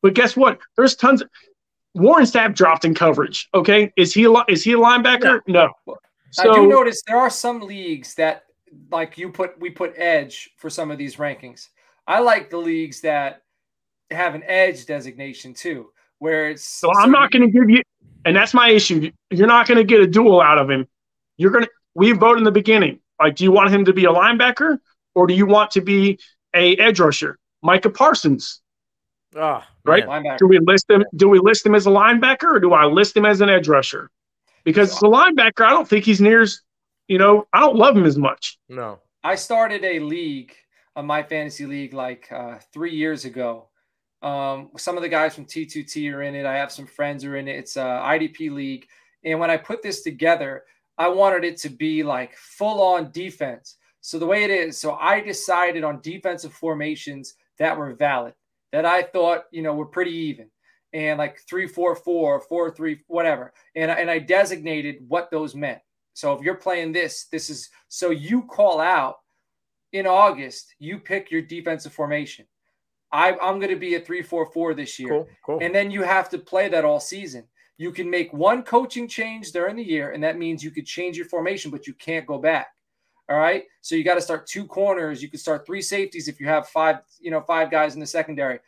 but 0.02 0.16
guess 0.16 0.36
what? 0.36 0.60
There's 0.76 0.96
tons. 0.96 1.22
Of, 1.22 1.30
Warren 1.94 2.26
Sapp 2.26 2.56
dropped 2.56 2.86
in 2.86 2.94
coverage. 2.94 3.48
Okay, 3.54 3.92
is 3.96 4.14
he 4.14 4.26
a, 4.26 4.32
is 4.48 4.64
he 4.64 4.74
a 4.74 4.78
linebacker? 4.78 5.42
No. 5.48 5.72
no. 5.86 5.98
So, 6.32 6.52
I 6.52 6.56
do 6.56 6.68
notice 6.68 7.02
there 7.08 7.18
are 7.18 7.30
some 7.30 7.62
leagues 7.62 8.16
that 8.16 8.44
like 8.92 9.18
you 9.18 9.32
put 9.32 9.60
we 9.60 9.70
put 9.70 9.94
edge 9.98 10.50
for 10.58 10.70
some 10.70 10.92
of 10.92 10.98
these 10.98 11.16
rankings. 11.16 11.70
I 12.06 12.20
like 12.20 12.50
the 12.50 12.58
leagues 12.58 13.02
that 13.02 13.44
have 14.12 14.36
an 14.36 14.44
edge 14.44 14.86
designation 14.86 15.54
too, 15.54 15.92
where 16.20 16.50
it's. 16.50 16.64
So 16.64 16.94
I'm 16.94 17.12
not 17.12 17.32
going 17.32 17.44
to 17.44 17.52
give 17.52 17.70
you, 17.70 17.82
and 18.26 18.36
that's 18.36 18.54
my 18.54 18.70
issue. 18.70 19.12
You're 19.30 19.48
not 19.48 19.68
going 19.68 19.78
to 19.78 19.84
get 19.84 20.02
a 20.02 20.08
duel 20.08 20.42
out 20.42 20.58
of 20.58 20.70
him. 20.70 20.88
You're 21.38 21.52
going 21.52 21.66
to. 21.66 21.72
We 21.96 22.12
vote 22.12 22.38
in 22.38 22.44
the 22.44 22.52
beginning. 22.52 23.00
Like, 23.20 23.36
do 23.36 23.44
you 23.44 23.52
want 23.52 23.72
him 23.72 23.86
to 23.86 23.94
be 23.94 24.06
a 24.06 24.10
linebacker 24.10 24.78
or 25.16 25.28
do 25.28 25.34
you 25.34 25.46
want 25.46 25.72
to 25.72 25.82
be 25.82 26.20
a 26.54 26.76
edge 26.78 27.00
rusher? 27.00 27.40
Micah 27.64 27.90
Parsons. 27.90 28.62
Oh, 29.36 29.64
right. 29.84 30.06
Linebacker. 30.06 30.38
Do 30.38 30.48
we 30.48 30.60
list 30.60 30.90
him? 30.90 31.04
Do 31.16 31.28
we 31.28 31.40
list 31.40 31.66
him 31.66 31.74
as 31.74 31.88
a 31.88 31.90
linebacker 31.90 32.56
or 32.56 32.60
do 32.60 32.74
I 32.74 32.86
list 32.86 33.18
him 33.18 33.26
as 33.26 33.42
an 33.42 33.50
edge 33.50 33.68
rusher? 33.68 34.12
Because 34.68 34.92
so, 34.92 35.00
the 35.00 35.08
linebacker, 35.08 35.66
I 35.66 35.70
don't 35.70 35.88
think 35.88 36.04
he's 36.04 36.20
near 36.20 36.42
as, 36.42 36.60
you 37.08 37.18
know, 37.18 37.48
I 37.54 37.62
don't 37.62 37.78
love 37.78 37.96
him 37.96 38.06
as 38.06 38.18
much. 38.18 38.60
No. 38.68 39.00
I 39.24 39.36
started 39.36 39.86
a 39.86 40.00
league, 40.00 40.54
a 40.98 41.02
my 41.02 41.24
fantasy 41.24 41.66
league, 41.66 41.94
like 41.94 42.30
uh, 42.34 42.58
three 42.74 42.94
years 42.94 43.24
ago. 43.24 43.70
Um, 44.22 44.72
some 44.78 44.98
of 44.98 45.04
the 45.04 45.10
guys 45.10 45.34
from 45.34 45.46
T2T 45.46 46.14
are 46.14 46.22
in 46.22 46.36
it. 46.36 46.46
I 46.46 46.58
have 46.58 46.74
some 46.74 46.86
friends 46.86 47.24
who 47.24 47.32
are 47.32 47.38
in 47.38 47.48
it. 47.48 47.56
It's 47.56 47.78
a 47.78 47.80
IDP 47.80 48.52
league. 48.52 48.86
And 49.24 49.40
when 49.40 49.50
I 49.50 49.56
put 49.56 49.82
this 49.82 50.02
together, 50.02 50.64
I 50.98 51.08
wanted 51.08 51.46
it 51.46 51.56
to 51.60 51.70
be 51.70 52.04
like 52.04 52.36
full 52.36 52.82
on 52.82 53.12
defense. 53.12 53.78
So 54.02 54.20
the 54.20 54.26
way 54.26 54.44
it 54.44 54.50
is, 54.50 54.78
so 54.78 54.96
I 54.96 55.22
decided 55.22 55.86
on 55.86 56.02
defensive 56.02 56.52
formations 56.52 57.36
that 57.58 57.78
were 57.78 57.94
valid, 57.94 58.34
that 58.74 58.86
I 58.86 59.04
thought, 59.04 59.46
you 59.52 59.62
know, 59.62 59.76
were 59.76 59.86
pretty 59.86 60.12
even. 60.12 60.50
And 60.98 61.20
like 61.20 61.40
three, 61.48 61.68
four, 61.68 61.96
four, 61.96 62.42
four, 62.42 62.72
three, 62.72 63.02
whatever. 63.06 63.54
And, 63.76 63.92
and 63.92 64.10
I 64.10 64.18
designated 64.18 64.96
what 65.08 65.30
those 65.30 65.54
meant. 65.54 65.78
So 66.14 66.34
if 66.34 66.42
you're 66.42 66.56
playing 66.56 66.92
this, 66.92 67.28
this 67.32 67.52
is 67.52 67.70
so 67.88 68.10
you 68.10 68.42
call 68.42 68.80
out 68.80 69.18
in 69.94 70.08
August, 70.08 70.74
you 70.80 70.98
pick 70.98 71.30
your 71.30 71.44
defensive 71.44 71.94
formation. 71.94 72.48
I, 73.12 73.34
I'm 73.34 73.60
going 73.60 73.70
to 73.70 73.76
be 73.76 73.94
a 73.94 74.00
three, 74.00 74.24
four, 74.24 74.52
four 74.52 74.74
this 74.74 74.98
year. 74.98 75.10
Cool, 75.10 75.28
cool. 75.46 75.60
And 75.62 75.76
then 75.76 75.92
you 75.92 76.02
have 76.02 76.30
to 76.30 76.40
play 76.40 76.68
that 76.70 76.84
all 76.84 77.00
season. 77.00 77.44
You 77.78 77.92
can 77.92 78.10
make 78.10 78.34
one 78.34 78.64
coaching 78.64 79.08
change 79.08 79.52
during 79.52 79.76
the 79.76 79.84
year, 79.84 80.14
and 80.14 80.24
that 80.24 80.40
means 80.40 80.64
you 80.64 80.72
could 80.72 80.88
change 80.88 81.16
your 81.16 81.28
formation, 81.28 81.70
but 81.70 81.86
you 81.86 81.94
can't 81.94 82.26
go 82.26 82.40
back. 82.40 82.70
All 83.30 83.38
right. 83.38 83.66
So 83.82 83.94
you 83.94 84.04
got 84.04 84.16
to 84.16 84.22
start 84.22 84.48
two 84.48 84.66
corners. 84.66 85.22
You 85.22 85.30
could 85.30 85.40
start 85.40 85.64
three 85.64 85.84
safeties 85.84 86.28
if 86.28 86.40
you 86.40 86.48
have 86.48 86.68
five, 86.70 86.98
you 87.20 87.30
know, 87.30 87.42
five 87.42 87.70
guys 87.70 87.94
in 87.94 88.00
the 88.00 88.08
secondary. 88.08 88.60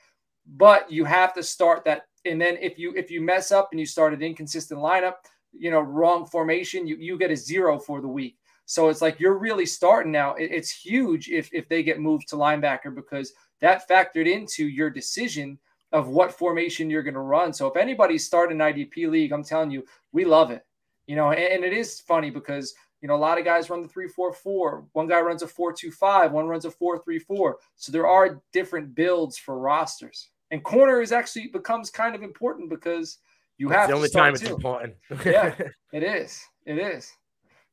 But 0.46 0.92
you 0.92 1.06
have 1.06 1.34
to 1.34 1.42
start 1.42 1.86
that. 1.86 2.04
And 2.26 2.40
then 2.40 2.58
if 2.62 2.78
you 2.78 2.94
if 2.96 3.10
you 3.10 3.22
mess 3.22 3.52
up 3.52 3.70
and 3.72 3.80
you 3.80 3.86
start 3.86 4.14
an 4.14 4.22
inconsistent 4.22 4.80
lineup, 4.80 5.16
you 5.52 5.72
know, 5.72 5.80
wrong 5.80 6.26
formation, 6.26 6.88
you, 6.88 6.96
you 6.98 7.18
get 7.18 7.32
a 7.32 7.36
zero 7.36 7.80
for 7.80 8.02
the 8.02 8.08
week. 8.08 8.38
So 8.66 8.90
it's 8.90 9.02
like 9.02 9.20
you're 9.20 9.38
really 9.38 9.66
starting 9.66 10.12
now. 10.12 10.36
It, 10.36 10.52
it's 10.52 10.72
huge 10.72 11.30
if 11.30 11.50
if 11.54 11.68
they 11.70 11.84
get 11.84 12.00
moved 12.00 12.28
to 12.30 12.36
linebacker 12.36 12.94
because 12.94 13.34
that 13.62 13.88
factored 13.90 14.32
into 14.32 14.68
your 14.68 14.90
decision 14.90 15.58
of 15.92 16.10
what 16.10 16.32
formation 16.32 16.90
you're 16.90 17.04
going 17.04 17.16
to 17.16 17.20
run. 17.20 17.52
So 17.52 17.68
if 17.68 17.76
anybody's 17.76 18.26
starting 18.26 18.62
an 18.62 18.74
IDP 18.74 19.10
league, 19.10 19.32
I'm 19.32 19.44
telling 19.44 19.72
you, 19.72 19.84
we 20.12 20.24
love 20.24 20.52
it. 20.52 20.64
You 21.08 21.16
know, 21.16 21.32
and, 21.32 21.40
and 21.40 21.64
it 21.64 21.74
is 21.74 22.00
funny 22.00 22.30
because 22.30 22.76
you 23.02 23.08
know, 23.08 23.16
a 23.16 23.18
lot 23.18 23.38
of 23.38 23.46
guys 23.46 23.70
run 23.70 23.82
the 23.82 23.88
three 23.88 24.08
four 24.08 24.34
four. 24.34 24.86
One 24.94 25.08
guy 25.08 25.22
runs 25.22 25.42
a 25.42 25.48
four 25.48 25.72
two 25.72 25.92
five. 25.92 26.32
One 26.32 26.48
runs 26.48 26.66
a 26.66 26.72
four 26.72 27.00
three 27.00 27.20
four. 27.20 27.58
So 27.76 27.92
there 27.92 28.08
are 28.08 28.42
different 28.52 28.94
builds 28.94 29.38
for 29.38 29.58
rosters. 29.58 30.30
And 30.52 30.64
corner 30.64 31.02
is 31.02 31.12
actually 31.12 31.48
becomes 31.48 31.90
kind 31.90 32.16
of 32.16 32.24
important 32.24 32.70
because 32.70 33.20
you 33.58 33.70
have 33.70 33.90
the 33.90 33.96
only 33.96 34.10
time 34.10 34.34
it's 34.34 34.44
important. 34.44 34.96
yeah, 35.26 35.54
it 35.94 36.04
is. 36.04 36.42
It 36.66 36.78
is. 36.78 37.12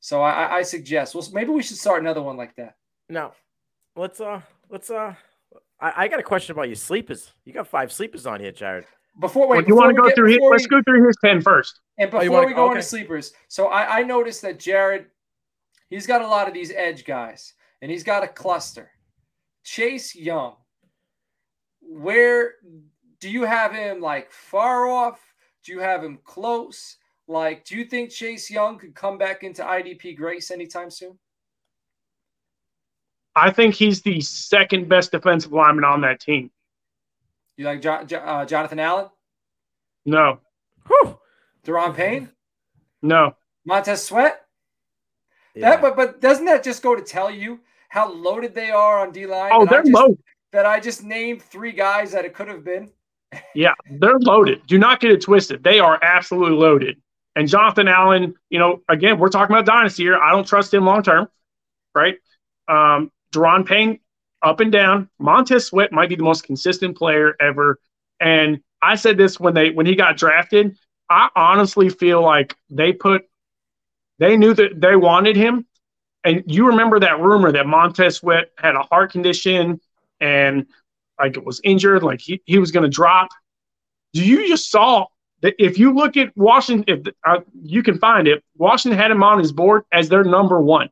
So 0.01 0.21
I, 0.23 0.57
I 0.57 0.63
suggest. 0.63 1.15
Well, 1.15 1.27
maybe 1.33 1.51
we 1.51 1.63
should 1.63 1.79
start 1.79 2.03
another 2.03 2.23
one 2.23 2.37
like 2.37 2.55
that. 2.57 2.77
No, 3.09 3.33
let's 3.95 4.21
uh, 4.21 4.41
let's 4.69 4.91
uh, 4.91 5.15
I, 5.81 6.05
I 6.05 6.09
got 6.09 6.21
a 6.21 6.25
question 6.25 6.53
about 6.53 6.69
your 6.69 6.77
sleepers. 6.77 7.33
You 7.45 7.53
got 7.53 7.67
five 7.67 7.91
sleepers 7.93 8.27
on 8.27 8.41
here, 8.41 8.53
Jared. 8.53 8.85
Before 9.19 9.49
wait, 9.49 9.59
well, 9.59 9.69
you 9.69 9.77
want 9.77 9.91
to 9.91 10.01
go 10.01 10.09
get, 10.09 10.17
through 10.17 10.29
his, 10.29 10.39
we, 10.39 10.49
let's 10.49 10.67
go 10.67 10.83
through 10.83 11.07
his 11.07 11.17
ten 11.25 11.41
first. 11.41 11.81
And 11.99 12.11
before 12.11 12.27
oh, 12.27 12.31
wanna, 12.31 12.47
we 12.49 12.55
go 12.55 12.67
okay. 12.67 12.73
into 12.73 12.83
sleepers, 12.83 13.33
so 13.49 13.69
I, 13.69 14.01
I 14.01 14.03
noticed 14.03 14.43
that 14.43 14.59
Jared 14.59 15.07
He's 15.89 16.07
got 16.07 16.23
a 16.23 16.27
lot 16.27 16.49
of 16.49 16.55
these 16.55 16.73
edge 16.73 17.05
guys, 17.05 17.55
and 17.81 17.91
he's 17.91 18.03
got 18.03 18.25
a 18.25 18.29
cluster. 18.29 18.91
Chase 19.63 20.15
Young, 20.15 20.57
where 21.89 22.55
do 23.21 23.31
you 23.31 23.45
have 23.45 23.73
him 23.73 24.01
like 24.01 24.31
far 24.31 24.89
off? 24.89 25.21
Do 25.65 25.73
you 25.73 25.81
have 25.81 26.03
him 26.03 26.19
close? 26.25 26.97
Like, 27.29 27.65
do 27.65 27.77
you 27.77 27.85
think 27.85 28.11
Chase 28.11 28.51
Young 28.51 28.79
could 28.79 28.95
come 28.95 29.19
back 29.19 29.43
into 29.43 29.63
IDP 29.63 30.17
Grace 30.17 30.51
anytime 30.51 30.91
soon? 30.91 31.19
I 33.35 33.51
think 33.51 33.75
he's 33.75 34.01
the 34.03 34.21
second 34.21 34.89
best 34.89 35.13
defensive 35.13 35.53
lineman 35.53 35.85
on 35.85 36.01
that 36.03 36.21
team. 36.21 36.51
You 37.57 37.65
like 37.67 37.83
jo- 37.83 38.05
jo- 38.05 38.19
uh, 38.19 38.45
Jonathan 38.45 38.79
Allen? 38.79 39.09
No. 40.05 40.41
Whew. 40.87 41.19
Daron 41.65 41.95
Payne? 41.95 42.31
No. 43.03 43.35
Montez 43.65 44.05
Sweat? 44.05 44.41
Yeah. 45.55 45.71
That, 45.71 45.83
but 45.83 45.97
but 45.97 46.21
doesn't 46.21 46.45
that 46.45 46.63
just 46.63 46.83
go 46.83 46.95
to 46.95 47.03
tell 47.03 47.31
you 47.31 47.61
how 47.89 48.13
loaded 48.13 48.55
they 48.55 48.71
are 48.71 49.01
on 49.01 49.11
D 49.11 49.27
line? 49.27 49.51
Oh, 49.55 49.67
they're 49.67 49.83
just, 49.83 49.93
loaded. 49.93 50.19
That 50.57 50.65
I 50.65 50.81
just 50.81 51.05
named 51.05 51.43
three 51.43 51.73
guys 51.73 52.13
that 52.13 52.25
it 52.25 52.33
could 52.33 52.49
have 52.49 52.65
been. 52.65 52.91
yeah, 53.55 53.75
they're 53.91 54.19
loaded. 54.19 54.67
Do 54.67 54.79
not 54.79 55.01
get 55.01 55.11
it 55.11 55.21
twisted. 55.21 55.63
They 55.63 55.81
are 55.81 55.99
absolutely 56.03 56.57
loaded. 56.57 56.97
And 57.35 57.47
Jonathan 57.47 57.89
Allen, 57.89 58.33
you 58.49 58.59
know, 58.59 58.81
again, 58.89 59.19
we're 59.19 59.29
talking 59.29 59.55
about 59.55 59.67
dynasty 59.67 60.05
here. 60.05 60.17
I 60.17 60.33
don't 60.33 60.47
trust 60.47 60.73
him 60.73 60.87
long 60.87 61.03
term, 61.03 61.29
right? 61.95 62.15
Um, 62.69 63.13
Daron 63.35 63.67
Payne, 63.67 64.01
up 64.41 64.61
and 64.61 64.73
down. 64.73 65.11
Montez 65.19 65.67
Sweat 65.67 65.93
might 65.93 66.09
be 66.09 66.15
the 66.15 66.23
most 66.23 66.45
consistent 66.45 66.97
player 66.97 67.37
ever. 67.39 67.79
And 68.19 68.61
I 68.81 68.95
said 68.95 69.19
this 69.19 69.39
when 69.39 69.53
they 69.53 69.73
when 69.73 69.85
he 69.85 69.95
got 69.95 70.17
drafted. 70.17 70.79
I 71.11 71.29
honestly 71.37 71.91
feel 71.91 72.23
like 72.23 72.57
they 72.71 72.95
put 72.95 73.25
they 74.19 74.39
knew 74.39 74.55
that 74.55 74.81
they 74.81 74.97
wanted 74.97 75.37
him. 75.37 75.67
And 76.25 76.45
you 76.47 76.69
remember 76.69 76.99
that 77.01 77.21
rumor 77.21 77.53
that 77.53 77.67
Montez 77.67 78.17
Sweat 78.17 78.53
had 78.57 78.75
a 78.75 78.83
heart 78.85 79.13
condition 79.13 79.83
and 80.21 80.67
like 81.19 81.37
it 81.37 81.45
was 81.45 81.61
injured, 81.65 82.03
like 82.03 82.21
he, 82.21 82.43
he 82.45 82.59
was 82.59 82.71
going 82.71 82.85
to 82.85 82.89
drop. 82.91 83.29
Do 84.13 84.25
you 84.25 84.49
just 84.49 84.71
saw 84.71 85.07
that 85.43 85.55
if 85.59 85.79
you 85.79 85.93
look 85.95 86.17
at 86.17 86.37
Washington, 86.37 86.85
if 87.07 87.15
uh, 87.27 87.41
you 87.63 87.83
can 87.83 87.99
find 87.99 88.27
it, 88.27 88.43
Washington 88.57 88.99
had 88.99 89.11
him 89.11 89.23
on 89.23 89.39
his 89.39 89.53
board 89.53 89.85
as 89.93 90.09
their 90.09 90.25
number 90.25 90.61
one. 90.61 90.89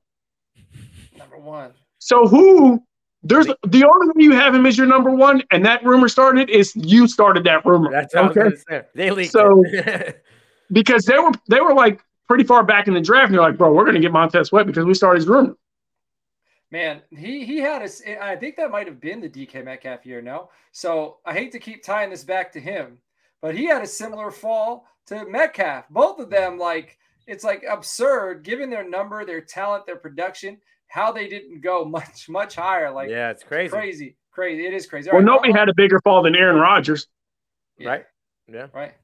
Number 1.16 1.38
one. 1.38 1.72
So 1.98 2.26
who? 2.26 2.82
There's 3.22 3.46
the 3.46 3.84
only 3.84 4.06
one 4.08 4.20
you 4.20 4.32
have 4.32 4.54
him 4.54 4.66
as 4.66 4.76
your 4.76 4.87
number 4.87 5.10
one, 5.10 5.42
and 5.50 5.64
that 5.64 5.82
rumor 5.82 6.08
started 6.08 6.50
is 6.50 6.76
you 6.76 7.08
started 7.08 7.44
that 7.44 7.64
rumor. 7.64 7.90
That's 7.90 8.14
okay. 8.14 8.82
They 8.94 9.10
leaked 9.10 9.32
so 9.32 9.64
because 10.72 11.06
they 11.06 11.18
were 11.18 11.32
they 11.48 11.62
were 11.62 11.72
like 11.72 12.02
pretty 12.28 12.44
far 12.44 12.62
back 12.64 12.87
in 12.87 12.92
the 12.92 13.00
draft, 13.00 13.26
and 13.26 13.34
you're 13.34 13.42
like, 13.42 13.56
bro, 13.56 13.72
we're 13.72 13.84
going 13.84 13.94
to 13.94 14.00
get 14.00 14.12
Montez 14.12 14.48
Sweat 14.48 14.66
because 14.66 14.84
we 14.84 14.92
started 14.92 15.20
his 15.20 15.26
room. 15.26 15.56
Man, 16.74 17.02
he 17.16 17.44
he 17.44 17.58
had 17.58 17.82
a. 17.82 17.88
Eh, 18.04 18.18
I 18.20 18.34
think 18.34 18.56
that 18.56 18.72
might 18.72 18.88
have 18.88 19.00
been 19.00 19.20
the 19.20 19.28
DK 19.28 19.64
Metcalf 19.64 20.04
year. 20.04 20.20
No, 20.20 20.50
so 20.72 21.18
I 21.24 21.32
hate 21.32 21.52
to 21.52 21.60
keep 21.60 21.84
tying 21.84 22.10
this 22.10 22.24
back 22.24 22.50
to 22.50 22.58
him, 22.58 22.98
but 23.40 23.54
he 23.54 23.64
had 23.64 23.80
a 23.80 23.87
similar 23.87 24.32
fall 24.32 24.84
to 25.06 25.24
Metcalf. 25.24 25.88
Both 25.88 26.18
of 26.18 26.30
them, 26.30 26.58
like 26.58 26.98
it's 27.28 27.44
like 27.44 27.64
absurd 27.70 28.42
given 28.42 28.70
their 28.70 28.82
number, 28.82 29.24
their 29.24 29.40
talent, 29.40 29.87
their 29.87 29.94
production, 29.94 30.58
how 30.88 31.12
they 31.12 31.28
didn't 31.28 31.60
go 31.60 31.84
much 31.84 32.28
much 32.28 32.56
higher. 32.56 32.90
Like 32.90 33.08
yeah, 33.08 33.30
it's 33.30 33.44
crazy, 33.44 33.70
crazy, 33.70 34.16
crazy. 34.32 34.66
It 34.66 34.74
is 34.74 34.84
crazy. 34.84 35.11
All 35.11 35.18
well, 35.18 35.24
right, 35.24 35.32
nobody 35.32 35.53
had 35.53 35.68
a 35.68 35.74
bigger 35.74 36.01
fall 36.01 36.24
than 36.24 36.34
Aaron 36.34 36.57
Rodgers, 36.57 37.07
yeah. 37.78 37.88
right? 37.88 38.05
Yeah, 38.53 38.66
right. 38.74 38.94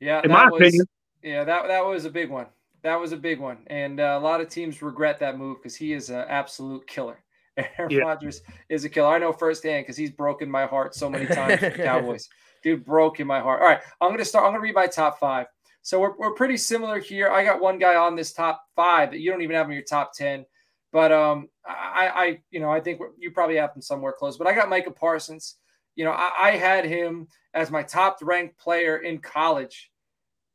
Yeah, 0.00 0.22
in 0.24 0.30
my 0.30 0.48
was, 0.48 0.62
opinion. 0.62 0.86
Yeah, 1.22 1.44
that 1.44 1.68
that 1.68 1.84
was 1.84 2.06
a 2.06 2.10
big 2.10 2.30
one. 2.30 2.46
That 2.82 2.98
was 2.98 3.12
a 3.12 3.16
big 3.16 3.38
one, 3.38 3.58
and 3.68 4.00
uh, 4.00 4.18
a 4.20 4.22
lot 4.22 4.40
of 4.40 4.48
teams 4.48 4.82
regret 4.82 5.20
that 5.20 5.38
move 5.38 5.58
because 5.58 5.76
he 5.76 5.92
is 5.92 6.10
an 6.10 6.24
absolute 6.28 6.86
killer. 6.86 7.22
Aaron 7.56 7.90
yeah. 7.90 8.00
Rodgers 8.00 8.40
is 8.68 8.84
a 8.84 8.88
killer. 8.88 9.08
I 9.08 9.18
know 9.18 9.32
firsthand 9.32 9.84
because 9.84 9.96
he's 9.96 10.10
broken 10.10 10.50
my 10.50 10.66
heart 10.66 10.94
so 10.94 11.08
many 11.08 11.26
times 11.26 11.60
for 11.60 11.70
the 11.70 11.76
Cowboys. 11.84 12.28
Dude, 12.62 12.84
broken 12.84 13.26
my 13.26 13.40
heart. 13.40 13.60
All 13.60 13.68
right, 13.68 13.80
I'm 14.00 14.10
gonna 14.10 14.24
start. 14.24 14.46
I'm 14.46 14.52
gonna 14.52 14.62
read 14.62 14.74
my 14.74 14.86
top 14.86 15.20
five. 15.20 15.46
So 15.82 16.00
we're, 16.00 16.16
we're 16.16 16.34
pretty 16.34 16.56
similar 16.56 16.98
here. 16.98 17.28
I 17.30 17.44
got 17.44 17.60
one 17.60 17.78
guy 17.78 17.96
on 17.96 18.14
this 18.14 18.32
top 18.32 18.64
five 18.76 19.10
that 19.10 19.18
you 19.18 19.30
don't 19.30 19.42
even 19.42 19.56
have 19.56 19.66
in 19.66 19.74
your 19.74 19.82
top 19.82 20.12
ten, 20.14 20.44
but 20.92 21.12
um, 21.12 21.48
I, 21.66 22.10
I 22.14 22.40
you 22.50 22.58
know 22.58 22.70
I 22.70 22.80
think 22.80 23.00
you 23.18 23.30
probably 23.30 23.56
have 23.56 23.74
him 23.74 23.82
somewhere 23.82 24.12
close. 24.12 24.36
But 24.36 24.46
I 24.48 24.54
got 24.54 24.68
Micah 24.68 24.90
Parsons. 24.90 25.56
You 25.94 26.04
know, 26.04 26.12
I, 26.12 26.30
I 26.40 26.50
had 26.52 26.84
him 26.84 27.28
as 27.54 27.70
my 27.70 27.82
top 27.82 28.18
ranked 28.22 28.58
player 28.58 28.98
in 28.98 29.18
college. 29.18 29.90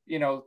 You 0.06 0.20
know, 0.20 0.46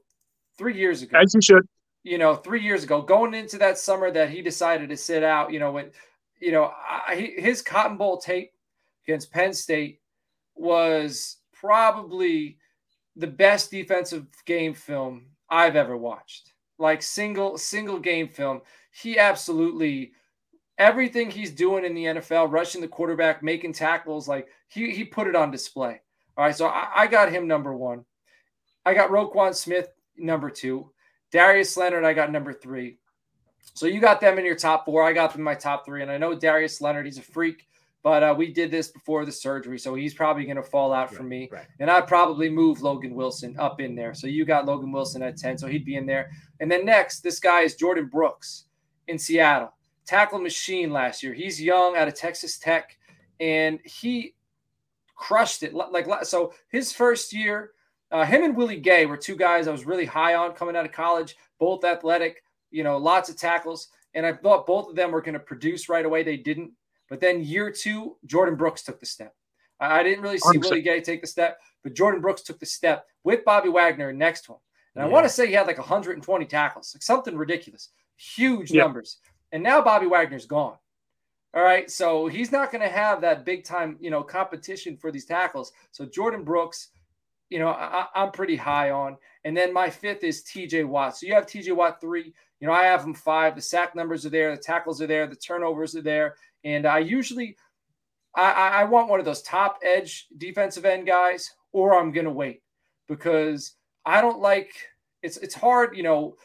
three 0.61 0.77
years 0.77 1.01
ago. 1.01 1.19
As 1.19 1.35
you 1.35 1.41
should. 1.41 1.67
You 2.03 2.19
know, 2.19 2.35
three 2.35 2.63
years 2.63 2.85
ago, 2.85 3.01
going 3.01 3.33
into 3.33 3.57
that 3.59 3.79
summer 3.79 4.11
that 4.11 4.29
he 4.31 4.43
decided 4.43 4.91
to 4.91 4.97
sit 4.97 5.25
out. 5.25 5.53
You 5.53 5.59
know, 5.59 5.73
when 5.73 5.91
you 6.39 6.53
know 6.53 6.71
I, 6.89 7.33
his 7.37 7.63
Cotton 7.63 7.97
Bowl 7.97 8.19
tape 8.19 8.53
against 9.07 9.33
Penn 9.33 9.55
State 9.55 10.01
was 10.55 11.39
probably 11.53 12.59
the 13.17 13.27
best 13.27 13.71
defensive 13.71 14.27
game 14.45 14.75
film 14.75 15.27
I've 15.49 15.77
ever 15.77 15.97
watched. 15.97 16.53
Like 16.79 17.03
single 17.03 17.59
single 17.59 17.99
game 17.99 18.29
film. 18.29 18.61
He 18.93 19.19
absolutely 19.19 20.13
everything 20.79 21.31
he's 21.31 21.51
doing 21.51 21.85
in 21.85 21.95
the 21.95 22.05
NFL, 22.05 22.51
rushing 22.51 22.81
the 22.81 22.89
quarterback, 22.89 23.43
making 23.43 23.73
tackles, 23.73 24.29
like 24.29 24.49
he 24.69 24.91
he 24.91 25.05
put 25.05 25.27
it 25.27 25.37
on 25.37 25.51
display. 25.51 26.01
All 26.37 26.45
right, 26.45 26.57
so 26.57 26.67
I, 26.67 26.89
I 26.97 27.07
got 27.07 27.33
him 27.33 27.47
number 27.47 27.75
one. 27.75 28.05
I 28.87 28.95
got 28.95 29.11
Roquan 29.11 29.55
Smith 29.55 29.89
number 30.21 30.51
two. 30.51 30.91
Darius 31.31 31.77
Leonard, 31.77 32.05
I 32.05 32.13
got 32.13 32.33
number 32.33 32.53
three. 32.53 32.99
So 33.75 33.87
you 33.87 34.01
got 34.01 34.21
them 34.21 34.39
in 34.39 34.45
your 34.45 34.57
top 34.57 34.85
four. 34.85 35.03
I 35.03 35.13
got 35.13 35.33
them 35.33 35.41
in 35.41 35.45
my 35.45 35.55
top 35.55 35.85
three. 35.85 36.03
And 36.03 36.11
I 36.11 36.19
know 36.19 36.35
Darius 36.35 36.81
Leonard, 36.81 37.07
he's 37.07 37.19
a 37.19 37.23
freak, 37.23 37.69
but 38.03 38.23
uh, 38.23 38.35
we 38.37 38.53
did 38.53 38.71
this 38.71 38.89
before 38.89 39.25
the 39.25 39.33
surgery. 39.33 39.79
So 39.79 39.95
he's 39.95 40.15
probably 40.15 40.45
going 40.45 40.57
to 40.57 40.63
fall 40.63 40.93
out 40.93 41.09
right, 41.09 41.17
from 41.17 41.29
me. 41.29 41.49
Right. 41.53 41.67
And 41.79 41.91
I'd 41.91 42.09
probably 42.09 42.49
move 42.49 42.83
Logan 42.83 43.15
Wilson 43.15 43.55
up 43.59 43.81
in 43.81 43.95
there. 43.95 44.15
So 44.15 44.27
you 44.27 44.45
got 44.45 44.67
Logan 44.67 44.93
Wilson 44.93 45.23
at 45.23 45.37
10. 45.37 45.59
So 45.59 45.67
he'd 45.67 45.85
be 45.85 45.97
in 45.97 46.07
there. 46.07 46.31
And 46.59 46.71
then 46.71 46.85
next, 46.85 47.21
this 47.21 47.39
guy 47.39 47.61
is 47.61 47.77
Jordyn 47.77 48.11
Brooks 48.11 48.65
in 49.09 49.19
Seattle. 49.19 49.73
Tackle 50.07 50.41
machine 50.41 50.91
last 50.91 51.23
year. 51.23 51.35
He's 51.35 51.63
young 51.63 51.97
out 51.97 52.09
of 52.09 52.15
Texas 52.15 52.59
Tech. 52.59 52.97
And 53.39 53.79
he 53.85 54.35
crushed 55.15 55.63
it. 55.63 55.75
Like 55.75 56.07
so 56.25 56.53
his 56.69 56.93
first 56.93 57.33
year, 57.33 57.73
uh, 58.11 58.25
him 58.25 58.43
and 58.43 58.57
Willie 58.57 58.77
Gay 58.77 59.07
were 59.07 59.17
two 59.17 59.37
guys 59.37 59.69
I 59.69 59.73
was 59.73 59.87
really 59.87 60.07
high 60.07 60.35
on 60.35 60.53
coming 60.53 60.77
out 60.77 60.85
of 60.85 60.93
college, 60.93 61.37
both 61.59 61.85
athletic, 61.85 62.43
you 62.71 62.83
know, 62.83 62.97
lots 62.97 63.29
of 63.29 63.37
tackles. 63.37 63.89
And 64.15 64.27
I 64.27 64.33
thought 64.33 64.67
both 64.67 64.89
of 64.89 64.97
them 64.97 65.13
were 65.13 65.21
going 65.21 65.35
to 65.35 65.41
produce 65.41 65.89
right 65.89 66.05
away. 66.05 66.23
They 66.23 66.37
didn't. 66.37 66.73
But 67.09 67.21
then 67.21 67.43
year 67.43 67.71
two, 67.71 68.17
Jordyn 68.27 68.57
Brooks 68.57 68.83
took 68.83 68.99
the 68.99 69.07
step. 69.07 69.35
I, 69.79 70.01
I 70.01 70.03
didn't 70.03 70.23
really 70.23 70.39
see 70.39 70.59
100%. 70.59 70.63
Willie 70.63 70.83
Gay 70.83 71.01
take 71.01 71.21
the 71.21 71.27
step, 71.27 71.61
but 71.83 71.95
Jordyn 71.95 72.21
Brooks 72.21 72.43
took 72.43 72.59
the 72.59 72.67
step 72.67 73.07
with 73.23 73.45
Bobby 73.45 73.69
Wagner 73.69 74.13
next 74.13 74.45
to 74.47 74.53
him. 74.53 74.59
And 74.95 75.03
yeah. 75.03 75.09
I 75.09 75.13
want 75.13 75.25
to 75.25 75.31
say 75.31 75.47
he 75.47 75.53
had 75.53 75.67
like 75.67 75.79
120 75.79 76.45
tackles, 76.47 76.95
like 76.95 77.03
something 77.03 77.37
ridiculous, 77.37 77.91
huge 78.17 78.73
yeah. 78.73 78.83
numbers. 78.83 79.19
And 79.53 79.63
now 79.63 79.83
Bobby 79.83 80.07
Wagner's 80.07 80.47
gone. 80.47 80.77
All 81.55 81.63
right. 81.63 81.91
So 81.91 82.27
he's 82.29 82.53
not 82.53 82.71
going 82.71 82.83
to 82.83 82.89
have 82.89 83.21
that 83.21 83.45
big 83.45 83.65
time, 83.65 83.97
you 84.01 84.11
know, 84.11 84.23
competition 84.23 84.97
for 84.97 85.11
these 85.11 85.25
tackles. 85.25 85.73
So 85.91 86.07
Jordyn 86.07 86.45
Brooks, 86.45 86.89
you 87.51 87.59
know, 87.59 87.69
I, 87.69 88.07
am 88.15 88.31
pretty 88.31 88.57
high 88.57 88.91
on. 88.91 89.17
And 89.45 89.57
then 89.57 89.73
my 89.73 89.91
fifth 89.91 90.25
is 90.25 90.45
TJ 90.45 90.87
Watt. 90.87 91.17
So 91.17 91.27
you 91.27 91.35
have 91.35 91.47
TJ 91.47 91.75
Watt 91.77 92.01
three. 92.01 92.33
You 92.61 92.67
know, 92.67 92.73
I 92.73 92.85
have 92.85 93.05
him 93.05 93.15
five. 93.15 93.57
The 93.57 93.61
sack 93.61 93.95
numbers 93.95 94.25
are 94.25 94.31
there, 94.31 94.55
the 94.55 94.63
tackles 94.63 95.03
are 95.03 95.07
there, 95.07 95.27
the 95.27 95.37
turnovers 95.37 95.97
are 95.97 96.03
there. 96.03 96.37
And 96.65 96.87
I 96.87 97.01
usually 97.01 97.57
I, 98.35 98.53
I 98.53 98.85
want 98.85 99.09
one 99.09 99.19
of 99.19 99.27
those 99.27 99.43
top 99.43 99.81
edge 99.83 100.29
defensive 100.37 100.85
end 100.85 101.07
guys, 101.07 101.51
or 101.73 101.99
I'm 101.99 102.13
gonna 102.13 102.31
wait 102.31 102.63
because 103.09 103.75
I 104.07 104.21
don't 104.21 104.41
like 104.41 104.73
it's 105.23 105.37
it's 105.39 105.55
hard, 105.55 105.97
you 105.97 106.03
know, 106.03 106.37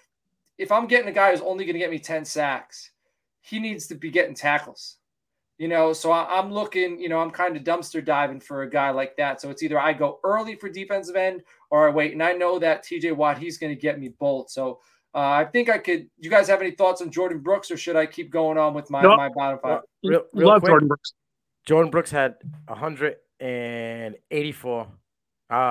if 0.58 0.72
I'm 0.72 0.88
getting 0.88 1.08
a 1.08 1.14
guy 1.14 1.32
who's 1.32 1.41
only 1.41 1.66
gonna 1.66 1.80
get 1.80 1.91
me 1.91 1.99
10 1.99 2.26
sacks, 2.26 2.91
he 3.41 3.60
needs 3.60 3.88
to 3.88 3.95
be 3.95 4.10
getting 4.10 4.36
tackles. 4.36 4.97
You 5.58 5.70
know, 5.70 5.93
so 5.93 6.12
I, 6.12 6.38
am 6.38 6.51
looking, 6.51 6.99
you 6.99 7.08
know, 7.08 7.20
I'm 7.20 7.32
kind 7.32 7.56
of 7.56 7.64
dumpster 7.64 8.03
diving 8.03 8.41
for 8.41 8.64
a 8.64 8.70
guy 8.70 8.89
like 8.89 9.16
that. 9.16 9.39
So 9.39 9.49
it's 9.49 9.64
either 9.64 9.80
I 9.80 9.93
go 9.93 10.20
early 10.26 10.56
for 10.56 10.68
defensive 10.68 11.16
end 11.16 11.43
or 11.70 11.88
I 11.88 11.91
wait. 11.91 12.12
And 12.12 12.22
I 12.22 12.34
know 12.34 12.60
that 12.60 12.84
TJ 12.84 13.16
Watt, 13.16 13.38
he's 13.38 13.58
going 13.58 13.74
to 13.74 13.80
get 13.80 13.97
me 13.97 14.10
both. 14.20 14.49
So 14.49 14.82
uh, 15.16 15.20
I 15.20 15.45
think 15.45 15.70
I 15.70 15.78
could. 15.78 16.10
You 16.20 16.30
guys 16.30 16.49
have 16.49 16.62
any 16.62 16.72
thoughts 16.72 17.01
on 17.01 17.10
Jordyn 17.10 17.41
Brooks, 17.41 17.72
or 17.72 17.78
should 17.78 17.95
I 17.95 18.06
keep 18.06 18.30
going 18.30 18.58
on 18.58 18.74
with 18.74 18.89
my, 18.89 19.01
no. 19.01 19.16
my 19.16 19.30
bottom 19.30 19.60
five? 19.64 19.80
Real, 20.03 20.24
real 20.34 20.49
Love 20.49 20.62
quick, 20.62 20.74
Jordyn 20.74 20.89
Brooks. 20.89 21.14
Jordyn 21.66 21.89
Brooks 21.89 22.12
had 22.12 22.36
184, 22.68 24.82
uh, 24.82 24.86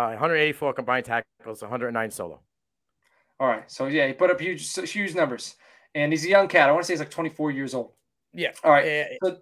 184 0.08 0.72
combined 0.72 1.04
tackles, 1.04 1.60
109 1.60 2.10
solo. 2.10 2.40
All 3.38 3.48
right, 3.48 3.70
so 3.70 3.86
yeah, 3.86 4.06
he 4.06 4.14
put 4.14 4.30
up 4.30 4.40
huge, 4.40 4.74
huge 4.90 5.14
numbers, 5.14 5.56
and 5.94 6.10
he's 6.10 6.24
a 6.24 6.28
young 6.28 6.48
cat. 6.48 6.70
I 6.70 6.72
want 6.72 6.84
to 6.84 6.86
say 6.86 6.94
he's 6.94 7.00
like 7.00 7.10
24 7.10 7.50
years 7.50 7.74
old. 7.74 7.92
Yeah. 8.32 8.52
All 8.64 8.70
right. 8.70 9.08
so, 9.22 9.36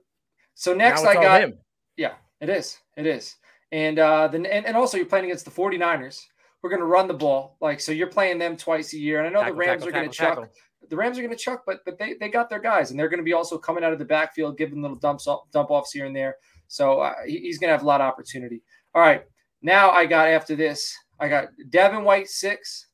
so 0.54 0.74
next 0.74 1.04
I 1.04 1.14
got 1.14 1.42
him. 1.42 1.58
Yeah, 1.96 2.14
it 2.40 2.48
is. 2.48 2.78
It 2.96 3.06
is. 3.06 3.36
And 3.70 3.98
uh 3.98 4.28
then 4.28 4.46
and, 4.46 4.66
and 4.66 4.76
also 4.76 4.96
you're 4.96 5.06
playing 5.06 5.26
against 5.26 5.44
the 5.44 5.50
49ers. 5.50 6.20
We're 6.62 6.70
gonna 6.70 6.84
run 6.84 7.08
the 7.08 7.14
ball. 7.14 7.56
Like 7.60 7.80
so 7.80 7.92
you're 7.92 8.06
playing 8.06 8.38
them 8.38 8.56
twice 8.56 8.92
a 8.92 8.98
year. 8.98 9.18
And 9.18 9.28
I 9.28 9.30
know 9.30 9.40
tackle, 9.40 9.54
the 9.54 9.58
Rams 9.58 9.82
tackle, 9.82 9.88
are 9.88 9.92
gonna 9.92 10.12
tackle, 10.12 10.44
chuck. 10.44 10.52
The 10.88 10.96
Rams 10.96 11.18
are 11.18 11.22
gonna 11.22 11.36
chuck, 11.36 11.62
but 11.66 11.80
but 11.84 11.98
they, 11.98 12.14
they 12.14 12.28
got 12.28 12.50
their 12.50 12.60
guys 12.60 12.90
and 12.90 13.00
they're 13.00 13.08
gonna 13.08 13.22
be 13.22 13.32
also 13.32 13.58
coming 13.58 13.84
out 13.84 13.92
of 13.92 13.98
the 13.98 14.04
backfield, 14.04 14.58
giving 14.58 14.82
little 14.82 14.96
dumps 14.96 15.26
off, 15.26 15.50
dump 15.52 15.70
offs 15.70 15.92
here 15.92 16.06
and 16.06 16.14
there. 16.14 16.36
So 16.68 17.00
uh, 17.00 17.14
he, 17.26 17.38
he's 17.38 17.58
gonna 17.58 17.72
have 17.72 17.82
a 17.82 17.86
lot 17.86 18.00
of 18.00 18.06
opportunity. 18.06 18.62
All 18.94 19.02
right. 19.02 19.24
Now 19.62 19.90
I 19.90 20.06
got 20.06 20.28
after 20.28 20.56
this, 20.56 20.96
I 21.18 21.28
got 21.28 21.48
Devin 21.70 22.04
White 22.04 22.28
six. 22.28 22.88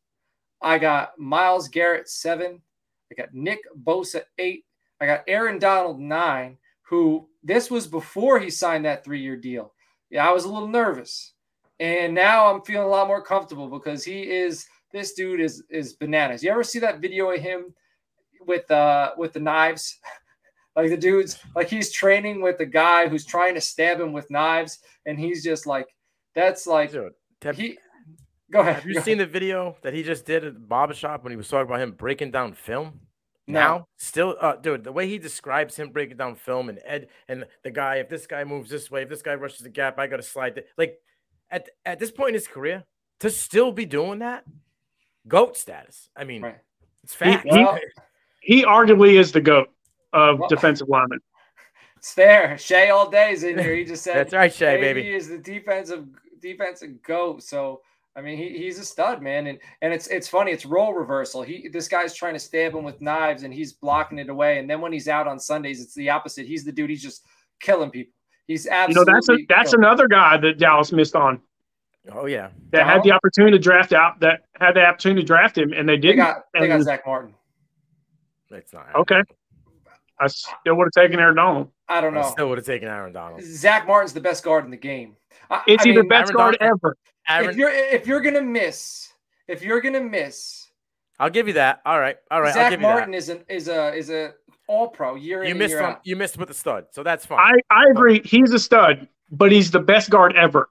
I 0.60 0.78
got 0.78 1.18
Myles 1.18 1.68
Garrett 1.68 2.08
seven. 2.08 2.60
I 3.10 3.14
got 3.14 3.32
Nick 3.32 3.60
Bosa 3.84 4.22
eight. 4.38 4.64
I 5.00 5.06
got 5.06 5.24
Aaron 5.26 5.58
Donald 5.58 6.00
nine 6.00 6.58
who 6.88 7.28
this 7.42 7.70
was 7.70 7.86
before 7.86 8.38
he 8.38 8.48
signed 8.48 8.84
that 8.84 9.04
three 9.04 9.20
year 9.20 9.36
deal. 9.36 9.74
Yeah, 10.10 10.26
I 10.26 10.32
was 10.32 10.44
a 10.44 10.48
little 10.48 10.68
nervous. 10.68 11.34
And 11.80 12.14
now 12.14 12.52
I'm 12.52 12.62
feeling 12.62 12.86
a 12.86 12.90
lot 12.90 13.06
more 13.06 13.22
comfortable 13.22 13.68
because 13.68 14.02
he 14.02 14.22
is 14.22 14.66
this 14.92 15.12
dude 15.12 15.40
is 15.40 15.62
is 15.70 15.92
bananas. 15.92 16.42
You 16.42 16.50
ever 16.50 16.64
see 16.64 16.78
that 16.78 17.00
video 17.00 17.30
of 17.30 17.40
him 17.40 17.74
with 18.46 18.68
uh 18.70 19.12
with 19.18 19.34
the 19.34 19.40
knives? 19.40 19.98
like 20.76 20.88
the 20.88 20.96
dude's 20.96 21.38
like 21.54 21.68
he's 21.68 21.92
training 21.92 22.40
with 22.40 22.56
the 22.56 22.66
guy 22.66 23.06
who's 23.06 23.26
trying 23.26 23.54
to 23.54 23.60
stab 23.60 24.00
him 24.00 24.12
with 24.12 24.30
knives, 24.30 24.78
and 25.04 25.18
he's 25.18 25.44
just 25.44 25.66
like 25.66 25.94
that's 26.34 26.66
like 26.66 26.90
dude, 26.90 27.12
have, 27.42 27.56
he 27.56 27.76
go 28.50 28.60
ahead. 28.60 28.76
Have 28.76 28.86
you 28.86 28.94
seen 29.02 29.18
ahead. 29.18 29.28
the 29.28 29.32
video 29.32 29.76
that 29.82 29.92
he 29.92 30.02
just 30.02 30.24
did 30.24 30.42
at 30.42 30.54
the 30.54 30.60
barber 30.60 30.94
shop 30.94 31.22
when 31.22 31.32
he 31.32 31.36
was 31.36 31.48
talking 31.48 31.68
about 31.68 31.80
him 31.80 31.92
breaking 31.92 32.30
down 32.30 32.54
film? 32.54 33.00
Now 33.48 33.86
still 33.96 34.36
uh, 34.40 34.56
dude 34.56 34.84
the 34.84 34.92
way 34.92 35.08
he 35.08 35.18
describes 35.18 35.76
him 35.76 35.90
breaking 35.90 36.16
down 36.16 36.34
film 36.34 36.68
and 36.68 36.78
ed 36.84 37.08
and 37.28 37.46
the 37.64 37.70
guy 37.70 37.96
if 37.96 38.08
this 38.08 38.26
guy 38.26 38.44
moves 38.44 38.70
this 38.70 38.90
way 38.90 39.02
if 39.02 39.08
this 39.08 39.22
guy 39.22 39.34
rushes 39.34 39.60
the 39.60 39.68
gap 39.68 39.98
i 39.98 40.06
gotta 40.06 40.22
slide 40.22 40.54
th- 40.54 40.66
like 40.76 40.98
at 41.50 41.68
at 41.84 41.98
this 41.98 42.10
point 42.10 42.30
in 42.30 42.34
his 42.34 42.46
career 42.46 42.84
to 43.20 43.30
still 43.30 43.72
be 43.72 43.84
doing 43.84 44.20
that 44.20 44.44
goat 45.26 45.56
status. 45.56 46.08
I 46.16 46.24
mean 46.24 46.42
right. 46.42 46.58
it's 47.04 47.14
fact 47.14 47.44
he, 47.44 47.50
well, 47.50 47.78
he, 48.40 48.64
arguably 48.64 49.18
is 49.18 49.32
the 49.32 49.40
goat 49.40 49.68
of 50.12 50.38
well, 50.38 50.48
defensive 50.48 50.88
lineman 50.88 51.20
it's 51.96 52.14
there 52.16 52.56
shay 52.58 52.90
all 52.90 53.10
day 53.10 53.32
is 53.32 53.42
in 53.42 53.58
here. 53.58 53.74
He 53.74 53.84
just 53.84 54.04
said 54.04 54.16
that's 54.16 54.32
right 54.32 54.52
shay 54.52 54.80
baby. 54.80 55.02
he 55.02 55.12
is 55.12 55.28
the 55.28 55.38
defensive 55.38 56.06
defensive 56.40 57.02
goat. 57.02 57.42
So 57.42 57.80
I 58.18 58.20
mean, 58.20 58.36
he, 58.36 58.48
he's 58.58 58.80
a 58.80 58.84
stud, 58.84 59.22
man, 59.22 59.46
and 59.46 59.60
and 59.80 59.94
it's 59.94 60.08
it's 60.08 60.26
funny. 60.26 60.50
It's 60.50 60.66
role 60.66 60.92
reversal. 60.92 61.42
He 61.42 61.68
this 61.68 61.86
guy's 61.86 62.12
trying 62.12 62.34
to 62.34 62.40
stab 62.40 62.74
him 62.74 62.82
with 62.82 63.00
knives, 63.00 63.44
and 63.44 63.54
he's 63.54 63.74
blocking 63.74 64.18
it 64.18 64.28
away. 64.28 64.58
And 64.58 64.68
then 64.68 64.80
when 64.80 64.92
he's 64.92 65.06
out 65.06 65.28
on 65.28 65.38
Sundays, 65.38 65.80
it's 65.80 65.94
the 65.94 66.10
opposite. 66.10 66.44
He's 66.44 66.64
the 66.64 66.72
dude. 66.72 66.90
He's 66.90 67.02
just 67.02 67.24
killing 67.60 67.90
people. 67.90 68.12
He's 68.48 68.66
absolutely. 68.66 69.12
You 69.12 69.14
know, 69.14 69.20
that's 69.20 69.28
a, 69.28 69.46
that's 69.48 69.72
another 69.72 70.08
guy 70.08 70.36
that 70.36 70.58
Dallas 70.58 70.90
missed 70.90 71.14
on. 71.14 71.40
Oh 72.12 72.26
yeah, 72.26 72.48
that 72.70 72.86
had 72.86 73.04
the 73.04 73.12
opportunity 73.12 73.56
to 73.56 73.62
draft 73.62 73.92
out. 73.92 74.18
That 74.18 74.46
had 74.58 74.74
the 74.74 74.84
opportunity 74.84 75.20
to 75.22 75.26
draft 75.26 75.56
him, 75.56 75.72
and 75.72 75.88
they 75.88 75.96
didn't. 75.96 76.16
They 76.16 76.22
got, 76.24 76.44
they 76.54 76.66
got 76.66 76.82
Zack 76.82 77.06
Martin. 77.06 77.34
It's 78.50 78.72
not 78.72 78.86
okay. 78.96 79.22
I 80.18 80.26
still 80.26 80.74
would 80.74 80.88
have 80.92 81.04
taken 81.04 81.20
Aaron 81.20 81.36
Donald. 81.36 81.70
I 81.88 82.00
don't 82.00 82.14
know. 82.14 82.20
I 82.22 82.30
still 82.30 82.48
would 82.48 82.58
have 82.58 82.66
taken 82.66 82.88
Aaron 82.88 83.12
Donald. 83.12 83.42
Zack 83.44 83.86
Martin's 83.86 84.12
the 84.12 84.20
best 84.20 84.42
guard 84.42 84.64
in 84.64 84.72
the 84.72 84.76
game. 84.76 85.14
I, 85.48 85.62
it's 85.68 85.86
I 85.86 85.90
either 85.90 86.00
mean, 86.00 86.08
best 86.08 86.30
Aaron 86.30 86.36
guard 86.36 86.56
Donald, 86.58 86.80
ever. 86.82 86.96
Aaron, 87.28 87.50
if 87.50 87.56
you're 87.56 87.70
if 87.70 88.06
you're 88.06 88.20
gonna 88.20 88.42
miss, 88.42 89.12
if 89.46 89.62
you're 89.62 89.80
gonna 89.80 90.00
miss, 90.00 90.68
I'll 91.18 91.30
give 91.30 91.46
you 91.46 91.54
that. 91.54 91.80
All 91.84 92.00
right, 92.00 92.16
all 92.30 92.40
right. 92.40 92.54
Zack 92.54 92.78
Martin 92.80 93.14
is 93.14 93.28
an 93.28 93.44
is 93.48 93.68
a 93.68 93.94
is 93.94 94.10
a 94.10 94.32
all 94.68 94.88
pro 94.88 95.14
year 95.14 95.42
you 95.44 95.50
in 95.50 95.58
missed 95.58 95.70
year 95.70 95.80
from, 95.80 95.92
out. 95.92 96.00
You 96.04 96.16
missed 96.16 96.38
with 96.38 96.48
the 96.48 96.54
stud, 96.54 96.86
so 96.90 97.02
that's 97.02 97.26
fine. 97.26 97.38
I 97.38 97.58
I 97.70 97.90
agree. 97.90 98.22
He's 98.24 98.52
a 98.52 98.58
stud, 98.58 99.08
but 99.30 99.52
he's 99.52 99.70
the 99.70 99.80
best 99.80 100.10
guard 100.10 100.36
ever. 100.36 100.68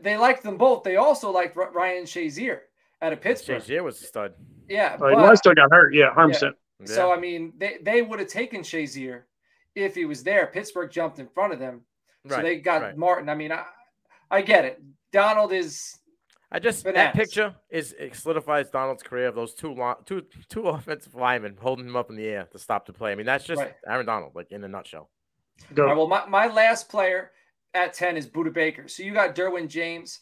They 0.00 0.16
liked 0.16 0.42
them 0.42 0.56
both. 0.56 0.82
They 0.82 0.96
also 0.96 1.30
liked 1.30 1.56
Ryan 1.56 2.04
Shazier 2.04 2.60
out 3.00 3.12
of 3.12 3.20
Pittsburgh. 3.20 3.62
Shazier 3.62 3.84
was 3.84 4.00
a 4.02 4.06
stud. 4.06 4.34
Yeah, 4.68 4.96
oh, 4.96 5.14
but, 5.14 5.30
he 5.30 5.36
still 5.36 5.54
got 5.54 5.70
hurt. 5.70 5.94
Yeah, 5.94 6.12
hundred 6.14 6.32
percent. 6.32 6.56
Yeah. 6.80 6.86
So 6.86 7.12
I 7.12 7.18
mean, 7.18 7.52
they 7.58 7.76
they 7.82 8.02
would 8.02 8.18
have 8.18 8.28
taken 8.28 8.62
Shazier 8.62 9.22
if 9.74 9.94
he 9.94 10.06
was 10.06 10.22
there. 10.22 10.46
Pittsburgh 10.46 10.90
jumped 10.90 11.18
in 11.18 11.28
front 11.28 11.52
of 11.52 11.58
them, 11.58 11.82
so 12.26 12.36
right, 12.36 12.42
they 12.42 12.56
got 12.56 12.82
right. 12.82 12.96
Martin. 12.96 13.28
I 13.28 13.34
mean, 13.34 13.52
I 13.52 13.64
I 14.30 14.40
get 14.40 14.64
it. 14.64 14.82
Donald 15.12 15.52
is. 15.52 15.98
I 16.54 16.58
just 16.58 16.84
bananas. 16.84 17.04
that 17.04 17.14
picture 17.14 17.54
is 17.70 17.94
it 17.98 18.14
solidifies 18.14 18.68
Donald's 18.68 19.02
career 19.02 19.28
of 19.28 19.34
those 19.34 19.54
two 19.54 19.72
long, 19.72 19.96
two 20.04 20.22
two 20.48 20.62
offensive 20.68 21.14
linemen 21.14 21.56
holding 21.60 21.86
him 21.86 21.96
up 21.96 22.10
in 22.10 22.16
the 22.16 22.26
air 22.26 22.48
to 22.52 22.58
stop 22.58 22.86
the 22.86 22.92
play. 22.92 23.12
I 23.12 23.14
mean, 23.14 23.26
that's 23.26 23.44
just 23.44 23.60
right. 23.60 23.74
Aaron 23.86 24.06
Donald, 24.06 24.32
like 24.34 24.50
in 24.52 24.62
a 24.64 24.68
nutshell. 24.68 25.08
All 25.78 25.84
right, 25.84 25.96
well, 25.96 26.08
my, 26.08 26.26
my 26.26 26.46
last 26.46 26.88
player 26.88 27.30
at 27.74 27.94
10 27.94 28.16
is 28.16 28.26
Budda 28.26 28.52
Baker. 28.52 28.88
So 28.88 29.02
you 29.02 29.12
got 29.12 29.34
Derwin 29.34 29.68
James. 29.68 30.20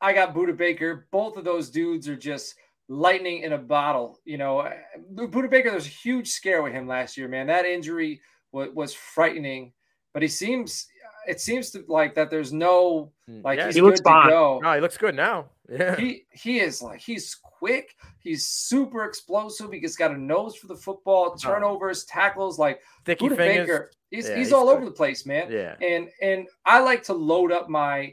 I 0.00 0.12
got 0.12 0.34
Budda 0.34 0.56
Baker. 0.56 1.08
Both 1.10 1.36
of 1.36 1.44
those 1.44 1.70
dudes 1.70 2.08
are 2.08 2.16
just 2.16 2.54
lightning 2.88 3.42
in 3.42 3.52
a 3.52 3.58
bottle. 3.58 4.20
You 4.24 4.38
know, 4.38 4.60
uh, 4.60 4.72
Budda 5.14 5.50
Baker, 5.50 5.70
there's 5.70 5.86
a 5.86 5.90
huge 5.90 6.28
scare 6.28 6.62
with 6.62 6.72
him 6.72 6.86
last 6.86 7.16
year, 7.16 7.28
man. 7.28 7.46
That 7.46 7.64
injury 7.64 8.20
was, 8.52 8.70
was 8.74 8.94
frightening, 8.94 9.72
but 10.12 10.22
he 10.22 10.28
seems 10.28 10.86
it 11.26 11.40
seems 11.40 11.70
to 11.70 11.84
like 11.88 12.14
that 12.14 12.30
there's 12.30 12.52
no 12.52 13.12
like 13.28 13.58
yeah, 13.58 13.70
he 13.70 13.80
looks 13.80 14.00
fine. 14.00 14.30
No, 14.30 14.60
he 14.74 14.80
looks 14.80 14.96
good 14.96 15.14
now. 15.14 15.46
Yeah. 15.70 15.96
He 15.96 16.24
he 16.32 16.60
is 16.60 16.80
like 16.80 17.00
he's 17.00 17.34
quick. 17.34 17.94
He's 18.20 18.46
super 18.46 19.04
explosive. 19.04 19.70
He's 19.70 19.96
got 19.96 20.12
a 20.12 20.18
nose 20.18 20.56
for 20.56 20.66
the 20.66 20.76
football. 20.76 21.34
Turnovers, 21.36 22.04
tackles, 22.04 22.58
like 22.58 22.80
Sticky 23.02 23.26
Budda 23.26 23.36
fingers. 23.36 23.66
Baker. 23.66 23.90
He's, 24.10 24.28
Yeah, 24.28 24.36
he's, 24.36 24.46
he's 24.46 24.52
all 24.54 24.66
good. 24.66 24.76
over 24.76 24.84
the 24.86 24.90
place, 24.92 25.26
man. 25.26 25.52
Yeah. 25.52 25.74
And 25.82 26.08
and 26.22 26.48
I 26.64 26.80
like 26.80 27.02
to 27.04 27.12
load 27.12 27.52
up 27.52 27.68
my. 27.68 28.12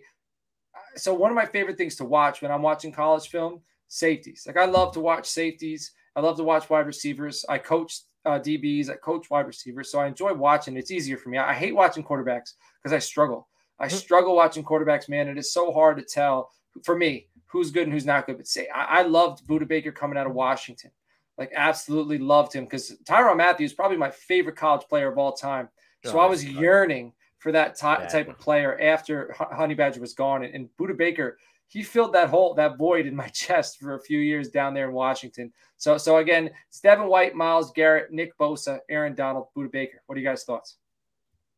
So 0.97 1.13
one 1.13 1.31
of 1.31 1.35
my 1.35 1.45
favorite 1.45 1.77
things 1.77 1.95
to 1.97 2.05
watch 2.05 2.41
when 2.41 2.51
I'm 2.51 2.61
watching 2.61 2.91
college 2.91 3.29
film, 3.29 3.61
safeties. 3.87 4.43
Like 4.45 4.57
I 4.57 4.65
love 4.65 4.93
to 4.93 4.99
watch 4.99 5.25
safeties. 5.25 5.91
I 6.15 6.21
love 6.21 6.37
to 6.37 6.43
watch 6.43 6.69
wide 6.69 6.87
receivers. 6.87 7.45
I 7.47 7.57
coach 7.57 7.99
uh, 8.25 8.39
DBs. 8.39 8.89
I 8.89 8.95
coach 8.95 9.29
wide 9.29 9.47
receivers, 9.47 9.91
so 9.91 9.99
I 9.99 10.07
enjoy 10.07 10.33
watching. 10.33 10.75
It's 10.75 10.91
easier 10.91 11.17
for 11.17 11.29
me. 11.29 11.37
I, 11.37 11.51
I 11.51 11.53
hate 11.53 11.75
watching 11.75 12.03
quarterbacks 12.03 12.53
because 12.81 12.93
I 12.93 12.99
struggle. 12.99 13.47
I 13.79 13.87
Mhm. 13.87 13.91
struggle 13.91 14.35
watching 14.35 14.63
quarterbacks, 14.63 15.09
man. 15.09 15.27
It 15.27 15.37
is 15.37 15.51
so 15.51 15.71
hard 15.73 15.97
to 15.97 16.03
tell 16.03 16.51
for 16.83 16.95
me 16.97 17.27
who's 17.47 17.71
good 17.71 17.83
and 17.83 17.93
who's 17.93 18.05
not 18.05 18.25
good. 18.25 18.37
But 18.37 18.47
say 18.47 18.67
I, 18.69 18.99
I 18.99 19.01
loved 19.03 19.45
Budda 19.47 19.67
Baker 19.67 19.91
coming 19.91 20.17
out 20.17 20.27
of 20.27 20.33
Washington. 20.33 20.91
Like 21.37 21.51
absolutely 21.55 22.17
loved 22.17 22.53
him 22.53 22.63
because 22.65 22.95
Tyrann 23.03 23.37
Mathieu 23.37 23.69
probably 23.75 23.97
my 23.97 24.11
favorite 24.11 24.55
college 24.55 24.87
player 24.87 25.11
of 25.11 25.17
all 25.17 25.33
time. 25.33 25.69
So 26.05 26.17
Oh, 26.17 26.21
I 26.21 26.25
was 26.27 26.43
God. 26.43 26.53
yearning 26.53 27.13
for 27.39 27.51
that 27.51 27.75
ty- 27.75 28.05
type 28.05 28.27
of 28.29 28.39
player 28.39 28.79
after 28.79 29.33
Honey 29.33 29.73
Badger 29.75 29.99
was 30.01 30.13
gone. 30.13 30.43
And, 30.43 30.53
and 30.55 30.69
Budda 30.79 30.95
Baker, 30.97 31.37
he 31.67 31.83
filled 31.83 32.13
that 32.13 32.29
hole, 32.29 32.53
that 32.55 32.77
void 32.77 33.05
in 33.05 33.15
my 33.15 33.27
chest 33.33 33.79
for 33.79 33.95
a 33.95 33.99
few 34.01 34.19
years 34.19 34.49
down 34.49 34.73
there 34.73 34.87
in 34.87 34.93
Washington. 34.93 35.51
So, 35.77 35.97
so 35.97 36.17
again, 36.17 36.51
Devin 36.81 37.07
White, 37.07 37.35
Myles 37.35 37.71
Garrett, 37.73 38.11
Nick 38.11 38.37
Bosa, 38.37 38.79
Aaron 38.89 39.13
Donald, 39.15 39.47
Budda 39.55 39.71
Baker. 39.71 40.01
What 40.05 40.15
are 40.17 40.21
you 40.21 40.27
guys' 40.27 40.43
thoughts? 40.45 40.77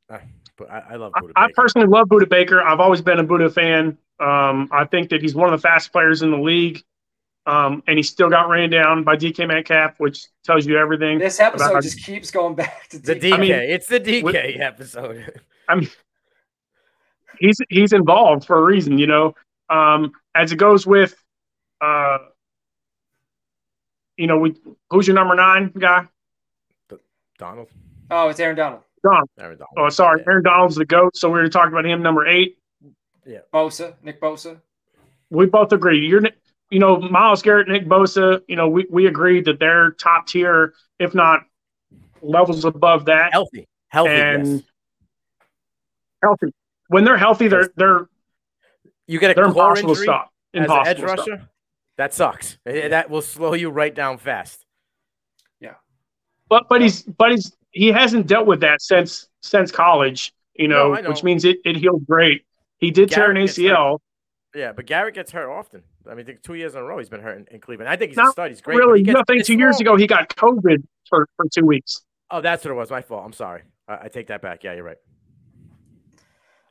But 0.09 0.71
I, 0.71 0.83
I 0.91 0.95
love 0.95 1.11
I, 1.15 1.21
Budda 1.21 1.31
I 1.35 1.47
Baker. 1.47 1.53
personally 1.55 1.87
love 1.87 2.07
Budda 2.07 2.29
Baker. 2.29 2.61
I've 2.61 2.79
always 2.79 3.01
been 3.01 3.19
a 3.19 3.23
Budda 3.23 3.53
fan. 3.53 3.97
Um, 4.19 4.67
I 4.71 4.85
think 4.85 5.09
that 5.09 5.21
he's 5.21 5.35
one 5.35 5.51
of 5.53 5.59
the 5.59 5.61
fastest 5.67 5.91
players 5.91 6.21
in 6.21 6.31
the 6.31 6.37
league. 6.39 6.83
Um, 7.45 7.81
and 7.87 7.95
he 7.97 8.03
still 8.03 8.29
got 8.29 8.49
ran 8.49 8.69
down 8.69 9.03
by 9.05 9.15
DK 9.15 9.47
Metcalf, 9.47 9.99
which 9.99 10.25
tells 10.43 10.65
you 10.65 10.77
everything. 10.77 11.17
This 11.17 11.39
episode 11.39 11.69
About- 11.71 11.83
just 11.83 12.03
keeps 12.03 12.29
going 12.31 12.55
back 12.55 12.89
to 12.89 12.99
the 12.99 13.15
DK. 13.15 13.33
I 13.33 13.37
mean, 13.37 13.51
it's 13.51 13.87
the 13.87 13.99
DK 14.01 14.23
with- 14.23 14.35
episode. 14.35 15.39
I 15.69 15.75
mean, 15.75 15.89
he's 17.39 17.57
he's 17.69 17.93
involved 17.93 18.45
for 18.45 18.57
a 18.57 18.61
reason, 18.63 18.97
you 18.97 19.07
know. 19.07 19.33
Um, 19.69 20.11
as 20.35 20.51
it 20.51 20.57
goes 20.57 20.85
with, 20.87 21.15
uh, 21.81 22.17
you 24.17 24.27
know, 24.27 24.39
we 24.39 24.55
who's 24.89 25.07
your 25.07 25.15
number 25.15 25.35
nine 25.35 25.71
guy? 25.77 26.05
Donald. 27.37 27.67
Oh, 28.09 28.29
it's 28.29 28.39
Aaron 28.39 28.55
Donald, 28.55 28.81
Aaron 29.13 29.57
Donald. 29.57 29.67
Oh, 29.77 29.89
sorry, 29.89 30.21
Yeah. 30.21 30.29
Aaron 30.31 30.43
Donald's 30.43 30.75
the 30.75 30.85
goat. 30.85 31.15
So 31.17 31.29
we 31.29 31.39
were 31.39 31.49
talking 31.49 31.71
about 31.73 31.85
him, 31.85 32.01
number 32.01 32.25
eight. 32.27 32.57
Yeah, 33.25 33.39
Bosa, 33.53 33.95
Nick 34.03 34.21
Bosa. 34.21 34.59
we 35.29 35.45
both 35.47 35.71
agree. 35.73 36.05
You're, 36.07 36.21
you 36.69 36.79
know, 36.79 36.97
Myles 36.99 37.41
Garrett, 37.41 37.67
Nick 37.67 37.85
Bosa. 37.85 38.41
You 38.47 38.55
know, 38.55 38.69
we 38.69 38.85
we 38.89 39.07
agreed 39.07 39.45
that 39.45 39.59
they're 39.59 39.91
top 39.91 40.27
tier, 40.27 40.73
if 40.99 41.13
not 41.13 41.41
levels 42.21 42.63
above 42.65 43.05
that, 43.05 43.31
Healthy. 43.33 43.67
Healthy. 43.89 44.11
and 44.11 44.47
yes. 44.47 44.61
healthy. 46.23 46.53
When 46.87 47.03
they're 47.03 47.17
healthy, 47.17 47.47
they're 47.47 47.69
they're 47.75 48.07
You 49.07 49.19
get 49.19 49.31
a 49.31 49.33
they're 49.33 49.45
core 49.51 49.71
impossible 49.71 49.89
injury 49.91 50.05
stop. 50.05 50.31
as 50.53 50.57
an 50.59 50.63
Impossible 50.63 50.87
edge 50.89 50.97
to 50.97 51.07
stop. 51.07 51.17
rusher. 51.27 51.49
That 51.97 52.13
sucks. 52.13 52.57
Eh, 52.65 52.87
That 52.89 53.09
will 53.09 53.21
slow 53.21 53.53
you 53.53 53.69
right 53.69 53.93
down 53.93 54.17
fast. 54.19 54.65
Yeah, 55.59 55.73
but 56.47 56.67
but 56.69 56.81
he's 56.81 57.01
but 57.03 57.31
he's 57.31 57.56
he 57.77 57.87
hasn't 57.87 58.27
dealt 58.27 58.47
with 58.47 58.61
that 58.61 58.81
since 58.81 59.27
since 59.41 59.71
college. 59.71 60.33
You 60.55 60.67
know, 60.67 60.93
No, 60.93 61.01
know. 61.01 61.09
which 61.09 61.23
means 61.23 61.45
it, 61.45 61.57
it 61.65 61.75
healed 61.77 62.05
great. 62.07 62.43
He 62.79 62.91
did 62.91 63.09
tear 63.11 63.25
an 63.29 63.35
Garrett 63.35 63.47
gets 63.47 63.57
hurt. 63.57 63.63
ACL. 63.65 63.99
Yeah, 64.55 64.71
but 64.71 64.85
Garrett 64.87 65.13
gets 65.13 65.31
hurt 65.31 65.49
often. 65.49 65.83
I 66.09 66.15
mean, 66.15 66.25
two 66.41 66.55
years 66.55 66.73
in 66.73 66.79
a 66.81 66.83
row 66.83 66.97
he's 66.97 67.09
been 67.09 67.21
hurt 67.21 67.37
in, 67.37 67.47
in 67.51 67.59
Cleveland. 67.59 67.89
I 67.89 67.95
think 67.95 68.11
he's 68.11 68.17
Not 68.17 68.29
a 68.29 68.31
stud. 68.31 68.49
He's 68.49 68.61
great. 68.61 68.77
really, 68.77 68.99
he 68.99 69.05
gets- 69.05 69.15
nothing. 69.17 69.43
Two 69.43 69.57
years 69.57 69.79
ago, 69.79 69.95
he 69.95 70.07
got 70.07 70.29
COVID 70.35 70.83
for, 71.09 71.27
for 71.35 71.45
two 71.53 71.65
weeks. 71.65 72.01
Oh, 72.31 72.41
that's 72.41 72.63
what 72.65 72.71
it 72.71 72.75
was. 72.75 72.89
My 72.89 73.01
fault. 73.01 73.23
I'm 73.25 73.33
sorry. 73.33 73.61
I, 73.87 74.05
I 74.05 74.07
take 74.07 74.27
that 74.27 74.41
back. 74.41 74.63
Yeah, 74.63 74.73
you're 74.73 74.83
right. 74.83 74.97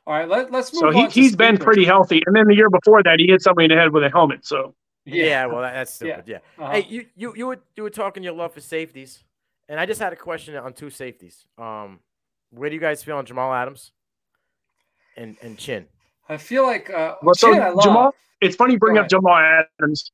All 0.05 0.13
right, 0.13 0.27
let, 0.27 0.51
let's 0.51 0.73
move 0.73 0.79
So 0.79 0.89
he, 0.91 1.01
on. 1.03 1.09
to 1.09 1.13
he's 1.13 1.35
been 1.35 1.55
sleepers. 1.55 1.63
pretty 1.65 1.85
healthy. 1.85 2.23
And 2.25 2.35
then 2.35 2.47
the 2.47 2.55
year 2.55 2.69
before 2.69 3.03
that, 3.03 3.19
he 3.19 3.27
hit 3.27 3.41
somebody 3.41 3.65
in 3.65 3.71
the 3.71 3.75
head 3.81 3.91
with 3.91 4.03
a 4.03 4.09
helmet. 4.09 4.45
So 4.45 4.73
Yeah, 5.05 5.45
well, 5.47 5.61
that, 5.61 5.73
that's 5.73 6.01
Yeah. 6.01 6.21
Yeah. 6.25 6.37
Uh-huh. 6.57 6.71
Hey, 6.71 6.85
you, 6.89 7.05
you 7.15 7.33
you 7.35 7.47
were 7.47 7.59
you 7.75 7.83
were 7.83 7.89
talking 7.89 8.23
your 8.23 8.33
love 8.33 8.53
for 8.53 8.61
safeties, 8.61 9.23
and 9.69 9.79
I 9.79 9.85
just 9.85 9.99
had 10.01 10.13
a 10.13 10.15
question 10.15 10.55
on 10.55 10.73
two 10.73 10.89
safeties. 10.89 11.45
Um, 11.57 11.99
where 12.51 12.69
do 12.69 12.75
you 12.75 12.81
guys 12.81 13.03
feel 13.03 13.17
on 13.17 13.25
Jamal 13.25 13.53
Adams 13.53 13.91
and 15.15 15.37
and 15.41 15.57
Chinn? 15.57 15.85
I 16.29 16.37
feel 16.37 16.63
like 16.63 16.89
uh, 16.89 17.15
Well, 17.21 17.35
so 17.35 17.53
I 17.53 17.69
love. 17.69 17.83
Jamal- 17.83 18.15
it's 18.41 18.55
funny 18.55 18.73
you 18.73 18.79
bring 18.79 18.97
up 18.97 19.09
Jamal 19.09 19.35
Adams. 19.35 20.11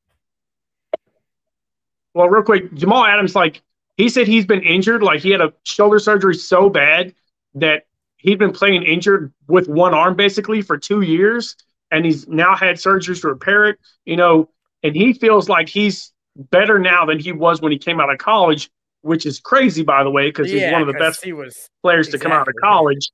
Well, 2.13 2.29
real 2.29 2.43
quick, 2.43 2.73
Jamal 2.73 3.05
Adams, 3.05 3.35
like 3.35 3.61
he 3.97 4.07
said, 4.07 4.27
he's 4.27 4.45
been 4.45 4.61
injured. 4.61 5.03
Like 5.03 5.21
he 5.21 5.31
had 5.31 5.41
a 5.41 5.53
shoulder 5.63 5.99
surgery 5.99 6.35
so 6.35 6.69
bad 6.69 7.13
that 7.55 7.85
he'd 8.17 8.39
been 8.39 8.51
playing 8.51 8.83
injured 8.83 9.33
with 9.47 9.67
one 9.67 9.93
arm 9.93 10.15
basically 10.15 10.61
for 10.61 10.77
two 10.77 11.01
years, 11.01 11.55
and 11.91 12.05
he's 12.05 12.27
now 12.27 12.55
had 12.55 12.77
surgeries 12.77 13.21
to 13.21 13.27
repair 13.27 13.65
it. 13.65 13.79
You 14.05 14.15
know, 14.15 14.49
and 14.83 14.95
he 14.95 15.13
feels 15.13 15.49
like 15.49 15.67
he's 15.69 16.11
better 16.35 16.79
now 16.79 17.05
than 17.05 17.19
he 17.19 17.31
was 17.31 17.61
when 17.61 17.71
he 17.71 17.77
came 17.77 17.99
out 17.99 18.11
of 18.11 18.17
college, 18.17 18.69
which 19.03 19.25
is 19.27 19.39
crazy, 19.39 19.83
by 19.83 20.03
the 20.03 20.09
way, 20.09 20.27
because 20.29 20.49
he's 20.49 20.71
one 20.71 20.81
of 20.81 20.87
the 20.87 20.93
best 20.93 21.23
He 21.23 21.31
was. 21.33 21.69
players 21.83 22.09
to 22.09 22.17
come 22.17 22.31
out 22.31 22.47
of 22.47 22.53
college. 22.63 23.11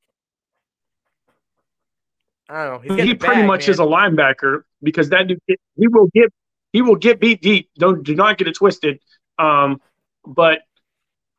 I 2.48 2.66
don't 2.66 2.88
know. 2.88 2.96
He's 2.96 3.04
he 3.06 3.14
pretty 3.16 3.42
bag, 3.42 3.48
much 3.48 3.68
man. 3.68 3.70
is 3.72 3.80
a 3.80 3.84
linebacker 3.84 4.64
because 4.82 5.10
that 5.10 5.28
dude 5.28 5.40
he 5.48 5.88
will 5.88 6.10
get 6.14 6.34
he 6.74 6.82
will 6.82 6.96
get 6.96 7.20
beat 7.20 7.42
deep. 7.42 7.70
Don't 7.78 8.04
do 8.04 8.16
not 8.16 8.38
get 8.38 8.48
it 8.48 8.56
twisted. 8.56 9.00
Um, 9.38 9.82
but 10.26 10.62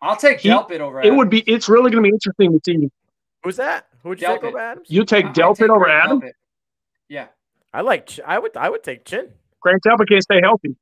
I'll 0.00 0.16
take 0.16 0.40
he- 0.40 0.48
Delpit 0.50 0.80
over. 0.80 1.00
it 1.00 1.12
would 1.14 1.28
be 1.30 1.40
it's 1.40 1.68
really 1.68 1.90
going 1.90 2.02
to 2.04 2.08
be 2.08 2.14
interesting 2.14 2.52
to 2.52 2.60
see. 2.64 2.90
Who's 3.42 3.56
that? 3.56 3.86
Who 4.02 4.10
would 4.10 4.20
you 4.20 4.26
take 4.28 4.44
over 4.44 4.58
Adams? 4.58 4.86
You 4.90 5.04
take 5.04 5.24
I- 5.26 5.28
I'd 5.30 5.34
Delpit 5.34 5.56
take 5.56 5.70
over 5.70 5.84
Grant 5.86 6.04
Adam. 6.04 6.20
Delpit. 6.20 6.32
Yeah, 7.08 7.26
I 7.74 7.80
like. 7.80 8.18
I 8.24 8.38
would. 8.38 8.56
I 8.56 8.68
would 8.70 8.82
take 8.84 9.04
Chinn. 9.04 9.30
Grant 9.60 9.82
Delpit 9.82 10.08
can't 10.08 10.22
stay 10.22 10.40
healthy. 10.40 10.76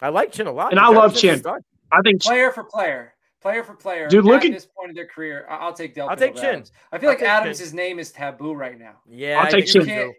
I 0.00 0.10
like 0.10 0.32
Chinn 0.32 0.46
a 0.46 0.52
lot. 0.52 0.72
And 0.72 0.80
I 0.80 0.88
love 0.88 1.16
Chinn. 1.16 1.38
stud. 1.38 1.62
I 1.92 2.00
think 2.02 2.22
player 2.22 2.50
for 2.50 2.64
player, 2.64 3.14
player 3.40 3.62
for 3.62 3.74
player. 3.74 4.08
Dude, 4.08 4.24
look 4.24 4.42
at 4.42 4.46
at- 4.46 4.52
this 4.52 4.66
point 4.66 4.90
in 4.90 4.94
their 4.96 5.06
career, 5.06 5.46
I- 5.48 5.56
I'll 5.56 5.72
take 5.72 5.94
Delpit. 5.94 6.08
I'll 6.10 6.16
take 6.16 6.32
over 6.32 6.40
Chinn. 6.40 6.48
Adams. 6.50 6.72
I 6.90 6.98
feel 6.98 7.08
I'll 7.08 7.12
like 7.12 7.20
take 7.20 7.28
Adams' 7.28 7.74
name 7.74 7.98
is 7.98 8.10
taboo 8.12 8.54
right 8.54 8.78
now. 8.78 9.00
Yeah, 9.06 9.38
I'll 9.40 9.44
take 9.44 9.52
think 9.64 9.68
so 9.68 9.78
Chinn. 9.80 9.88
Can't- 9.88 10.10
too. 10.12 10.18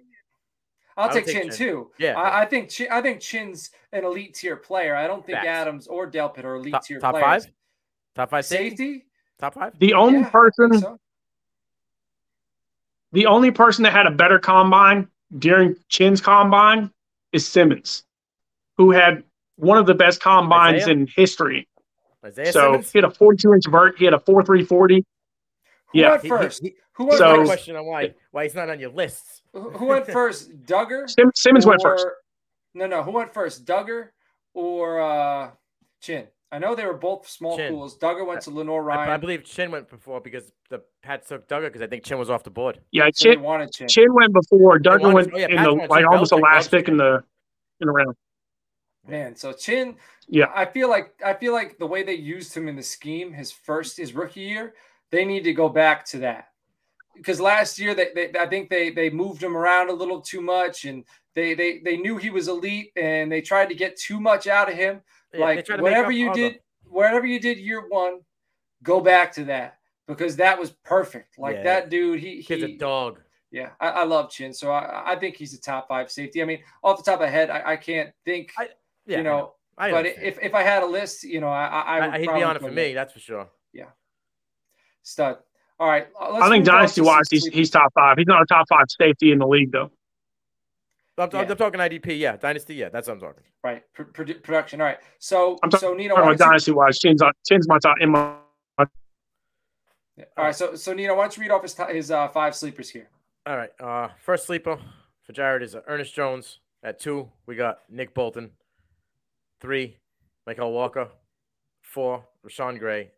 I'll 0.96 1.08
take 1.10 1.26
would 1.26 1.34
take 1.34 1.42
Chinn 1.42 1.50
Chinn. 1.50 1.58
too. 1.58 1.92
Yeah. 1.98 2.14
I, 2.22 2.42
I 2.42 2.46
think 2.46 2.70
Chinn, 2.70 2.88
I 2.92 3.02
think 3.02 3.20
Chinn's 3.20 3.72
an 3.92 4.06
elite 4.06 4.36
tier 4.36 4.56
player. 4.56 4.96
I 4.96 5.08
don't 5.08 5.26
think 5.26 5.38
Facts. 5.38 5.48
Adams 5.48 5.88
or 5.88 6.10
Delpit 6.10 6.44
are 6.44 6.56
elite 6.56 6.74
top, 6.74 6.86
tier 6.86 7.00
top 7.00 7.16
players. 7.16 7.46
five. 7.46 7.54
Top 8.16 8.30
five 8.30 8.46
safety. 8.46 8.70
Safety. 8.70 9.06
Top 9.40 9.56
five. 9.56 9.80
the 9.80 9.94
only 9.96 10.20
Yeah, 10.20 10.30
person 10.30 10.78
so. 10.80 11.00
the 13.12 13.26
only 13.26 13.50
person 13.52 13.84
that 13.84 13.92
had 13.94 14.06
a 14.06 14.12
better 14.12 14.38
combine 14.40 15.08
during 15.40 15.76
Chinn's 15.90 16.22
combine 16.22 16.92
is 17.32 17.48
Simmons, 17.48 18.04
who 18.78 18.92
had 18.92 19.24
one 19.58 19.78
of 19.78 19.86
the 19.86 19.94
best 19.94 20.22
combines 20.22 20.84
Isaiah? 20.84 20.94
in 20.94 21.08
history. 21.16 21.68
Isaiah 22.26 22.52
so 22.52 22.72
Simmons. 22.72 22.92
he 22.92 22.98
had 23.00 23.06
a 23.06 23.12
42 23.12 23.54
inch 23.54 23.64
vert. 23.70 23.96
He 23.98 24.06
had 24.06 24.14
a 24.14 24.20
4.340. 24.20 25.04
Who 25.88 26.00
Yeah. 26.00 26.12
went 26.12 26.22
He- 26.22 26.28
he- 26.28 26.30
first? 26.30 26.62
he- 26.64 26.76
Who 26.94 27.06
went 27.06 27.18
So- 27.18 27.36
first? 27.38 27.48
question 27.50 27.76
on 27.76 27.86
why 27.86 28.14
why 28.32 28.44
he's 28.44 28.54
not 28.56 28.70
on 28.70 28.80
your 28.80 28.92
lists. 28.92 29.42
Who 29.54 29.70
who 29.72 29.86
went 29.88 30.06
first? 30.20 30.52
Dugger. 30.66 31.10
Sim- 31.10 31.32
Simmons 31.36 31.66
went 31.66 31.82
first. 31.82 32.06
No, 32.76 32.86
no. 32.88 33.02
Who 33.04 33.12
went 33.12 33.34
first? 33.34 33.66
Dugger 33.66 34.10
or 34.54 35.02
uh, 35.02 35.52
Chinn? 36.02 36.28
I 36.52 36.60
know 36.60 36.76
they 36.76 36.86
were 36.86 36.94
both 36.94 37.28
small 37.28 37.58
Chinn. 37.58 37.70
schools. 37.72 37.98
Dugger 37.98 38.26
went 38.28 38.42
to 38.42 38.52
Lenoir 38.52 38.92
I, 38.92 39.16
I 39.16 39.18
believe 39.18 39.44
Chinn 39.44 39.72
went 39.72 39.90
before 39.90 40.22
because 40.22 40.52
the 40.70 40.84
Pats 41.02 41.28
took 41.30 41.48
Dugger 41.48 41.64
because 41.64 41.82
I 41.82 41.88
think 41.88 42.04
Chinn 42.04 42.20
was 42.20 42.30
off 42.30 42.44
the 42.44 42.52
board. 42.52 42.80
Yeah, 42.92 43.10
so 43.12 43.30
they 43.30 43.36
Chinn, 43.36 43.44
wanted 43.44 43.74
Chinn. 43.74 43.88
Chinn 43.88 44.14
went 44.14 44.34
before. 44.34 44.78
Dugger 44.80 45.02
wanted- 45.02 45.14
went 45.16 45.34
oh, 45.34 45.38
yeah, 45.40 45.46
in 45.48 45.58
Pats 45.58 45.68
the 45.68 45.74
wanted 45.74 45.90
like 45.90 46.06
almost 46.06 46.30
the 46.30 46.38
last 46.38 46.70
pick 46.70 46.88
in 46.88 46.98
the 46.98 47.24
in 47.82 47.88
the 47.88 47.92
round. 47.92 48.16
Man, 49.08 49.36
so 49.36 49.52
Chinn. 49.52 49.96
Yeah. 50.28 50.52
I 50.56 50.66
feel 50.66 50.90
like 50.90 51.14
I 51.26 51.34
feel 51.34 51.54
like 51.54 51.78
the 51.78 51.86
way 51.86 52.04
they 52.04 52.14
used 52.14 52.56
him 52.56 52.68
in 52.68 52.76
the 52.76 52.84
scheme, 52.84 53.34
his 53.34 53.52
first 53.52 53.98
his 53.98 54.14
rookie 54.14 54.42
year, 54.42 54.74
they 55.12 55.26
need 55.26 55.44
to 55.44 55.54
go 55.54 55.68
back 55.70 56.06
to 56.08 56.20
that. 56.20 56.50
Because 57.16 57.40
last 57.40 57.78
year 57.78 57.94
they, 57.94 58.08
they 58.16 58.40
I 58.40 58.48
think 58.48 58.70
they 58.70 58.90
they 58.92 59.10
moved 59.10 59.44
him 59.44 59.58
around 59.58 59.90
a 59.90 59.94
little 59.94 60.22
too 60.22 60.42
much 60.42 60.86
and 60.86 61.04
they 61.36 61.54
they 61.54 61.80
they 61.80 61.98
knew 61.98 62.18
he 62.18 62.30
was 62.30 62.48
elite 62.48 62.92
and 62.96 63.32
they 63.32 63.42
tried 63.42 63.68
to 63.70 63.76
get 63.76 63.98
too 63.98 64.20
much 64.22 64.48
out 64.48 64.70
of 64.70 64.76
him. 64.76 65.02
Yeah, 65.34 65.42
like 65.42 65.66
tried 65.66 65.78
to 65.78 65.84
make 65.84 65.92
whatever 65.92 66.12
you 66.12 66.34
did, 66.34 66.60
whatever 66.86 67.26
you 67.26 67.40
did 67.40 67.58
year 67.58 67.86
one, 67.90 68.22
go 68.84 69.02
back 69.02 69.34
to 69.34 69.44
that 69.46 69.80
because 70.08 70.38
that 70.38 70.58
was 70.58 70.72
perfect. 70.86 71.38
Like 71.38 71.58
Yeah. 71.58 71.64
that 71.64 71.90
dude, 71.90 72.20
he 72.22 72.42
Kid's 72.42 72.64
a 72.64 72.78
dog. 72.78 73.20
yeah, 73.52 73.70
I, 73.82 73.90
I 73.90 74.04
love 74.06 74.30
Chinn, 74.32 74.54
so 74.54 74.72
I, 74.72 75.14
I 75.14 75.16
think 75.18 75.36
he's 75.36 75.54
a 75.54 75.60
top 75.62 75.88
five 75.90 76.10
safety. 76.12 76.42
I 76.42 76.46
mean, 76.46 76.60
off 76.84 76.98
the 76.98 77.04
top 77.04 77.16
of 77.20 77.26
my 77.26 77.30
head, 77.30 77.50
I, 77.50 77.72
I 77.74 77.76
can't 77.78 78.12
think, 78.26 78.52
I- 78.58 78.70
Yeah, 79.06 79.18
you 79.18 79.24
know, 79.24 79.54
I 79.78 79.92
but 79.92 79.98
understand. 79.98 80.28
if, 80.28 80.40
if 80.42 80.54
I 80.54 80.64
had 80.64 80.84
a 80.84 80.86
list, 80.86 81.24
you 81.24 81.42
know, 81.42 81.50
I 81.50 81.66
I, 81.66 81.82
I 81.82 81.98
I, 81.98 82.08
would 82.08 82.20
he'd 82.22 82.34
be 82.34 82.44
on 82.44 82.56
it 82.56 82.62
for 82.62 82.70
him 82.70 82.76
me, 82.76 82.94
that's 82.94 83.14
for 83.14 83.20
sure. 83.20 83.50
Yeah. 83.74 83.86
Stud. 85.02 85.38
All 85.80 85.88
right, 85.88 86.08
uh, 86.20 86.32
let's 86.32 86.46
I 86.46 86.50
think 86.50 86.66
dynasty 86.66 87.02
wise, 87.02 87.28
he's 87.30 87.46
he's 87.48 87.70
top 87.70 87.92
five. 87.94 88.18
He's 88.18 88.28
not 88.28 88.42
a 88.42 88.46
top 88.46 88.68
five 88.70 88.86
safety 88.90 89.32
in 89.32 89.40
the 89.40 89.48
league 89.48 89.72
though. 89.72 89.92
I'm, 91.18 91.30
yeah. 91.32 91.40
I'm, 91.42 91.58
talking 91.58 91.80
IDP, 91.80 92.18
yeah, 92.20 92.38
Dynasty, 92.38 92.74
yeah, 92.74 92.90
that's 92.90 93.08
what 93.08 93.16
I'm 93.16 93.20
talking. 93.20 93.44
Right, 93.64 93.84
P- 93.94 94.34
production. 94.34 94.82
All 94.82 94.88
right, 94.88 94.98
so 95.20 95.60
I'm 95.62 95.70
so 95.72 95.94
Nino, 95.94 96.16
about 96.16 96.38
Dynasty 96.38 96.72
wise, 96.72 96.98
Chinn's 97.00 97.22
on 97.22 97.34
Chinn's 97.46 97.68
my 97.68 97.80
top 97.80 97.98
in 98.00 98.12
my. 98.12 98.36
Yeah. 100.16 100.26
All 100.38 100.46
right, 100.46 100.56
so 100.56 100.76
so 100.76 100.94
Nino, 100.94 101.16
why 101.16 101.24
don't 101.24 101.38
you 101.38 101.42
read 101.42 101.52
off 101.52 101.64
his 101.64 101.76
his 101.90 102.12
uh, 102.12 102.28
five 102.30 102.56
sleepers 102.56 102.90
here? 102.90 103.10
All 103.46 103.58
right, 103.58 103.72
uh, 103.80 104.10
first 104.24 104.46
sleeper 104.46 104.80
for 105.24 105.34
Jared 105.34 105.64
is 105.64 105.76
uh, 105.76 105.82
Ernest 105.88 106.16
Jones 106.16 106.60
at 106.84 107.00
two. 107.00 107.30
We 107.46 107.56
got 107.56 107.80
Nick 107.90 108.14
Bolton. 108.14 108.52
Three, 109.64 109.96
Michael 110.46 110.74
Walker. 110.74 111.08
Four, 111.82 112.26
Rashan 112.46 112.78
Gray. 112.80 113.12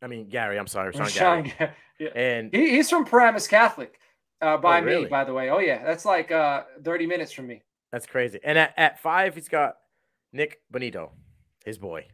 I 0.00 0.06
mean 0.06 0.30
Gary. 0.30 0.58
I'm 0.58 0.66
sorry, 0.66 0.90
Rashan, 0.90 1.00
Rashan 1.00 1.58
Gary. 1.58 1.72
yeah. 2.00 2.08
And 2.16 2.54
he, 2.54 2.70
he's 2.70 2.88
from 2.88 3.04
Paramus 3.04 3.46
Catholic 3.46 4.00
uh, 4.40 4.56
by 4.56 4.80
oh, 4.80 4.84
really? 4.84 5.04
me, 5.04 5.08
by 5.10 5.22
the 5.22 5.34
way. 5.34 5.50
Oh 5.50 5.58
yeah, 5.58 5.84
that's 5.84 6.06
like 6.06 6.32
uh, 6.32 6.62
30 6.82 7.06
minutes 7.06 7.30
from 7.30 7.46
me. 7.46 7.62
That's 7.92 8.06
crazy. 8.06 8.40
And 8.42 8.56
at, 8.56 8.72
at 8.78 9.00
five, 9.00 9.34
he's 9.34 9.48
got 9.48 9.76
Nik 10.32 10.60
Bonitto, 10.72 11.10
his 11.66 11.76
boy. 11.76 12.06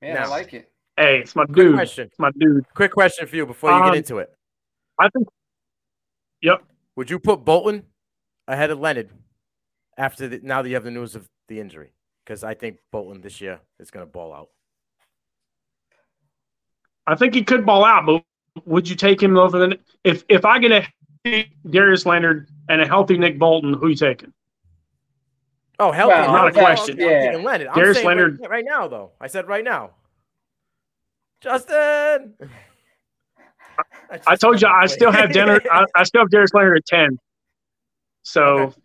Man, 0.00 0.14
now, 0.14 0.24
I 0.24 0.26
like 0.28 0.54
it. 0.54 0.70
Hey, 0.96 1.18
it's 1.18 1.34
my 1.34 1.44
dude. 1.46 1.74
Question. 1.74 2.06
It's 2.06 2.18
my 2.20 2.30
dude. 2.38 2.64
Quick 2.72 2.92
question 2.92 3.26
for 3.26 3.34
you 3.34 3.46
before 3.46 3.70
you 3.70 3.76
um, 3.76 3.86
get 3.86 3.96
into 3.96 4.18
it. 4.18 4.30
I 5.00 5.08
think. 5.08 5.26
Yep. 6.42 6.62
Would 6.94 7.10
you 7.10 7.18
put 7.18 7.44
Bolton 7.44 7.82
ahead 8.46 8.70
of 8.70 8.78
Leonard 8.78 9.10
after 9.96 10.28
the, 10.28 10.40
now 10.42 10.62
that 10.62 10.68
you 10.68 10.74
have 10.74 10.84
the 10.84 10.90
news 10.90 11.14
of 11.14 11.28
the 11.48 11.60
injury? 11.60 11.92
Because 12.24 12.44
I 12.44 12.54
think 12.54 12.78
Bolton 12.90 13.20
this 13.20 13.40
year 13.40 13.60
is 13.78 13.90
going 13.90 14.04
to 14.04 14.10
ball 14.10 14.32
out. 14.32 14.48
I 17.06 17.14
think 17.14 17.34
he 17.34 17.44
could 17.44 17.64
ball 17.64 17.84
out, 17.84 18.04
but 18.04 18.24
would 18.64 18.88
you 18.88 18.96
take 18.96 19.22
him 19.22 19.36
over 19.36 19.58
the 19.58 19.78
if 20.02 20.24
if 20.28 20.44
I 20.44 20.58
get 20.58 20.72
a 20.72 21.46
Darius 21.68 22.04
Leonard 22.04 22.48
and 22.68 22.80
a 22.80 22.86
healthy 22.86 23.16
Nick 23.16 23.38
Bolton, 23.38 23.74
who 23.74 23.88
you 23.88 23.94
taking? 23.94 24.32
Oh, 25.78 25.92
healthy, 25.92 26.14
well, 26.14 26.32
not 26.32 26.48
a 26.48 26.52
question. 26.52 26.96
Yeah, 26.98 27.38
Leonard. 27.42 27.68
I'm 27.68 27.74
Darius 27.74 28.02
Leonard 28.02 28.38
right, 28.40 28.50
right, 28.50 28.64
now, 28.66 28.88
though. 28.88 29.10
I 29.20 29.26
said 29.26 29.46
right 29.46 29.62
now. 29.62 29.90
Justin. 31.42 32.34
I, 34.10 34.20
I 34.26 34.36
told 34.36 34.62
you 34.62 34.68
I 34.68 34.86
still 34.86 35.12
have 35.12 35.32
dinner. 35.32 35.60
I, 35.70 35.84
I, 35.94 36.04
still 36.04 36.22
have 36.22 36.30
Darius 36.30 36.54
Leonard 36.54 36.78
at 36.78 36.86
ten. 36.86 37.18
So, 38.22 38.42
okay. 38.42 38.76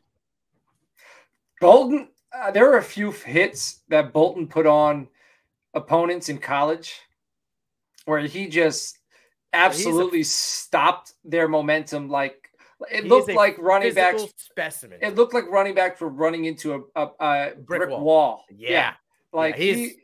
Bolton. 1.61 2.09
Uh, 2.33 2.51
there 2.51 2.71
are 2.73 2.77
a 2.77 2.83
few 2.83 3.11
hits 3.11 3.81
that 3.89 4.11
Bolton 4.11 4.47
put 4.47 4.65
on 4.65 5.07
opponents 5.73 6.27
in 6.27 6.37
college, 6.37 6.99
where 8.05 8.19
he 8.19 8.47
just 8.47 8.97
absolutely 9.53 10.21
a, 10.21 10.25
stopped 10.25 11.13
their 11.23 11.47
momentum. 11.47 12.09
Like 12.09 12.49
it 12.89 13.05
looked 13.05 13.31
like 13.31 13.57
running 13.59 13.93
back 13.93 14.17
specimen. 14.35 14.99
It 15.01 15.15
looked 15.15 15.33
like 15.33 15.49
running 15.49 15.75
back 15.75 15.97
for 15.97 16.09
running 16.09 16.45
into 16.45 16.73
a, 16.73 17.01
a, 17.01 17.09
a 17.19 17.51
brick, 17.55 17.81
brick, 17.81 17.89
wall. 17.89 18.01
wall. 18.01 18.45
Yeah. 18.49 18.69
yeah. 18.69 18.93
like 19.31 19.57
yeah, 19.57 19.63
he. 19.63 19.95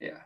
Yeah, 0.00 0.18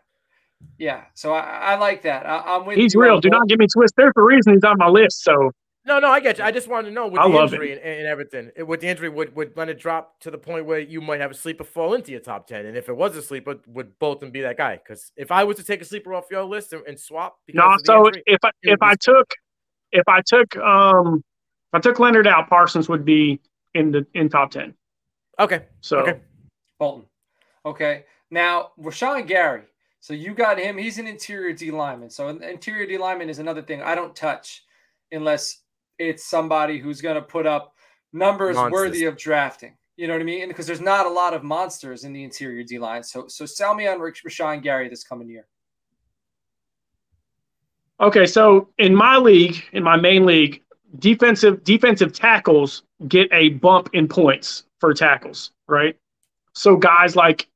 yeah. 0.78 1.04
So 1.14 1.34
I, 1.34 1.72
I 1.72 1.76
like 1.76 2.02
that. 2.02 2.26
I, 2.26 2.56
am 2.56 2.64
with. 2.64 2.78
He's 2.78 2.94
real. 2.94 3.20
Do 3.20 3.28
not 3.28 3.46
get 3.48 3.58
me 3.58 3.66
twisted. 3.66 3.94
There's 3.96 4.12
a 4.16 4.22
reason 4.22 4.54
he's 4.54 4.64
on 4.64 4.78
my 4.78 4.88
list. 4.88 5.22
So 5.22 5.52
no, 5.86 6.00
no, 6.00 6.08
I 6.08 6.18
get 6.18 6.38
you. 6.38 6.44
I 6.44 6.50
just 6.50 6.66
wanted 6.66 6.88
to 6.88 6.94
know 6.94 7.06
with 7.06 7.20
I 7.20 7.28
the 7.30 7.42
injury 7.42 7.72
and, 7.72 7.80
and, 7.80 8.06
everything. 8.06 8.50
With 8.66 8.80
the 8.80 8.88
injury, 8.88 9.08
would 9.08 9.36
would 9.36 9.56
let 9.56 9.68
it 9.68 9.78
drop 9.78 10.18
to 10.20 10.32
the 10.32 10.38
point 10.38 10.66
where 10.66 10.80
you 10.80 11.00
might 11.00 11.20
have 11.20 11.30
a 11.30 11.34
sleeper 11.34 11.62
fall 11.62 11.94
into 11.94 12.10
your 12.10 12.20
top 12.20 12.48
ten? 12.48 12.66
And 12.66 12.76
if 12.76 12.88
it 12.88 12.96
was 12.96 13.16
a 13.16 13.22
sleeper, 13.22 13.56
would 13.68 13.96
Bolton 14.00 14.32
be 14.32 14.40
that 14.40 14.56
guy? 14.56 14.76
Because 14.76 15.12
if 15.16 15.30
I 15.30 15.44
was 15.44 15.56
to 15.58 15.62
take 15.62 15.80
a 15.80 15.84
sleeper 15.84 16.12
off 16.12 16.24
your 16.28 16.42
list 16.42 16.72
and, 16.72 16.82
and 16.88 16.98
swap, 16.98 17.38
no. 17.54 17.76
So 17.84 18.08
injury, 18.08 18.22
if 18.26 18.40
I, 18.44 18.50
if 18.62 18.82
I 18.82 18.94
took 18.96 19.32
if 19.92 20.08
I 20.08 20.20
took 20.26 20.56
um 20.56 21.22
if 21.72 21.74
I 21.74 21.78
took 21.78 22.00
Leonard 22.00 22.26
out, 22.26 22.48
Parsons 22.48 22.88
would 22.88 23.04
be 23.04 23.40
in 23.74 23.92
the 23.92 24.04
in 24.14 24.28
top 24.28 24.50
ten. 24.50 24.74
Okay. 25.38 25.66
So 25.82 25.98
okay. 25.98 26.20
Bolton. 26.80 27.04
Okay. 27.64 28.06
Now 28.30 28.72
Rashan 28.80 29.26
Gary. 29.28 29.62
So 30.00 30.14
you 30.14 30.34
got 30.34 30.58
him. 30.58 30.78
He's 30.78 30.98
an 30.98 31.06
interior 31.06 31.52
D 31.52 31.70
lineman. 31.70 32.10
So 32.10 32.28
interior 32.28 32.86
D 32.86 32.98
lineman 32.98 33.28
is 33.28 33.38
another 33.38 33.62
thing 33.62 33.82
I 33.82 33.94
don't 33.94 34.14
touch 34.16 34.64
unless 35.12 35.62
it's 35.98 36.24
somebody 36.24 36.78
who's 36.78 37.00
going 37.00 37.16
to 37.16 37.22
put 37.22 37.46
up 37.46 37.74
numbers 38.12 38.56
Monsters. 38.56 38.72
worthy 38.72 39.04
of 39.04 39.16
drafting. 39.16 39.76
You 39.96 40.06
know 40.06 40.12
what 40.12 40.22
I 40.22 40.24
mean? 40.24 40.48
Because 40.48 40.66
there's 40.66 40.80
not 40.80 41.06
a 41.06 41.10
lot 41.10 41.32
of 41.32 41.42
monsters 41.42 42.04
in 42.04 42.12
the 42.12 42.22
interior 42.22 42.62
D 42.62 42.78
line. 42.78 43.02
So, 43.02 43.28
so 43.28 43.46
sell 43.46 43.74
me 43.74 43.86
on 43.86 43.98
Rashan 43.98 44.62
Gary 44.62 44.88
this 44.88 45.04
coming 45.04 45.28
year. 45.28 45.46
Okay, 47.98 48.26
so 48.26 48.68
in 48.76 48.94
my 48.94 49.16
league, 49.16 49.64
in 49.72 49.82
my 49.82 49.96
main 49.96 50.26
league, 50.26 50.62
defensive 50.98 51.64
defensive 51.64 52.12
tackles 52.12 52.82
get 53.08 53.28
a 53.32 53.50
bump 53.50 53.88
in 53.94 54.06
points 54.06 54.64
for 54.80 54.92
tackles, 54.92 55.52
right? 55.66 55.96
So 56.52 56.76
guys 56.76 57.16
like, 57.16 57.48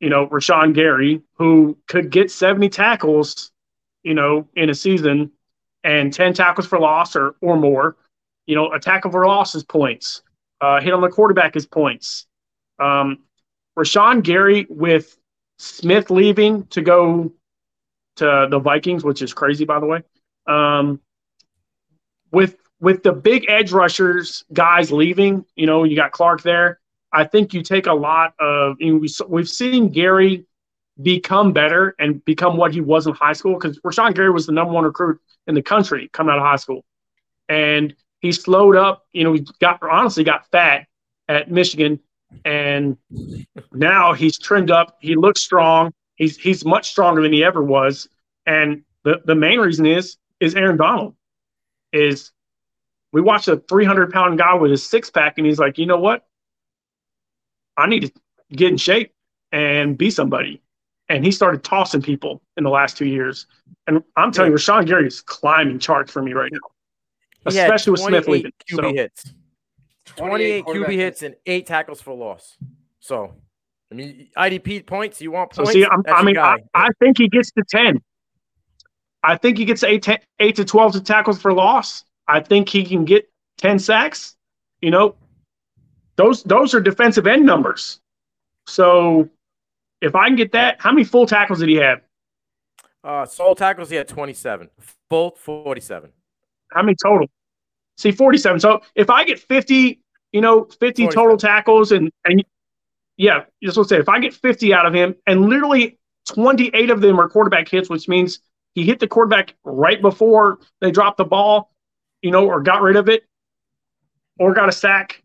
you 0.00 0.08
know, 0.08 0.26
Rashan 0.28 0.74
Gary, 0.74 1.20
who 1.34 1.76
could 1.86 2.10
get 2.10 2.30
70 2.30 2.70
tackles, 2.70 3.52
you 4.02 4.14
know, 4.14 4.48
in 4.56 4.70
a 4.70 4.74
season, 4.74 5.30
and 5.84 6.12
10 6.12 6.34
tackles 6.34 6.66
for 6.66 6.78
loss 6.78 7.16
or, 7.16 7.34
or 7.40 7.56
more. 7.56 7.96
You 8.46 8.56
know, 8.56 8.72
a 8.72 8.80
tackle 8.80 9.10
for 9.10 9.26
loss 9.26 9.54
is 9.54 9.64
points. 9.64 10.22
Uh, 10.60 10.80
hit 10.80 10.92
on 10.92 11.00
the 11.00 11.08
quarterback 11.08 11.56
is 11.56 11.66
points. 11.66 12.26
Um, 12.78 13.20
Rashan 13.78 14.22
Gary 14.22 14.66
with 14.68 15.16
Smith 15.58 16.10
leaving 16.10 16.66
to 16.66 16.82
go 16.82 17.32
to 18.16 18.48
the 18.50 18.58
Vikings, 18.58 19.04
which 19.04 19.22
is 19.22 19.32
crazy, 19.32 19.64
by 19.64 19.80
the 19.80 19.86
way. 19.86 20.02
Um, 20.46 21.00
with 22.32 22.56
with 22.80 23.02
the 23.02 23.12
big 23.12 23.46
edge 23.48 23.72
rushers 23.72 24.44
guys 24.52 24.90
leaving, 24.90 25.44
you 25.54 25.66
know, 25.66 25.84
you 25.84 25.96
got 25.96 26.12
Clark 26.12 26.42
there. 26.42 26.80
I 27.12 27.24
think 27.24 27.52
you 27.52 27.62
take 27.62 27.86
a 27.86 27.94
lot 27.94 28.34
of. 28.40 28.76
You 28.80 28.94
know, 28.94 28.98
we, 28.98 29.08
we've 29.28 29.48
seen 29.48 29.90
Gary 29.90 30.46
become 31.02 31.52
better 31.52 31.94
and 31.98 32.24
become 32.24 32.56
what 32.56 32.72
he 32.72 32.80
was 32.80 33.06
in 33.06 33.14
high 33.14 33.32
school 33.32 33.54
because 33.54 33.78
Rashan 33.80 34.14
Gary 34.14 34.30
was 34.30 34.46
the 34.46 34.52
number 34.52 34.72
one 34.72 34.84
recruit 34.84 35.20
in 35.46 35.54
the 35.54 35.62
country 35.62 36.08
coming 36.12 36.32
out 36.32 36.38
of 36.38 36.44
high 36.44 36.56
school. 36.56 36.84
And 37.48 37.94
he 38.20 38.32
slowed 38.32 38.76
up, 38.76 39.06
you 39.12 39.24
know, 39.24 39.32
he 39.32 39.46
got 39.60 39.82
honestly 39.82 40.24
got 40.24 40.50
fat 40.50 40.86
at 41.28 41.50
Michigan. 41.50 42.00
And 42.44 42.96
now 43.72 44.12
he's 44.12 44.38
trimmed 44.38 44.70
up. 44.70 44.98
He 45.00 45.16
looks 45.16 45.42
strong. 45.42 45.92
He's 46.14 46.36
he's 46.36 46.64
much 46.64 46.90
stronger 46.90 47.22
than 47.22 47.32
he 47.32 47.42
ever 47.42 47.62
was. 47.62 48.08
And 48.46 48.82
the, 49.04 49.20
the 49.24 49.34
main 49.34 49.58
reason 49.58 49.86
is 49.86 50.16
is 50.38 50.54
Aaron 50.54 50.76
Donald. 50.76 51.16
Is 51.92 52.30
we 53.12 53.20
watched 53.20 53.48
a 53.48 53.56
300 53.56 54.12
pound 54.12 54.38
guy 54.38 54.54
with 54.54 54.70
a 54.70 54.76
six 54.76 55.10
pack, 55.10 55.38
and 55.38 55.46
he's 55.46 55.58
like, 55.58 55.76
you 55.76 55.86
know 55.86 55.98
what? 55.98 56.24
I 57.76 57.88
need 57.88 58.06
to 58.06 58.12
get 58.52 58.70
in 58.70 58.76
shape 58.76 59.12
and 59.50 59.98
be 59.98 60.10
somebody 60.10 60.62
and 61.10 61.24
he 61.24 61.32
started 61.32 61.62
tossing 61.64 62.00
people 62.00 62.40
in 62.56 62.64
the 62.64 62.70
last 62.70 62.96
two 62.96 63.04
years. 63.04 63.46
And 63.86 64.02
I'm 64.16 64.30
telling 64.30 64.52
you, 64.52 64.56
Rashan 64.56 64.86
Gary 64.86 65.08
is 65.08 65.20
climbing 65.20 65.80
charts 65.80 66.12
for 66.12 66.22
me 66.22 66.32
right 66.32 66.50
now, 66.52 66.58
especially 67.46 67.90
with 67.90 68.00
Smith 68.00 68.28
leaving. 68.28 68.52
QB 68.70 68.76
so. 68.76 68.94
hits, 68.94 69.34
28 70.06 70.64
QB 70.64 70.92
hits 70.92 71.22
and 71.22 71.34
eight 71.46 71.66
tackles 71.66 72.00
for 72.00 72.14
loss. 72.14 72.56
So, 73.00 73.34
I 73.90 73.94
mean, 73.96 74.28
IDP 74.38 74.86
points. 74.86 75.20
You 75.20 75.32
want 75.32 75.50
points? 75.50 75.72
So 75.72 75.80
see, 75.80 75.86
i 76.06 76.22
mean, 76.22 76.38
I, 76.38 76.58
I, 76.74 76.88
think 77.00 77.18
he 77.18 77.28
gets 77.28 77.50
to 77.52 77.64
10. 77.68 78.00
I 79.24 79.36
think 79.36 79.58
he 79.58 79.64
gets 79.64 79.82
eight, 79.82 80.04
10, 80.04 80.18
eight 80.38 80.56
to 80.56 80.64
12 80.64 80.92
to 80.92 81.00
tackles 81.00 81.42
for 81.42 81.52
loss. 81.52 82.04
I 82.28 82.40
think 82.40 82.68
he 82.68 82.84
can 82.84 83.04
get 83.04 83.28
10 83.58 83.80
sacks. 83.80 84.36
You 84.80 84.92
know, 84.92 85.16
those 86.16 86.44
those 86.44 86.72
are 86.72 86.80
defensive 86.80 87.26
end 87.26 87.44
numbers. 87.44 88.00
So 88.66 89.28
if 90.00 90.14
I 90.14 90.26
can 90.26 90.36
get 90.36 90.52
that, 90.52 90.76
how 90.80 90.92
many 90.92 91.04
full 91.04 91.26
tackles 91.26 91.60
did 91.60 91.68
he 91.68 91.76
have? 91.76 92.00
Uh, 93.02 93.24
sole 93.24 93.54
tackles, 93.54 93.90
he 93.90 93.96
had 93.96 94.08
27. 94.08 94.68
Full, 95.08 95.32
47. 95.32 96.10
How 96.72 96.82
many 96.82 96.96
total? 97.02 97.28
See, 97.96 98.12
47. 98.12 98.60
So 98.60 98.80
if 98.94 99.10
I 99.10 99.24
get 99.24 99.38
50, 99.38 100.00
you 100.32 100.40
know, 100.40 100.64
50 100.64 101.04
47. 101.04 101.10
total 101.14 101.36
tackles 101.36 101.92
and, 101.92 102.10
and 102.24 102.44
yeah, 103.16 103.44
just 103.62 103.76
let's 103.76 103.88
say 103.88 103.98
if 103.98 104.08
I 104.08 104.20
get 104.20 104.34
50 104.34 104.72
out 104.72 104.86
of 104.86 104.94
him 104.94 105.14
and 105.26 105.46
literally 105.46 105.98
28 106.28 106.90
of 106.90 107.00
them 107.00 107.18
are 107.18 107.28
quarterback 107.28 107.68
hits, 107.68 107.90
which 107.90 108.08
means 108.08 108.40
he 108.74 108.84
hit 108.84 109.00
the 109.00 109.08
quarterback 109.08 109.54
right 109.64 110.00
before 110.00 110.60
they 110.80 110.90
dropped 110.90 111.18
the 111.18 111.24
ball, 111.24 111.72
you 112.22 112.30
know, 112.30 112.46
or 112.46 112.60
got 112.60 112.82
rid 112.82 112.96
of 112.96 113.08
it 113.08 113.24
or 114.38 114.54
got 114.54 114.68
a 114.68 114.72
sack. 114.72 115.22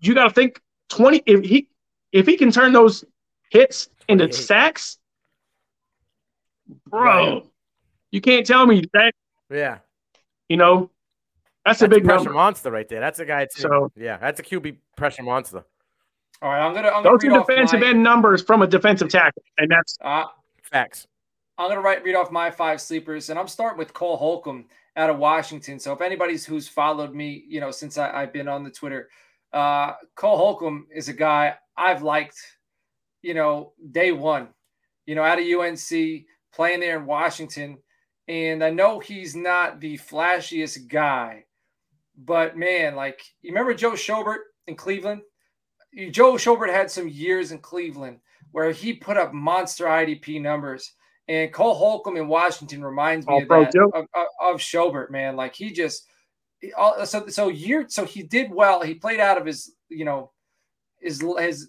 You 0.00 0.14
got 0.14 0.24
to 0.24 0.30
think 0.30 0.60
20 0.90 1.22
if 1.26 1.44
he 1.44 1.68
if 2.12 2.26
he 2.26 2.36
can 2.36 2.50
turn 2.50 2.72
those 2.72 3.04
hits 3.50 3.88
into 4.08 4.32
sacks, 4.32 4.98
bro. 6.86 7.34
Right. 7.34 7.42
You 8.10 8.20
can't 8.20 8.46
tell 8.46 8.66
me 8.66 8.84
that. 8.92 9.12
Yeah. 9.50 9.78
You 10.48 10.56
know, 10.56 10.90
that's, 11.64 11.80
that's 11.80 11.82
a 11.82 11.88
big 11.88 12.04
a 12.04 12.08
pressure 12.08 12.24
number. 12.24 12.34
monster 12.34 12.70
right 12.70 12.88
there. 12.88 13.00
That's 13.00 13.18
a 13.20 13.24
guy. 13.24 13.44
Too. 13.44 13.60
So 13.60 13.92
yeah, 13.96 14.16
that's 14.16 14.40
a 14.40 14.42
QB 14.42 14.76
pressure 14.96 15.22
monster. 15.22 15.64
All 16.42 16.48
right, 16.48 16.66
I'm 16.66 16.74
gonna. 16.74 16.88
I'm 16.88 17.02
gonna 17.02 17.18
Those 17.18 17.30
are 17.30 17.38
defensive 17.38 17.80
my... 17.80 17.88
end 17.88 18.02
numbers 18.02 18.42
from 18.42 18.62
a 18.62 18.66
defensive 18.66 19.10
tackle, 19.10 19.42
and 19.58 19.70
that's 19.70 19.96
uh, 20.02 20.24
facts. 20.62 21.06
I'm 21.58 21.68
gonna 21.68 21.82
write 21.82 22.02
read 22.02 22.14
off 22.14 22.30
my 22.30 22.50
five 22.50 22.80
sleepers, 22.80 23.28
and 23.28 23.38
I'm 23.38 23.46
starting 23.46 23.78
with 23.78 23.92
Cole 23.92 24.16
Holcomb 24.16 24.64
out 24.96 25.10
of 25.10 25.18
Washington. 25.18 25.78
So 25.78 25.92
if 25.92 26.00
anybody's 26.00 26.46
who's 26.46 26.66
followed 26.66 27.14
me, 27.14 27.44
you 27.46 27.60
know, 27.60 27.70
since 27.70 27.98
I, 27.98 28.20
have 28.20 28.32
been 28.32 28.48
on 28.48 28.64
the 28.64 28.70
Twitter, 28.70 29.10
uh, 29.52 29.92
Cole 30.14 30.38
Holcomb 30.38 30.86
is 30.94 31.08
a 31.08 31.12
guy 31.12 31.56
I've 31.76 32.02
liked, 32.02 32.38
you 33.22 33.34
know, 33.34 33.72
day 33.90 34.12
one, 34.12 34.48
you 35.06 35.14
know, 35.14 35.22
out 35.22 35.40
of 35.40 35.46
UNC, 35.46 36.24
playing 36.52 36.80
there 36.80 36.98
in 36.98 37.06
Washington. 37.06 37.78
And 38.28 38.62
I 38.62 38.70
know 38.70 39.00
he's 39.00 39.34
not 39.34 39.80
the 39.80 39.98
flashiest 39.98 40.88
guy, 40.88 41.44
but 42.16 42.56
man, 42.56 42.94
like 42.94 43.20
you 43.42 43.50
remember 43.50 43.74
Joe 43.74 43.92
Schobert 43.92 44.38
in 44.66 44.76
Cleveland? 44.76 45.22
Joe 46.10 46.34
Schobert 46.34 46.72
had 46.72 46.90
some 46.90 47.08
years 47.08 47.50
in 47.50 47.58
Cleveland 47.58 48.20
where 48.52 48.70
he 48.70 48.92
put 48.92 49.16
up 49.16 49.32
monster 49.32 49.86
IDP 49.86 50.40
numbers. 50.40 50.92
And 51.28 51.52
Cole 51.52 51.74
Holcomb 51.74 52.16
in 52.16 52.26
Washington 52.26 52.84
reminds 52.84 53.26
me 53.26 53.34
oh, 53.34 53.42
of 53.42 53.48
that 53.48 53.74
of, 53.94 54.06
of, 54.14 54.26
of 54.40 54.56
Schobert, 54.56 55.10
man. 55.10 55.36
Like 55.36 55.54
he 55.54 55.70
just 55.72 56.06
so 57.04 57.26
so 57.28 57.48
year 57.48 57.86
so 57.88 58.04
he 58.04 58.22
did 58.22 58.50
well. 58.50 58.82
He 58.82 58.94
played 58.94 59.20
out 59.20 59.38
of 59.38 59.46
his 59.46 59.72
you 59.88 60.04
know 60.04 60.32
his 61.00 61.20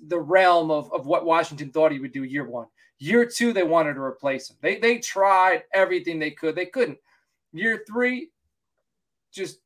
the 0.07 0.19
realm 0.19 0.71
of 0.71 0.91
of 0.93 1.05
what 1.05 1.25
Washington 1.25 1.71
thought 1.71 1.91
he 1.91 1.99
would 1.99 2.13
do 2.13 2.23
year 2.23 2.47
one. 2.47 2.67
Year 2.99 3.25
two, 3.25 3.53
they 3.53 3.63
wanted 3.63 3.95
to 3.95 4.01
replace 4.01 4.49
him. 4.49 4.57
They 4.61 4.77
they 4.77 4.99
tried 4.99 5.63
everything 5.73 6.19
they 6.19 6.31
could. 6.31 6.55
They 6.55 6.67
couldn't. 6.67 6.97
Year 7.53 7.83
three, 7.87 8.29
just 9.31 9.59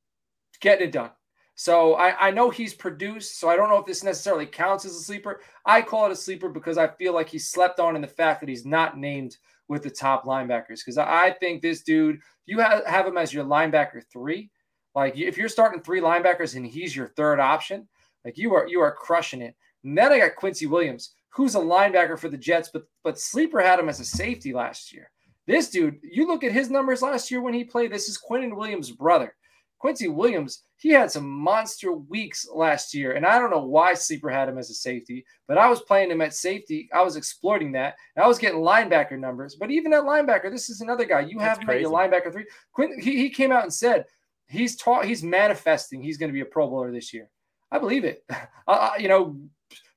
getting 0.62 0.88
it 0.88 0.92
done. 0.92 1.12
So 1.56 1.94
I, 1.94 2.28
I 2.28 2.32
know 2.32 2.50
he's 2.50 2.74
produced, 2.74 3.40
so 3.40 3.50
I 3.50 3.56
don't 3.56 3.70
know 3.70 3.78
if 3.78 3.86
this 3.86 4.04
necessarily 4.04 4.46
counts 4.46 4.84
as 4.84 4.96
a 4.96 5.00
sleeper. 5.00 5.40
I 5.66 5.82
call 5.82 6.06
it 6.06 6.12
a 6.12 6.16
sleeper 6.16 6.50
because 6.50 6.78
I 6.78 6.88
feel 6.88 7.14
like 7.14 7.30
he 7.30 7.40
slept 7.40 7.80
on 7.80 7.96
in 7.96 8.02
the 8.02 8.08
fact 8.08 8.42
that 8.42 8.50
he's 8.50 8.66
not 8.66 8.98
named 8.98 9.38
with 9.70 9.82
the 9.82 9.90
top 9.90 10.26
linebackers. 10.26 10.80
Because 10.80 10.98
I 10.98 11.32
think 11.32 11.62
this 11.62 11.82
dude, 11.82 12.20
you 12.46 12.60
have, 12.60 12.86
have 12.86 13.08
him 13.08 13.18
as 13.18 13.34
your 13.34 13.46
linebacker 13.46 14.02
three. 14.12 14.50
Like 14.96 15.18
if 15.18 15.38
you're 15.38 15.50
starting 15.50 15.82
three 15.82 16.02
linebackers 16.02 16.56
and 16.56 16.66
he's 16.66 16.96
your 16.96 17.08
third 17.08 17.40
option, 17.40 17.88
like 18.26 18.38
you 18.38 18.54
are 18.54 18.68
you 18.68 18.82
are 18.82 18.92
crushing 18.92 19.42
it. 19.42 19.56
And 19.84 19.98
then 19.98 20.12
I 20.12 20.20
got 20.20 20.36
Quincy 20.36 20.66
Williams, 20.66 21.14
who's 21.30 21.56
a 21.56 21.60
linebacker 21.60 22.20
for 22.20 22.28
the 22.28 22.38
Jets, 22.38 22.70
but 22.74 22.84
but 23.04 23.20
sleeper 23.20 23.62
had 23.62 23.80
him 23.80 23.88
as 23.88 24.00
a 24.00 24.06
safety 24.06 24.54
last 24.54 24.92
year. 24.92 25.12
This 25.48 25.70
dude, 25.70 26.00
you 26.02 26.26
look 26.26 26.44
at 26.44 26.52
his 26.52 26.72
numbers 26.72 27.04
last 27.04 27.30
year 27.30 27.42
when 27.42 27.54
he 27.54 27.64
played. 27.64 27.92
This 27.92 28.10
is 28.10 28.20
Quinnen 28.20 28.56
Williams' 28.56 28.92
brother. 28.92 29.36
Quincy 29.78 30.08
Williams, 30.08 30.64
he 30.78 30.90
had 30.90 31.12
some 31.12 31.30
monster 31.30 31.92
weeks 31.92 32.48
last 32.52 32.94
year. 32.96 33.12
And 33.12 33.26
I 33.26 33.38
don't 33.38 33.52
know 33.52 33.66
why 33.66 33.94
Sleeper 33.94 34.30
had 34.30 34.50
him 34.50 34.58
as 34.58 34.72
a 34.72 34.74
safety, 34.74 35.24
but 35.48 35.60
I 35.60 35.70
was 35.70 35.82
playing 35.82 36.10
him 36.10 36.22
at 36.22 36.34
safety. 36.34 36.90
I 36.92 37.04
was 37.04 37.16
exploiting 37.16 37.72
that. 37.74 37.96
I 38.18 38.28
was 38.28 38.40
getting 38.40 38.62
linebacker 38.62 39.20
numbers. 39.20 39.56
But 39.56 39.70
even 39.70 39.94
at 39.94 40.04
linebacker, 40.04 40.50
this 40.50 40.70
is 40.70 40.82
another 40.82 41.06
guy. 41.06 41.20
You 41.22 41.38
have 41.38 41.60
him 41.60 41.70
at 41.70 41.82
your 41.82 41.92
linebacker 41.92 42.34
three. 42.34 42.48
Quinn, 42.74 43.00
he, 43.00 43.18
he 43.18 43.30
came 43.30 43.52
out 43.52 43.64
and 43.64 43.74
said 43.74 44.06
he's 44.48 44.76
taught, 44.76 45.06
he's 45.06 45.24
manifesting 45.24 46.02
he's 46.02 46.18
going 46.18 46.30
to 46.30 46.34
be 46.34 46.42
a 46.42 46.46
Pro 46.46 46.68
Bowler 46.68 46.92
this 46.92 47.14
year. 47.14 47.30
I 47.76 47.80
believe 47.80 48.06
it. 48.06 48.24
Uh, 48.68 48.94
you 48.98 49.08
know, 49.08 49.38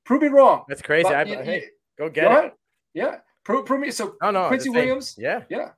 prove 0.04 0.20
me 0.20 0.28
wrong. 0.28 0.62
That's 0.68 0.82
crazy. 0.82 1.04
But, 1.04 1.14
I, 1.14 1.22
you, 1.22 1.38
hey, 1.38 1.64
go 1.98 2.10
get 2.10 2.30
go 2.30 2.38
it. 2.40 2.54
Yeah. 2.92 3.16
Prove, 3.44 3.64
prove 3.64 3.80
me. 3.80 3.90
So 3.90 4.14
oh, 4.20 4.30
no, 4.30 4.48
Quincy 4.48 4.68
Williams. 4.68 5.16
Yeah. 5.16 5.44
Yeah. 5.48 5.70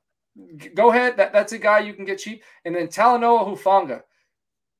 Go 0.75 0.89
ahead. 0.89 1.15
That, 1.15 1.31
that's 1.31 1.53
a 1.53 1.57
guy 1.57 1.79
you 1.79 1.93
can 1.93 2.03
get 2.03 2.17
cheap. 2.17 2.43
And 2.65 2.75
then 2.75 2.89
Talanoa 2.89 3.47
Hufanga. 3.47 4.01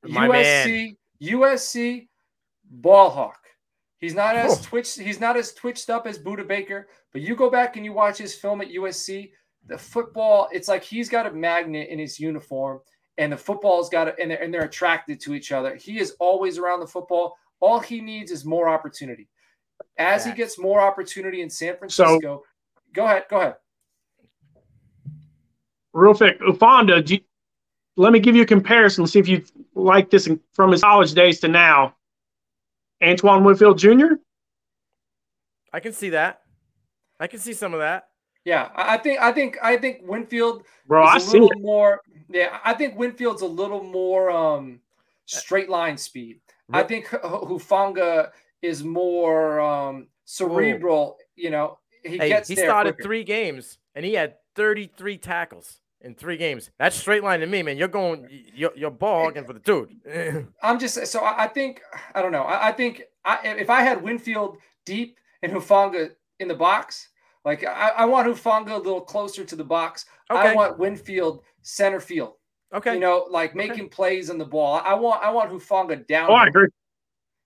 My 0.04 0.28
USC, 0.28 0.66
man. 0.66 0.96
USC 1.22 2.10
ball 2.70 3.12
hawk. 3.12 3.40
He's 4.00 4.14
not 4.14 4.36
as 4.36 4.60
oh. 4.60 4.62
twitched, 4.62 5.00
he's 5.00 5.22
not 5.22 5.38
as 5.38 5.54
twitched 5.54 5.90
up 5.90 6.06
as 6.06 6.20
Budda 6.20 6.46
Baker, 6.46 6.90
but 7.14 7.22
you 7.22 7.34
go 7.38 7.50
back 7.50 7.78
and 7.78 7.86
you 7.86 7.94
watch 7.94 8.18
his 8.18 8.36
film 8.36 8.60
at 8.60 8.72
USC, 8.72 9.32
the 9.68 9.78
football, 9.78 10.50
it's 10.52 10.68
like 10.68 10.84
he's 10.84 11.08
got 11.08 11.28
a 11.28 11.32
magnet 11.32 11.88
in 11.88 11.98
his 11.98 12.20
uniform 12.20 12.82
and 13.18 13.32
the 13.32 13.38
football's 13.38 13.90
got 13.90 14.08
it, 14.08 14.16
and 14.20 14.32
they're, 14.32 14.42
and 14.42 14.54
they're 14.54 14.64
attracted 14.64 15.20
to 15.22 15.34
each 15.34 15.52
other. 15.52 15.76
He 15.76 16.00
is 16.00 16.16
always 16.20 16.58
around 16.58 16.80
the 16.80 16.88
football. 16.88 17.38
All 17.60 17.80
he 17.80 18.02
needs 18.02 18.32
is 18.32 18.46
more 18.46 18.70
opportunity. 18.70 19.28
As 19.98 20.26
he 20.26 20.32
gets 20.32 20.60
more 20.60 20.82
opportunity 20.82 21.42
in 21.42 21.50
San 21.50 21.76
Francisco, 21.78 22.20
so, 22.22 22.44
go 22.94 23.06
ahead, 23.06 23.26
go 23.30 23.38
ahead. 23.38 23.56
Real 25.94 26.14
quick, 26.14 26.40
Hufanga, 26.40 27.22
let 27.98 28.14
me 28.14 28.20
give 28.20 28.36
you 28.36 28.44
a 28.44 28.46
comparison. 28.46 29.06
See 29.06 29.20
if 29.20 29.28
you 29.28 29.44
like 29.76 30.10
this 30.10 30.30
from 30.54 30.72
his 30.72 30.82
college 30.82 31.14
days 31.14 31.40
to 31.42 31.48
now. 31.48 31.96
Antoine 33.04 33.44
Winfield 33.44 33.78
Jr. 33.78 34.16
I 35.74 35.80
can 35.80 35.94
see 35.94 36.10
that. 36.10 36.42
I 37.20 37.28
can 37.28 37.40
see 37.40 37.54
some 37.54 37.74
of 37.74 37.80
that. 37.80 38.10
Yeah, 38.46 38.70
I 38.76 38.98
think 38.98 39.20
I 39.20 39.32
think 39.32 39.58
I 39.62 39.78
think 39.78 40.00
Winfield 40.04 40.64
Bro, 40.88 41.04
I 41.04 41.18
a 41.18 41.20
see 41.20 41.34
little 41.34 41.52
it. 41.52 41.62
more. 41.62 42.02
Yeah, 42.32 42.60
I 42.64 42.74
think 42.74 42.98
Winfield's 42.98 43.42
a 43.42 43.48
little 43.48 43.84
more 43.84 44.32
um, 44.32 44.80
straight 45.26 45.70
line 45.70 45.98
speed. 45.98 46.40
I 46.74 46.84
think 46.84 47.08
Hufanga 47.08 48.30
is 48.62 48.84
more 48.84 49.60
um, 49.60 50.08
cerebral. 50.26 51.18
You 51.36 51.50
know, 51.50 51.80
he 52.04 52.18
hey, 52.18 52.30
gets. 52.30 52.48
He 52.48 52.56
started 52.56 52.94
quicker. 52.94 53.04
three 53.08 53.24
games 53.24 53.78
and 53.96 54.06
he 54.06 54.14
had 54.14 54.36
33 54.56 55.18
tackles 55.18 55.82
in 56.02 56.16
three 56.16 56.38
games. 56.38 56.72
That's 56.80 56.96
straight 56.96 57.24
line 57.24 57.40
to 57.42 57.48
me, 57.48 57.64
man. 57.64 57.78
You're 57.78 57.88
going, 57.88 58.28
you're, 58.54 58.72
you're 58.76 58.92
ball 58.92 59.26
hogging 59.26 59.46
for 59.46 59.54
the 59.54 59.60
dude. 59.60 60.48
I'm 60.64 60.80
just 60.80 61.08
so 61.08 61.24
I 61.24 61.48
think 61.48 61.82
I 62.16 62.22
don't 62.22 62.32
know. 62.32 62.44
I, 62.44 62.70
I 62.70 62.72
think 62.72 63.04
I, 63.24 63.40
if 63.44 63.70
I 63.70 63.82
had 63.82 64.02
Winfield 64.02 64.58
deep 64.86 65.18
and 65.44 65.52
Hufanga 65.52 66.12
in 66.40 66.48
the 66.48 66.56
box, 66.56 67.10
like 67.46 67.66
I, 67.66 67.90
I 67.98 68.06
want 68.06 68.28
Hufanga 68.28 68.72
a 68.72 68.78
little 68.78 69.02
closer 69.02 69.44
to 69.44 69.56
the 69.56 69.64
box. 69.64 70.06
Okay. 70.30 70.50
I 70.50 70.54
want 70.54 70.80
Winfield 70.80 71.44
center 71.62 72.00
field. 72.00 72.34
Okay. 72.74 72.94
You 72.94 73.00
know, 73.00 73.28
like 73.30 73.56
making 73.56 73.82
okay. 73.82 73.90
plays 73.90 74.30
on 74.30 74.38
the 74.38 74.46
ball. 74.46 74.82
I 74.84 74.94
want 74.94 75.24
I 75.24 75.32
want 75.32 75.52
Hufanga 75.52 76.08
down. 76.08 76.30
Oh, 76.30 76.36
I 76.36 76.48
agree. 76.48 76.68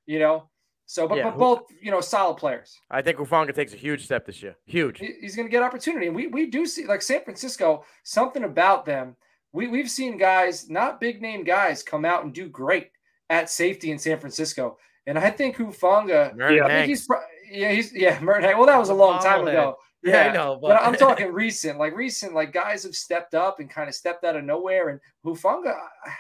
You 0.06 0.20
know, 0.20 0.50
so, 0.88 1.08
but, 1.08 1.18
yeah. 1.18 1.24
but 1.24 1.38
both, 1.38 1.64
you 1.82 1.90
know, 1.90 2.02
solid 2.02 2.36
players. 2.36 2.80
I 2.92 3.02
think 3.02 3.18
Hufanga 3.18 3.54
takes 3.56 3.74
a 3.74 3.78
huge 3.78 4.04
step 4.04 4.26
this 4.26 4.44
year. 4.44 4.56
Huge. 4.66 5.00
He's 5.00 5.36
going 5.36 5.48
to 5.48 5.52
get 5.52 5.64
opportunity. 5.64 6.08
And 6.08 6.16
we, 6.16 6.28
we 6.28 6.46
do 6.46 6.66
see, 6.68 6.86
like 6.86 7.02
San 7.02 7.24
Francisco, 7.24 7.84
something 8.04 8.44
about 8.44 8.86
them. 8.86 9.16
We, 9.52 9.68
we've 9.68 9.90
seen 9.90 10.18
guys, 10.18 10.70
not 10.70 11.00
big 11.00 11.22
name 11.22 11.44
guys, 11.44 11.82
come 11.82 12.06
out 12.06 12.24
and 12.24 12.34
do 12.34 12.48
great 12.48 12.92
at 13.30 13.50
safety 13.50 13.92
in 13.92 13.98
San 13.98 14.20
Francisco. 14.20 14.78
And 15.08 15.18
I 15.18 15.32
think 15.32 15.56
Hufanga, 15.56 16.36
yeah, 16.38 16.66
I 16.66 16.68
think 16.68 16.90
he's, 16.90 17.08
yeah, 17.52 17.72
he's, 17.72 17.94
yeah, 17.94 18.20
Merton. 18.20 18.58
Well, 18.58 18.68
that 18.68 18.78
was 18.78 18.90
a 18.90 18.94
long 18.94 19.22
time 19.22 19.48
ago. 19.48 19.78
Yeah, 20.10 20.28
I 20.28 20.34
know, 20.34 20.60
but, 20.62 20.68
but 20.68 20.84
I'm 20.84 20.94
talking 20.94 21.34
recent, 21.34 21.80
like 21.80 21.96
recent, 21.96 22.36
like 22.36 22.54
guys 22.54 22.84
have 22.84 22.94
stepped 22.94 23.34
up 23.34 23.60
and 23.60 23.68
kind 23.68 23.90
of 23.90 23.96
stepped 23.96 24.24
out 24.24 24.36
of 24.36 24.44
nowhere. 24.44 24.90
And 24.90 25.00
Hufanga, 25.26 25.76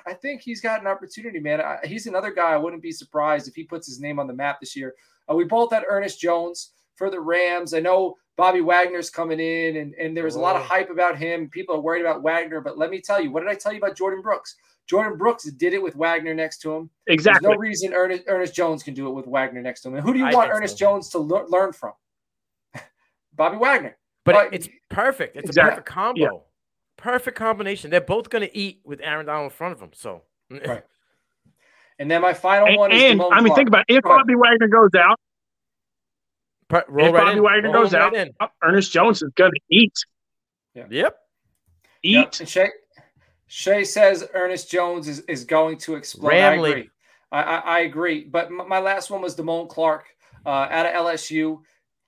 I 0.08 0.14
think 0.14 0.42
he's 0.42 0.60
got 0.60 0.82
an 0.82 0.88
opportunity, 0.88 1.40
man. 1.40 1.62
I, 1.62 1.78
he's 1.84 2.08
another 2.08 2.32
guy. 2.32 2.52
I 2.52 2.58
wouldn't 2.58 2.82
be 2.82 2.92
surprised 2.92 3.48
if 3.48 3.54
he 3.54 3.64
puts 3.64 3.86
his 3.86 4.00
name 4.00 4.18
on 4.20 4.26
the 4.26 4.34
map 4.34 4.60
this 4.60 4.76
year. 4.76 4.96
Uh, 5.30 5.36
we 5.36 5.44
both 5.44 5.72
had 5.72 5.84
Ernest 5.88 6.20
Jones 6.20 6.72
for 6.96 7.12
the 7.12 7.20
Rams. 7.20 7.76
I 7.76 7.80
know 7.80 8.16
Bobby 8.38 8.62
Wagner's 8.62 9.12
coming 9.12 9.40
in, 9.40 9.78
and, 9.78 9.94
and 9.94 10.18
there 10.18 10.24
was 10.24 10.36
a 10.36 10.40
lot 10.40 10.56
of 10.56 10.64
hype 10.64 10.90
about 10.90 11.16
him. 11.18 11.48
People 11.50 11.76
are 11.76 11.80
worried 11.82 12.02
about 12.02 12.24
Wagner, 12.24 12.62
but 12.62 12.80
let 12.80 12.90
me 12.90 13.00
tell 13.02 13.22
you, 13.22 13.32
what 13.32 13.42
did 13.42 13.50
I 13.50 13.56
tell 13.56 13.72
you 13.72 13.78
about 13.78 13.96
Jordyn 13.96 14.24
Brooks? 14.24 14.56
Jordyn 14.92 15.18
Brooks 15.18 15.44
did 15.44 15.74
it 15.74 15.82
with 15.82 15.96
Wagner 15.96 16.34
next 16.34 16.60
to 16.60 16.74
him. 16.74 16.90
Exactly. 17.08 17.48
There's 17.48 17.56
no 17.56 17.60
reason 17.60 17.94
Ernest, 17.94 18.24
Ernest 18.28 18.54
Jones 18.54 18.84
can 18.84 18.94
do 18.94 19.08
it 19.08 19.12
with 19.12 19.26
Wagner 19.26 19.62
next 19.62 19.82
to 19.82 19.90
him. 19.90 19.96
And 19.96 20.04
who 20.04 20.14
do 20.14 20.20
you 20.20 20.26
I 20.26 20.34
want 20.34 20.52
Ernest 20.52 20.78
so. 20.78 20.86
Jones 20.86 21.10
to 21.10 21.20
le- 21.20 21.48
learn 21.50 21.72
from? 21.72 21.94
Bobby 23.36 23.58
Wagner. 23.58 23.98
But, 24.24 24.34
but 24.34 24.54
it's 24.54 24.68
perfect. 24.90 25.36
It's 25.36 25.50
exactly. 25.50 25.68
a 25.68 25.72
perfect 25.72 25.88
combo. 25.88 26.22
Yeah. 26.22 26.30
Perfect 26.98 27.38
combination. 27.38 27.92
They're 27.92 28.02
both 28.02 28.30
going 28.30 28.42
to 28.42 28.58
eat 28.58 28.82
with 28.84 29.02
Aaron 29.02 29.26
Donald 29.26 29.52
in 29.52 29.56
front 29.56 29.74
of 29.74 29.80
them. 29.80 29.92
So 29.94 30.24
right. 30.50 30.84
And 32.00 32.12
then 32.12 32.22
my 32.22 32.34
final 32.34 32.68
and, 32.68 32.78
one 32.78 32.92
is 32.92 33.02
and, 33.02 33.22
I 33.22 33.40
mean, 33.40 33.48
Clark. 33.48 33.56
think 33.56 33.68
about 33.68 33.86
it. 33.88 33.96
if 33.96 34.04
Bobby 34.04 34.36
Wagner 34.36 34.68
goes 34.68 34.90
out. 34.98 35.20
roll 36.90 37.08
if 37.08 37.14
right 37.14 37.24
Bobby 37.24 37.38
in. 37.38 37.44
Wagner 37.44 37.72
roll 37.72 37.84
goes 37.84 37.94
right 37.94 38.02
out, 38.02 38.16
in. 38.16 38.32
Ernest 38.64 38.92
Jones 38.92 39.22
is 39.22 39.32
going 39.36 39.52
to 39.52 39.60
eat. 39.70 39.94
Yeah. 40.74 40.86
Yep. 40.90 41.18
Eat. 42.04 42.14
Yep. 42.14 42.36
And 42.40 42.50
Shay, 42.50 42.70
Shay 43.48 43.84
says 43.84 44.28
Ernest 44.34 44.70
Jones 44.70 45.08
is, 45.08 45.20
is 45.22 45.46
going 45.46 45.78
to 45.80 45.96
explode. 45.96 46.32
Ramley. 46.32 46.68
I 46.68 46.72
agree. 46.72 46.90
I, 47.32 47.44
I, 47.44 47.58
I, 47.58 47.80
agree. 47.80 48.24
But 48.24 48.52
my 48.52 48.80
last 48.80 49.10
one 49.10 49.22
was 49.22 49.36
Damone 49.36 49.70
Clark 49.70 50.06
uh, 50.46 50.68
out 50.70 50.86
of 50.86 50.94
LSU 50.94 51.60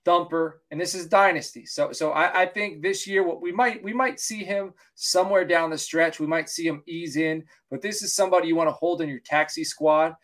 thumper, 0.07 0.61
and 0.71 0.79
this 0.79 0.95
is 0.95 1.05
dynasty. 1.05 1.65
So, 1.65 1.91
so 1.91 2.11
I, 2.11 2.43
I, 2.43 2.45
think 2.45 2.81
this 2.81 3.05
year 3.05 3.23
what 3.23 3.41
we 3.41 3.51
might 3.51 3.83
we 3.83 3.91
might 3.91 4.21
see 4.21 4.41
him 4.41 4.73
somewhere 4.95 5.43
down 5.43 5.69
the 5.69 5.77
stretch. 5.77 6.17
We 6.17 6.27
might 6.27 6.49
see 6.49 6.65
him 6.65 6.81
ease 6.87 7.17
in, 7.17 7.43
but 7.69 7.81
this 7.81 8.01
is 8.01 8.15
somebody 8.15 8.47
you 8.47 8.55
want 8.55 8.69
to 8.69 8.73
hold 8.73 9.01
in 9.01 9.09
your 9.09 9.19
taxi 9.19 9.65
squad. 9.65 10.15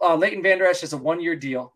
Uh, 0.00 0.14
Leighton 0.14 0.44
Vander 0.44 0.64
Esch 0.64 0.82
has 0.82 0.92
a 0.92 0.96
one 0.96 1.20
year 1.20 1.34
deal. 1.34 1.74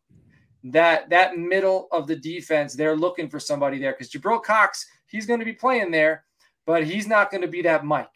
That 0.63 1.11
that 1.11 1.37
middle 1.37 1.89
of 1.91 2.07
the 2.07 2.15
defense, 2.15 2.75
they're 2.75 2.97
looking 2.97 3.29
for 3.29 3.41
somebody 3.41 3.81
there 3.81 3.93
because 3.93 4.13
Jabril 4.13 4.41
Cox, 4.41 4.87
he's 5.09 5.27
going 5.27 5.41
to 5.41 5.45
be 5.45 5.55
playing 5.55 5.91
there, 5.91 6.25
but 6.67 6.85
he's 6.85 7.09
not 7.09 7.33
going 7.33 7.43
to 7.43 7.49
be 7.49 7.63
that 7.63 7.85
Mike 7.85 8.07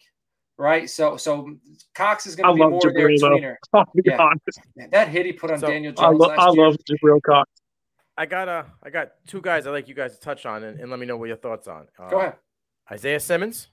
right? 0.61 0.91
So 0.91 1.17
so 1.17 1.57
Cox 1.95 2.27
is 2.27 2.35
going 2.35 2.49
to 2.49 2.55
be 2.55 2.69
more 2.69 2.81
Jabril, 2.81 3.21
their 3.21 3.31
tweener. 3.31 3.57
Yeah. 4.05 4.87
That 4.91 5.09
hit 5.09 5.25
he 5.25 5.33
put 5.33 5.53
on 5.53 5.61
so, 5.61 5.69
Daniel 5.69 5.93
Jones. 5.93 6.01
I, 6.01 6.27
lo- 6.27 6.35
I 6.37 6.51
love 6.51 6.77
Jabril 6.91 7.21
Cox. 7.23 7.49
I 8.19 8.27
got 8.27 8.49
uh, 8.49 8.65
I 8.83 8.91
got 8.91 9.13
two 9.29 9.41
guys 9.41 9.67
I 9.67 9.71
like 9.71 9.87
you 9.87 9.95
guys 9.95 10.15
to 10.15 10.21
touch 10.21 10.45
on 10.45 10.65
and, 10.65 10.81
and 10.81 10.91
let 10.91 10.99
me 10.99 11.07
know 11.07 11.17
what 11.17 11.29
your 11.29 11.37
thoughts 11.37 11.69
on. 11.69 11.87
Uh, 11.97 12.11
Go 12.11 12.19
ahead. 12.19 12.35
Isaiah 12.91 13.21
Simmons 13.21 13.69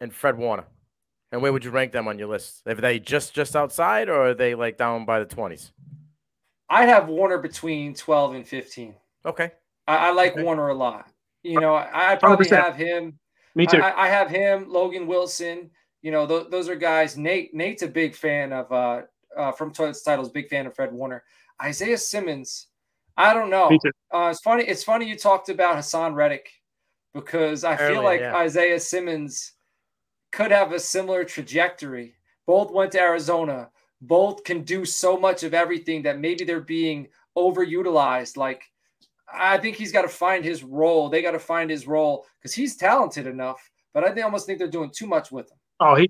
and 0.00 0.12
Fred 0.12 0.36
Warner. 0.36 0.64
And 1.30 1.40
where 1.40 1.52
would 1.52 1.64
you 1.64 1.70
rank 1.70 1.92
them 1.92 2.08
on 2.08 2.18
your 2.18 2.26
list? 2.26 2.62
Are 2.66 2.74
they 2.74 2.98
just 2.98 3.34
just 3.34 3.54
outside, 3.54 4.08
or 4.08 4.28
are 4.30 4.34
they 4.34 4.54
like 4.54 4.76
down 4.76 5.04
by 5.04 5.20
the 5.20 5.24
twenties? 5.24 5.72
I'd 6.68 6.88
have 6.88 7.08
Warner 7.08 7.38
between 7.38 7.94
twelve 7.94 8.34
and 8.34 8.46
fifteen. 8.46 8.94
Okay. 9.24 9.52
I, 9.86 10.08
I 10.08 10.10
like 10.10 10.32
Okay. 10.32 10.42
Warner 10.42 10.68
a 10.68 10.74
lot. 10.74 11.08
You 11.42 11.60
know, 11.60 11.74
I, 11.74 12.12
I'd 12.12 12.20
probably 12.20 12.46
100%. 12.46 12.62
have 12.62 12.76
him. 12.76 13.18
Me 13.54 13.66
too. 13.66 13.80
I, 13.80 14.06
I 14.06 14.08
have 14.08 14.28
him, 14.28 14.68
Logan 14.68 15.06
Wilson. 15.06 15.70
You 16.02 16.10
know, 16.10 16.26
th- 16.26 16.48
those 16.50 16.68
are 16.68 16.76
guys. 16.76 17.16
Nate, 17.16 17.54
Nate's 17.54 17.82
a 17.82 17.88
big 17.88 18.14
fan 18.14 18.52
of 18.52 18.70
uh, 18.72 19.02
uh 19.36 19.52
from 19.52 19.72
Toilets 19.72 20.02
Titles, 20.02 20.30
big 20.30 20.48
fan 20.48 20.66
of 20.66 20.74
Fred 20.74 20.92
Warner. 20.92 21.22
Isaiah 21.62 21.98
Simmons. 21.98 22.67
I 23.18 23.34
don't 23.34 23.50
know. 23.50 23.68
Uh, 24.14 24.28
it's 24.30 24.40
funny. 24.40 24.62
It's 24.62 24.84
funny 24.84 25.08
you 25.08 25.16
talked 25.16 25.48
about 25.48 25.76
Haason 25.76 26.14
Reddick 26.14 26.48
because 27.12 27.64
I 27.64 27.76
feel 27.76 28.02
like 28.02 28.20
yeah. 28.20 28.36
Isaiah 28.36 28.78
Simmons 28.78 29.54
could 30.30 30.52
have 30.52 30.72
a 30.72 30.78
similar 30.78 31.24
trajectory. 31.24 32.14
Both 32.46 32.70
went 32.70 32.92
to 32.92 33.00
Arizona. 33.00 33.70
Both 34.00 34.44
can 34.44 34.62
do 34.62 34.84
so 34.84 35.18
much 35.18 35.42
of 35.42 35.52
everything 35.52 36.02
that 36.02 36.20
maybe 36.20 36.44
they're 36.44 36.60
being 36.60 37.08
overutilized. 37.36 38.36
Like 38.36 38.62
I 39.32 39.58
think 39.58 39.76
he's 39.76 39.92
got 39.92 40.02
to 40.02 40.08
find 40.08 40.44
his 40.44 40.62
role. 40.62 41.08
They 41.08 41.20
got 41.20 41.32
to 41.32 41.40
find 41.40 41.68
his 41.68 41.88
role 41.88 42.24
because 42.38 42.54
he's 42.54 42.76
talented 42.76 43.26
enough. 43.26 43.68
But 43.92 44.04
I 44.04 44.12
think, 44.12 44.24
almost 44.24 44.46
think 44.46 44.60
they're 44.60 44.68
doing 44.68 44.92
too 44.94 45.08
much 45.08 45.32
with 45.32 45.50
him. 45.50 45.58
Oh, 45.80 45.96
he 45.96 46.08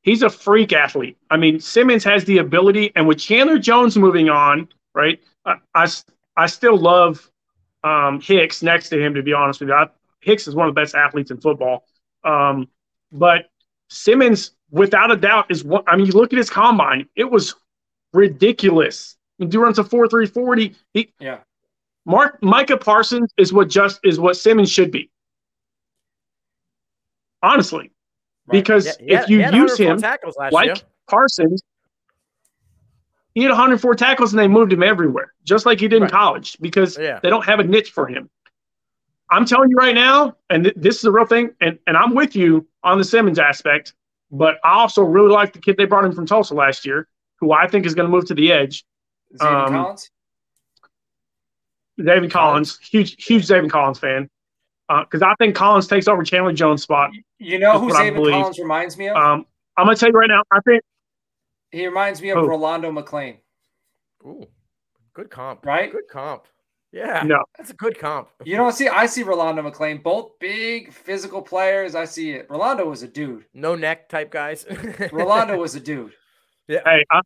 he's 0.00 0.22
a 0.22 0.30
freak 0.30 0.72
athlete. 0.72 1.18
I 1.30 1.36
mean, 1.36 1.60
Simmons 1.60 2.04
has 2.04 2.24
the 2.24 2.38
ability, 2.38 2.90
and 2.96 3.06
with 3.06 3.18
Chandler 3.18 3.58
Jones 3.58 3.98
moving 3.98 4.30
on, 4.30 4.68
right? 4.94 5.20
I 5.44 5.56
I, 5.74 5.88
I 6.36 6.46
still 6.46 6.76
love 6.76 7.30
um, 7.84 8.20
Hicks 8.20 8.62
next 8.62 8.88
to 8.90 9.00
him. 9.00 9.14
To 9.14 9.22
be 9.22 9.32
honest 9.32 9.60
with 9.60 9.68
you, 9.70 9.74
I, 9.74 9.86
Hicks 10.20 10.46
is 10.46 10.54
one 10.54 10.68
of 10.68 10.74
the 10.74 10.80
best 10.80 10.94
athletes 10.94 11.30
in 11.30 11.40
football. 11.40 11.84
Um, 12.24 12.68
but 13.10 13.50
Simmons, 13.88 14.52
without 14.70 15.10
a 15.10 15.16
doubt, 15.16 15.46
is 15.50 15.64
one. 15.64 15.82
I 15.86 15.96
mean, 15.96 16.06
you 16.06 16.12
look 16.12 16.32
at 16.32 16.38
his 16.38 16.50
combine; 16.50 17.08
it 17.16 17.30
was 17.30 17.54
ridiculous. 18.12 19.16
He 19.38 19.46
runs 19.56 19.78
a 19.78 19.84
four 19.84 20.06
three 20.08 20.26
forty. 20.26 20.76
He 20.94 21.12
Yeah. 21.18 21.38
Mark 22.04 22.42
Micah 22.42 22.76
Parsons 22.76 23.32
is 23.36 23.52
what 23.52 23.68
just 23.68 24.00
is 24.04 24.18
what 24.18 24.36
Simmons 24.36 24.70
should 24.70 24.90
be. 24.90 25.10
Honestly, 27.42 27.90
Right. 28.46 28.58
because 28.58 28.86
Yeah, 29.00 29.22
if 29.22 29.28
you 29.28 29.42
had 29.42 29.54
use 29.54 29.76
him 29.76 29.98
like 30.50 30.66
year. 30.66 30.74
Parsons, 31.08 31.62
he 33.34 33.42
had 33.42 33.48
104 33.50 33.94
tackles 33.94 34.32
and 34.32 34.38
they 34.40 34.48
moved 34.48 34.72
him 34.72 34.82
everywhere, 34.82 35.32
just 35.44 35.64
like 35.66 35.80
he 35.80 35.88
did 35.88 36.02
in 36.02 36.08
college, 36.08 36.56
because 36.60 36.98
Yeah. 36.98 37.18
they 37.22 37.30
don't 37.30 37.44
have 37.44 37.60
a 37.60 37.64
niche 37.64 37.90
for 37.90 38.06
him. 38.06 38.28
I'm 39.30 39.46
telling 39.46 39.70
you 39.70 39.76
right 39.76 39.94
now, 39.94 40.36
and 40.50 40.64
th- 40.64 40.76
this 40.76 40.98
is 40.98 41.04
a 41.04 41.10
real 41.10 41.24
thing, 41.24 41.50
and, 41.60 41.78
and 41.86 41.96
I'm 41.96 42.14
with 42.14 42.36
you 42.36 42.66
on 42.84 42.98
the 42.98 43.04
Simmons 43.04 43.38
aspect, 43.38 43.94
but 44.30 44.58
I 44.62 44.74
also 44.74 45.02
really 45.02 45.30
like 45.30 45.54
the 45.54 45.58
kid 45.58 45.76
they 45.78 45.86
brought 45.86 46.04
in 46.04 46.12
from 46.12 46.26
Tulsa 46.26 46.54
last 46.54 46.84
year, 46.84 47.08
who 47.36 47.52
I 47.52 47.66
think 47.66 47.86
is 47.86 47.94
going 47.94 48.06
to 48.06 48.12
move 48.14 48.26
to 48.26 48.34
the 48.34 48.52
edge. 48.52 48.84
Um, 49.40 49.72
Collins. 49.72 50.10
Zaven 51.98 52.30
Collins, 52.30 52.78
huge, 52.78 53.22
huge 53.24 53.46
Zaven 53.46 53.70
Collins 53.70 53.98
fan, 53.98 54.28
because 54.88 55.22
I 55.22 55.34
think 55.38 55.54
Collins 55.54 55.86
takes 55.86 56.08
over 56.08 56.22
Chandler 56.22 56.52
Jones' 56.52 56.82
spot. 56.82 57.10
You 57.38 57.58
know 57.58 57.78
who 57.78 57.88
that's 57.88 58.00
I 58.00 58.10
Collins 58.10 58.58
reminds 58.58 58.96
me 58.98 59.08
of? 59.08 59.16
Um, 59.16 59.46
I'm 59.76 59.86
going 59.86 59.96
to 59.96 60.00
tell 60.00 60.10
you 60.10 60.18
right 60.18 60.28
now, 60.28 60.42
I 60.52 60.60
think 60.60 60.82
he 61.72 61.86
reminds 61.86 62.22
me 62.22 62.30
of 62.30 62.38
who? 62.38 62.48
Rolando 62.48 62.92
McClain. 62.92 63.38
Ooh, 64.24 64.46
good 65.14 65.30
comp. 65.30 65.66
Right? 65.66 65.90
Good 65.90 66.08
comp. 66.08 66.44
Yeah. 66.92 67.22
No. 67.24 67.42
That's 67.56 67.70
a 67.70 67.74
good 67.74 67.98
comp. 67.98 68.28
You 68.44 68.56
don't 68.56 68.72
see. 68.72 68.86
I 68.86 69.06
see 69.06 69.22
Rolando 69.22 69.62
McClain. 69.62 70.02
Both 70.02 70.38
big 70.38 70.92
physical 70.92 71.40
players. 71.40 71.94
I 71.94 72.04
see 72.04 72.32
it. 72.32 72.46
Rolando 72.50 72.84
was 72.88 73.02
a 73.02 73.08
dude. 73.08 73.46
No 73.54 73.74
neck 73.74 74.10
type 74.10 74.30
guys. 74.30 74.66
Rolando 75.12 75.56
was 75.56 75.74
a 75.74 75.80
dude. 75.80 76.12
Hey, 76.68 77.04
I, 77.10 77.20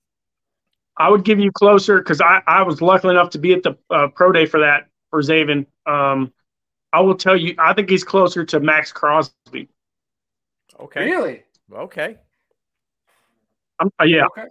I 0.97 1.11
would 1.11 1.25
give 1.25 1.41
you 1.41 1.51
closer 1.51 1.99
because 1.99 2.21
I, 2.21 2.43
I 2.47 2.63
was 2.63 2.81
lucky 2.81 3.09
enough 3.09 3.31
to 3.31 3.39
be 3.39 3.53
at 3.53 3.65
the 3.65 3.77
uh, 3.91 4.09
pro 4.09 4.33
day 4.33 4.47
for 4.47 4.61
that 4.61 4.89
for 5.11 5.21
Zaven. 5.21 5.67
Um, 5.85 6.33
I 6.93 7.01
will 7.01 7.17
tell 7.17 7.37
you, 7.37 7.55
I 7.59 7.75
think 7.75 7.91
he's 7.91 8.05
closer 8.05 8.45
to 8.45 8.61
Maxx 8.61 8.93
Crosby. 8.93 9.69
Okay. 10.79 11.05
Really? 11.05 11.43
Okay. 11.73 12.19
I'm, 13.81 13.91
uh, 14.01 14.05
yeah, 14.05 14.27
Okay. 14.27 14.45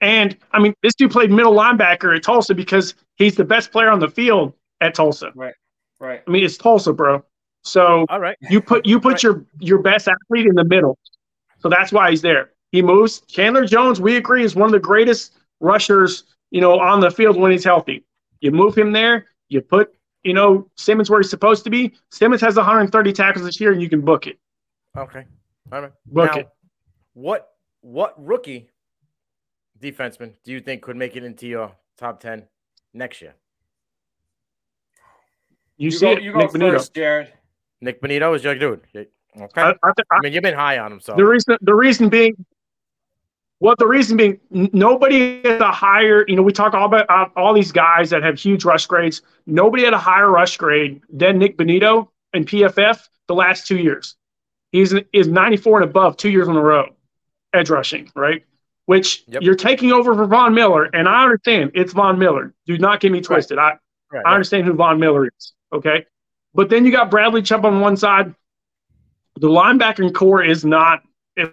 and 0.00 0.36
I 0.52 0.60
mean, 0.60 0.74
this 0.82 0.94
dude 0.94 1.10
played 1.10 1.30
middle 1.30 1.54
linebacker 1.54 2.14
at 2.16 2.22
Tulsa 2.22 2.54
because 2.54 2.94
he's 3.16 3.34
the 3.34 3.44
best 3.44 3.72
player 3.72 3.90
on 3.90 3.98
the 3.98 4.08
field 4.08 4.52
at 4.80 4.94
Tulsa. 4.94 5.32
Right. 5.34 5.54
Right. 5.98 6.22
I 6.26 6.30
mean, 6.30 6.44
it's 6.44 6.56
Tulsa, 6.56 6.92
bro. 6.92 7.24
So 7.64 8.06
All 8.08 8.20
right. 8.20 8.36
you 8.50 8.60
put 8.60 8.86
you 8.86 9.00
put 9.00 9.14
Right. 9.14 9.22
your 9.22 9.44
your 9.58 9.78
best 9.78 10.08
athlete 10.08 10.46
in 10.46 10.54
the 10.54 10.64
middle. 10.64 10.98
So 11.58 11.68
that's 11.68 11.90
why 11.90 12.10
he's 12.10 12.22
there. 12.22 12.50
He 12.70 12.82
moves. 12.82 13.20
Chandler 13.22 13.64
Jones, 13.64 14.00
we 14.00 14.16
agree, 14.16 14.44
is 14.44 14.54
one 14.54 14.66
of 14.66 14.72
the 14.72 14.78
greatest 14.78 15.32
rushers, 15.60 16.24
you 16.50 16.60
know, 16.60 16.78
on 16.78 17.00
the 17.00 17.10
field 17.10 17.36
when 17.36 17.50
he's 17.50 17.64
healthy. 17.64 18.04
You 18.40 18.50
move 18.52 18.76
him 18.76 18.92
there, 18.92 19.26
you 19.48 19.62
put, 19.62 19.94
you 20.22 20.34
know, 20.34 20.68
Simmons 20.76 21.08
where 21.08 21.20
he's 21.20 21.30
supposed 21.30 21.64
to 21.64 21.70
be. 21.70 21.94
Simmons 22.10 22.42
has 22.42 22.56
130 22.56 23.12
tackles 23.14 23.44
this 23.46 23.58
year, 23.60 23.72
and 23.72 23.80
you 23.80 23.88
can 23.88 24.02
book 24.02 24.26
it. 24.26 24.38
Okay. 24.96 25.24
All 25.72 25.80
right. 25.82 25.92
Book 26.06 26.32
now, 26.34 26.40
it. 26.40 26.48
what 27.14 27.48
what 27.86 28.14
rookie 28.16 28.68
defenseman 29.80 30.32
do 30.44 30.50
you 30.50 30.60
think 30.60 30.82
could 30.82 30.96
make 30.96 31.14
it 31.14 31.22
into 31.22 31.46
your 31.46 31.72
top 31.96 32.18
ten 32.18 32.44
next 32.92 33.22
year? 33.22 33.34
You, 35.76 35.86
You, 35.86 35.90
see 35.92 36.06
go. 36.06 36.12
it, 36.12 36.22
You 36.22 36.32
go 36.32 36.38
Nik 36.40 36.50
Bonitto. 36.50 36.72
first, 36.72 36.94
Jared. 36.94 37.32
Nik 37.80 38.00
Bonitto 38.00 38.34
is 38.34 38.42
your 38.42 38.56
dude. 38.56 38.80
Okay. 38.96 39.60
I, 39.60 39.70
I, 39.70 39.74
I, 39.84 39.92
I, 40.10 40.20
mean, 40.20 40.32
you've 40.32 40.42
been 40.42 40.54
high 40.54 40.78
on 40.78 40.92
him, 40.92 41.00
so 41.00 41.14
the 41.14 41.24
reason 41.24 41.56
the 41.60 41.74
reason 41.74 42.08
being 42.08 42.44
well 43.60 43.76
the 43.78 43.86
reason 43.86 44.16
being 44.16 44.40
nobody 44.50 45.42
had 45.42 45.60
a 45.60 45.70
higher 45.70 46.24
you 46.26 46.34
know 46.34 46.42
we 46.42 46.52
talk 46.52 46.74
all 46.74 46.86
about 46.86 47.08
uh, 47.08 47.26
all 47.36 47.54
these 47.54 47.70
guys 47.70 48.10
that 48.10 48.22
have 48.22 48.38
huge 48.38 48.64
rush 48.64 48.86
grades 48.86 49.22
nobody 49.46 49.84
had 49.84 49.92
a 49.92 49.98
higher 49.98 50.30
rush 50.30 50.56
grade 50.56 51.02
than 51.10 51.38
nik 51.38 51.56
bonitto 51.58 52.08
and 52.32 52.46
pff 52.46 53.08
the 53.28 53.34
last 53.34 53.66
two 53.66 53.78
years 53.78 54.16
he's 54.72 54.94
is 55.12 55.28
94 55.28 55.82
and 55.82 55.90
above 55.90 56.16
two 56.16 56.30
years 56.30 56.48
in 56.48 56.56
a 56.56 56.60
row 56.60 56.95
edge 57.56 57.70
rushing 57.70 58.10
right 58.14 58.44
which 58.86 59.24
Yep. 59.26 59.42
you're 59.42 59.54
taking 59.56 59.90
over 59.92 60.14
for 60.14 60.26
von 60.26 60.54
miller 60.54 60.84
and 60.84 61.08
i 61.08 61.22
understand 61.24 61.72
it's 61.74 61.92
von 61.92 62.18
miller 62.18 62.54
do 62.66 62.78
not 62.78 63.00
get 63.00 63.10
me 63.12 63.20
twisted 63.20 63.58
i 63.58 63.72
Right, 64.12 64.20
I 64.24 64.28
right. 64.30 64.34
understand 64.34 64.66
who 64.66 64.72
Von 64.74 65.00
Miller 65.00 65.26
is. 65.26 65.52
Okay. 65.72 66.06
But 66.54 66.70
then 66.70 66.84
you 66.86 66.92
got 66.92 67.10
Bradley 67.10 67.42
Chubb 67.42 67.66
on 67.66 67.80
one 67.80 67.96
side. 67.96 68.32
The 69.40 69.48
linebacking 69.48 70.14
corps 70.14 70.44
is 70.44 70.64
not 70.64 71.02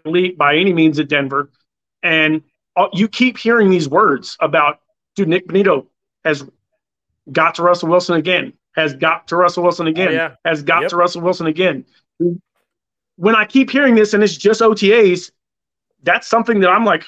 elite 0.06 0.38
by 0.38 0.56
any 0.58 0.72
means 0.72 1.00
at 1.00 1.08
Denver. 1.10 1.50
And 2.04 2.44
uh, 2.76 2.90
you 2.94 3.08
keep 3.08 3.40
hearing 3.40 3.72
these 3.72 3.90
words 3.90 4.38
about, 4.40 4.82
dude, 5.16 5.30
Nik 5.30 5.48
Bonitto 5.48 5.88
has 6.24 6.46
got 7.32 7.56
to 7.56 7.64
Russell 7.64 7.90
Wilson 7.90 8.18
again, 8.18 8.54
has 8.76 8.94
got 8.94 9.28
to 9.30 9.36
Russell 9.36 9.64
Wilson 9.64 9.88
again, 9.88 10.10
Oh, 10.10 10.12
yeah. 10.12 10.36
has 10.46 10.62
got 10.62 10.82
Yep. 10.84 10.90
to 10.92 10.96
Russell 10.96 11.22
Wilson 11.24 11.48
again. 11.48 11.86
When 13.16 13.36
I 13.36 13.46
keep 13.46 13.72
hearing 13.72 13.96
this 13.96 14.14
and 14.14 14.24
it's 14.24 14.38
just 14.38 14.62
OTAs, 14.62 15.32
that's 16.04 16.28
something 16.28 16.60
that 16.62 16.70
I'm 16.70 16.86
like, 16.86 17.04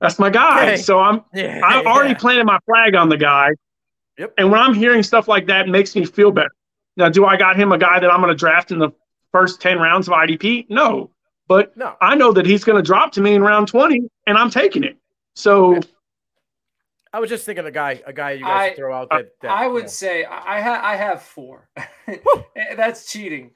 that's 0.00 0.18
my 0.18 0.30
guy. 0.30 0.64
Okay. 0.66 0.76
So 0.76 0.98
I'm 1.00 1.22
Yeah, 1.32 1.60
I've 1.64 1.86
already 1.86 2.10
yeah. 2.10 2.18
planted 2.18 2.44
my 2.44 2.58
flag 2.66 2.94
on 2.94 3.08
the 3.08 3.16
guy. 3.16 3.50
Yep. 4.18 4.34
And 4.38 4.50
when 4.50 4.60
I'm 4.60 4.74
hearing 4.74 5.02
stuff 5.02 5.28
like 5.28 5.46
that, 5.46 5.66
it 5.68 5.70
makes 5.70 5.94
me 5.96 6.04
feel 6.04 6.30
better. 6.30 6.50
Now, 6.96 7.08
do 7.08 7.24
I 7.24 7.36
got 7.36 7.56
him 7.56 7.72
a 7.72 7.78
guy 7.78 7.98
that 7.98 8.10
I'm 8.10 8.20
going 8.20 8.30
to 8.32 8.36
draft 8.38 8.70
in 8.70 8.78
the 8.78 8.90
first 9.32 9.60
10 9.60 9.78
rounds 9.78 10.06
of 10.08 10.14
IDP? 10.14 10.66
No. 10.68 11.10
But 11.48 11.76
No. 11.76 11.96
I 12.00 12.14
know 12.14 12.32
that 12.32 12.46
he's 12.46 12.62
going 12.64 12.76
to 12.76 12.82
drop 12.86 13.12
to 13.12 13.20
me 13.20 13.34
in 13.34 13.42
round 13.42 13.66
20, 13.68 14.02
and 14.26 14.38
I'm 14.38 14.50
taking 14.50 14.84
it. 14.84 14.96
So, 15.34 15.80
I 17.12 17.18
was 17.18 17.28
just 17.28 17.44
thinking 17.44 17.64
a 17.66 17.70
guy, 17.72 18.00
a 18.06 18.12
guy 18.12 18.32
you 18.32 18.44
guys 18.44 18.72
I- 18.72 18.74
throw 18.76 18.94
out 18.94 19.08
that. 19.10 19.30
that 19.42 19.50
I 19.50 19.66
you 19.66 19.72
would 19.72 19.82
know. 19.84 19.88
say 19.88 20.24
I 20.24 20.58
I, 20.58 20.60
ha- 20.60 20.80
I 20.82 20.96
have 20.96 21.22
four. 21.22 21.68
That's 22.76 23.10
cheating. 23.10 23.50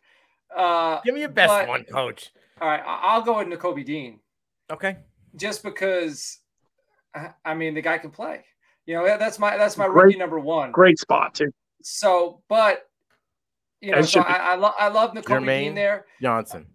Uh, 0.55 1.01
give 1.05 1.15
me 1.15 1.21
your 1.21 1.29
best 1.29 1.51
but- 1.53 1.69
one, 1.69 1.85
coach. 1.85 2.31
All 2.61 2.69
right, 2.69 2.83
I- 2.85 3.01
I'll 3.05 3.23
go 3.23 3.39
with 3.39 3.49
Nakobe 3.49 3.85
Dean 3.85 4.21
Okay. 4.71 4.97
just 5.37 5.63
because. 5.63 6.39
I- 7.15 7.33
I 7.45 7.55
mean, 7.55 7.75
the 7.75 7.81
guy 7.83 7.99
can 7.99 8.11
play. 8.11 8.45
You 8.87 8.95
know, 8.95 9.05
that's 9.19 9.39
my 9.39 9.57
that's 9.57 9.77
my 9.77 9.87
Great- 9.89 10.05
rookie 10.07 10.19
number 10.19 10.39
one. 10.39 10.73
great 10.73 10.99
spot, 10.99 11.35
too. 11.35 11.51
So, 11.83 12.43
but 12.49 12.89
you 13.81 13.93
know, 13.93 14.03
so. 14.03 14.21
I 14.21 14.35
I, 14.53 14.55
lo- 14.57 14.75
I 14.79 14.89
love 14.89 15.13
Nakobe 15.13 15.25
Jermaine. 15.41 15.61
Dean 15.65 15.75
there. 15.75 16.07
Johnson. 16.21 16.67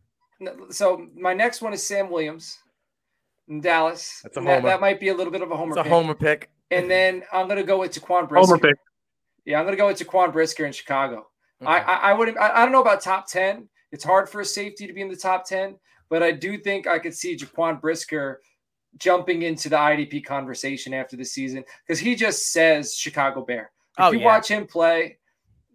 So 0.72 1.08
my 1.16 1.34
next 1.34 1.62
one 1.62 1.74
is 1.74 1.86
Sam 1.86 2.10
Williams 2.10 2.58
in 3.48 3.62
Dallas. 3.62 4.20
That's 4.24 4.36
a 4.38 4.40
And 4.40 4.48
that, 4.48 4.56
homer. 4.56 4.70
that 4.70 4.82
might 4.82 5.00
be 5.00 5.10
a 5.10 5.14
little 5.14 5.32
bit 5.32 5.42
of 5.42 5.52
a 5.52 5.56
homer. 5.58 5.72
It's 5.72 5.80
a 5.80 5.84
pick. 5.84 5.92
homer 5.92 6.14
pick. 6.16 6.50
And 6.72 6.90
then 6.90 7.24
I'm 7.32 7.48
gonna 7.48 7.64
go 7.64 7.80
with 7.80 7.94
Jaquan 7.94 8.28
Brisker. 8.28 8.46
Homer 8.56 8.58
pick. 8.60 8.76
Yeah, 9.46 9.60
I'm 9.60 9.66
gonna 9.66 9.78
go 9.78 9.88
with 9.88 10.00
Jaquan 10.00 10.32
Brisker 10.34 10.66
in 10.66 10.72
Chicago. 10.74 11.28
I, 11.62 11.80
I 11.80 11.94
I 12.10 12.14
wouldn't. 12.14 12.38
I, 12.38 12.50
I 12.62 12.64
don't 12.64 12.72
know 12.72 12.82
about 12.82 13.02
top 13.02 13.28
ten. 13.28 13.70
It's 13.94 14.04
hard 14.04 14.28
for 14.28 14.42
a 14.42 14.46
safety 14.46 14.86
to 14.88 14.94
be 14.94 15.02
in 15.02 15.08
the 15.08 15.16
top 15.16 15.46
ten, 15.46 15.76
but 16.10 16.22
I 16.22 16.32
do 16.32 16.58
think 16.58 16.88
I 16.88 17.00
could 17.00 17.14
see 17.14 17.38
Jaquan 17.38 17.80
Brisker 17.80 18.42
jumping 18.98 19.44
into 19.44 19.70
the 19.70 19.76
IDP 19.76 20.26
conversation 20.26 20.94
after 20.94 21.16
the 21.16 21.24
season 21.24 21.64
because 21.86 22.00
he 22.00 22.16
just 22.16 22.52
says 22.52 22.96
Chicago 22.96 23.46
Bear. 23.46 23.72
If 23.98 24.06
Oh, 24.06 24.12
you 24.12 24.20
yeah. 24.20 24.26
watch 24.26 24.48
him 24.48 24.68
play, 24.68 25.18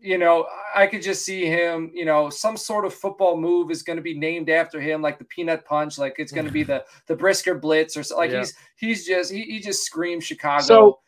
you 0.00 0.18
know, 0.18 0.46
I 0.74 0.86
could 0.86 1.02
just 1.02 1.24
see 1.24 1.46
him, 1.46 1.90
you 1.94 2.04
know, 2.04 2.30
some 2.30 2.56
sort 2.56 2.84
of 2.84 2.94
football 2.94 3.36
move 3.36 3.70
is 3.70 3.82
going 3.82 3.96
to 3.96 4.02
be 4.02 4.14
named 4.14 4.48
after 4.50 4.80
him, 4.80 5.02
like 5.02 5.18
the 5.18 5.24
peanut 5.24 5.64
punch, 5.64 5.98
like 5.98 6.16
it's 6.18 6.32
going 6.32 6.46
to 6.46 6.52
be 6.52 6.62
the 6.62 6.84
the 7.06 7.16
Brisker 7.16 7.54
Blitz 7.54 7.96
or 7.96 8.02
so. 8.02 8.16
Like 8.16 8.30
yeah. 8.30 8.40
he's 8.40 8.54
he's 8.76 9.06
just 9.06 9.32
he, 9.32 9.42
he 9.42 9.60
just 9.60 9.84
screams 9.84 10.24
Chicago. 10.24 10.62
So 10.62 10.98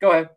go 0.00 0.10
ahead. 0.10 0.30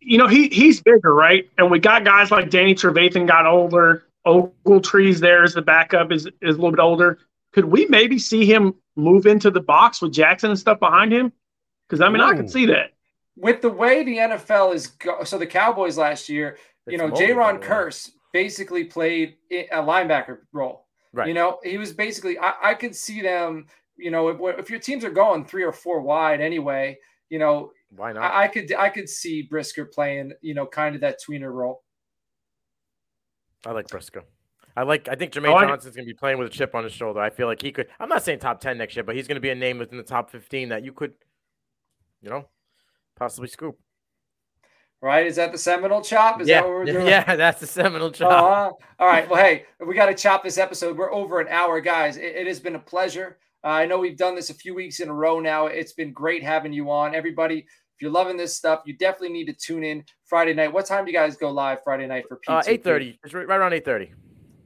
You 0.00 0.18
know, 0.18 0.26
he 0.28 0.48
he's 0.48 0.80
bigger, 0.80 1.14
right? 1.14 1.48
And 1.58 1.70
we 1.70 1.78
got 1.78 2.04
guys 2.04 2.30
like 2.30 2.50
Danny 2.50 2.74
Trevathan 2.74 3.26
got 3.26 3.46
older. 3.46 4.04
Ogletree's 4.26 5.20
there 5.20 5.42
as 5.42 5.54
the 5.54 5.62
backup 5.62 6.12
is 6.12 6.26
is 6.42 6.56
a 6.56 6.58
little 6.58 6.70
bit 6.70 6.80
older. 6.80 7.18
Could 7.52 7.64
we 7.66 7.86
maybe 7.86 8.18
see 8.18 8.44
him 8.44 8.74
move 8.96 9.26
into 9.26 9.50
the 9.50 9.60
box 9.60 10.00
with 10.00 10.12
Jackson 10.12 10.50
and 10.50 10.58
stuff 10.58 10.78
behind 10.78 11.12
him? 11.12 11.32
Because 11.88 12.00
I 12.00 12.08
mean, 12.08 12.20
Ooh. 12.20 12.26
I 12.26 12.36
could 12.36 12.50
see 12.50 12.66
that. 12.66 12.92
With 13.36 13.62
the 13.62 13.70
way 13.70 14.04
the 14.04 14.18
NFL 14.18 14.74
is, 14.74 14.88
go- 14.88 15.24
so 15.24 15.38
the 15.38 15.46
Cowboys 15.46 15.96
last 15.96 16.28
year, 16.28 16.58
you 16.86 16.98
know, 16.98 17.10
Jayron 17.10 17.62
Kearse 17.62 18.10
basically 18.32 18.84
played 18.84 19.36
a 19.50 19.66
linebacker 19.76 20.40
role. 20.52 20.86
Right. 21.12 21.28
You 21.28 21.34
know, 21.34 21.58
he 21.64 21.78
was 21.78 21.92
basically. 21.92 22.38
I, 22.38 22.54
I 22.62 22.74
could 22.74 22.94
see 22.94 23.22
them. 23.22 23.66
You 23.96 24.10
know, 24.10 24.28
if, 24.28 24.58
if, 24.58 24.70
your 24.70 24.78
teams 24.78 25.04
are 25.04 25.10
going 25.10 25.44
three 25.44 25.62
or 25.62 25.72
four 25.72 26.00
wide 26.00 26.40
anyway, 26.40 26.98
you 27.28 27.38
know, 27.38 27.72
why 27.94 28.12
not? 28.12 28.22
I, 28.22 28.44
I 28.44 28.48
could 28.48 28.72
I 28.74 28.88
could 28.88 29.08
see 29.08 29.42
Brisker 29.42 29.86
playing. 29.86 30.32
You 30.40 30.54
know, 30.54 30.66
kind 30.66 30.94
of 30.94 31.00
that 31.00 31.18
tweener 31.26 31.52
role. 31.52 31.82
I 33.66 33.72
like 33.72 33.88
Brisker. 33.88 34.22
I 34.76 34.82
like. 34.84 35.08
I 35.08 35.14
think 35.14 35.32
Jermaine 35.32 35.56
oh, 35.56 35.66
Johnson's 35.66 35.96
going 35.96 36.06
to 36.06 36.12
be 36.12 36.16
playing 36.16 36.38
with 36.38 36.48
a 36.48 36.50
chip 36.50 36.74
on 36.74 36.84
his 36.84 36.92
shoulder. 36.92 37.20
I 37.20 37.30
feel 37.30 37.46
like 37.46 37.60
he 37.60 37.72
could. 37.72 37.88
I'm 37.98 38.08
not 38.08 38.22
saying 38.22 38.38
top 38.38 38.60
ten 38.60 38.78
next 38.78 38.96
year, 38.96 39.02
but 39.02 39.16
he's 39.16 39.26
going 39.26 39.36
to 39.36 39.40
be 39.40 39.50
a 39.50 39.54
name 39.54 39.78
within 39.78 39.98
the 39.98 40.04
top 40.04 40.30
fifteen 40.30 40.68
that 40.68 40.84
you 40.84 40.92
could, 40.92 41.12
you 42.22 42.30
know, 42.30 42.46
possibly 43.16 43.48
scoop 43.48 43.78
right? 45.00 45.26
Is 45.26 45.36
that 45.36 45.52
the 45.52 45.58
Seminole 45.58 46.02
chop? 46.02 46.40
Is 46.40 46.48
yeah. 46.48 46.60
that 46.60 46.68
what 46.68 46.74
we're 46.74 46.84
doing? 46.86 47.06
Yeah, 47.06 47.36
that's 47.36 47.60
the 47.60 47.66
Seminole 47.66 48.10
chop. 48.10 48.30
Uh-huh. 48.30 48.72
All 48.98 49.06
right. 49.06 49.28
Well, 49.28 49.42
hey, 49.42 49.64
we 49.84 49.94
got 49.94 50.06
to 50.06 50.14
chop 50.14 50.44
this 50.44 50.58
episode. 50.58 50.96
We're 50.96 51.12
over 51.12 51.40
an 51.40 51.48
hour, 51.48 51.80
guys. 51.80 52.16
It, 52.16 52.36
it 52.36 52.46
has 52.46 52.60
been 52.60 52.76
a 52.76 52.80
pleasure. 52.80 53.38
Uh, 53.62 53.68
I 53.68 53.86
know 53.86 53.98
we've 53.98 54.16
done 54.16 54.34
this 54.34 54.50
a 54.50 54.54
few 54.54 54.74
weeks 54.74 55.00
in 55.00 55.08
a 55.08 55.14
row 55.14 55.40
now. 55.40 55.66
It's 55.66 55.92
been 55.92 56.12
great 56.12 56.42
having 56.42 56.72
you 56.72 56.90
on. 56.90 57.14
Everybody, 57.14 57.66
if 58.00 58.04
you're 58.04 58.12
loving 58.12 58.38
this 58.38 58.56
stuff, 58.56 58.80
you 58.86 58.94
definitely 58.94 59.28
need 59.28 59.44
to 59.44 59.52
tune 59.52 59.84
in 59.84 60.02
Friday 60.24 60.54
night. 60.54 60.72
What 60.72 60.86
time 60.86 61.04
do 61.04 61.10
you 61.10 61.16
guys 61.18 61.36
go 61.36 61.50
live 61.50 61.84
Friday 61.84 62.06
night 62.06 62.24
for 62.26 62.36
P? 62.36 62.50
Uh, 62.50 62.62
8.30. 62.62 63.18
It's 63.22 63.34
right 63.34 63.44
around 63.44 63.72
8.30. 63.72 64.12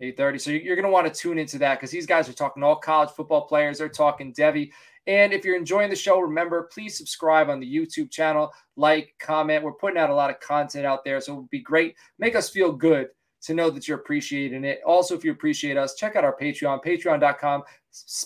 8.30. 0.00 0.40
So 0.40 0.50
you're 0.52 0.76
going 0.76 0.84
to 0.84 0.90
want 0.92 1.12
to 1.12 1.20
tune 1.20 1.40
into 1.40 1.58
that 1.58 1.74
because 1.74 1.90
these 1.90 2.06
guys 2.06 2.28
are 2.28 2.32
talking 2.32 2.62
all 2.62 2.76
college 2.76 3.10
football 3.10 3.40
players. 3.48 3.78
They're 3.78 3.88
talking 3.88 4.32
Devy. 4.32 4.70
And 5.08 5.32
if 5.32 5.44
you're 5.44 5.56
enjoying 5.56 5.90
the 5.90 5.96
show, 5.96 6.20
remember, 6.20 6.70
please 6.72 6.96
subscribe 6.96 7.50
on 7.50 7.58
the 7.58 7.66
YouTube 7.66 8.08
channel, 8.08 8.52
like, 8.76 9.12
comment. 9.18 9.64
We're 9.64 9.72
putting 9.72 9.98
out 9.98 10.10
a 10.10 10.14
lot 10.14 10.30
of 10.30 10.38
content 10.38 10.86
out 10.86 11.04
there. 11.04 11.20
So 11.20 11.32
it 11.32 11.36
would 11.38 11.50
be 11.50 11.58
great. 11.58 11.96
Make 12.20 12.36
us 12.36 12.48
feel 12.48 12.70
good 12.70 13.08
to 13.44 13.54
know 13.54 13.70
that 13.70 13.86
you're 13.86 13.98
appreciating 13.98 14.64
it. 14.64 14.80
Also, 14.86 15.14
if 15.14 15.24
you 15.24 15.30
appreciate 15.30 15.76
us, 15.76 15.94
check 15.94 16.16
out 16.16 16.24
our 16.24 16.36
Patreon, 16.36 16.82
patreon.com 16.84 17.62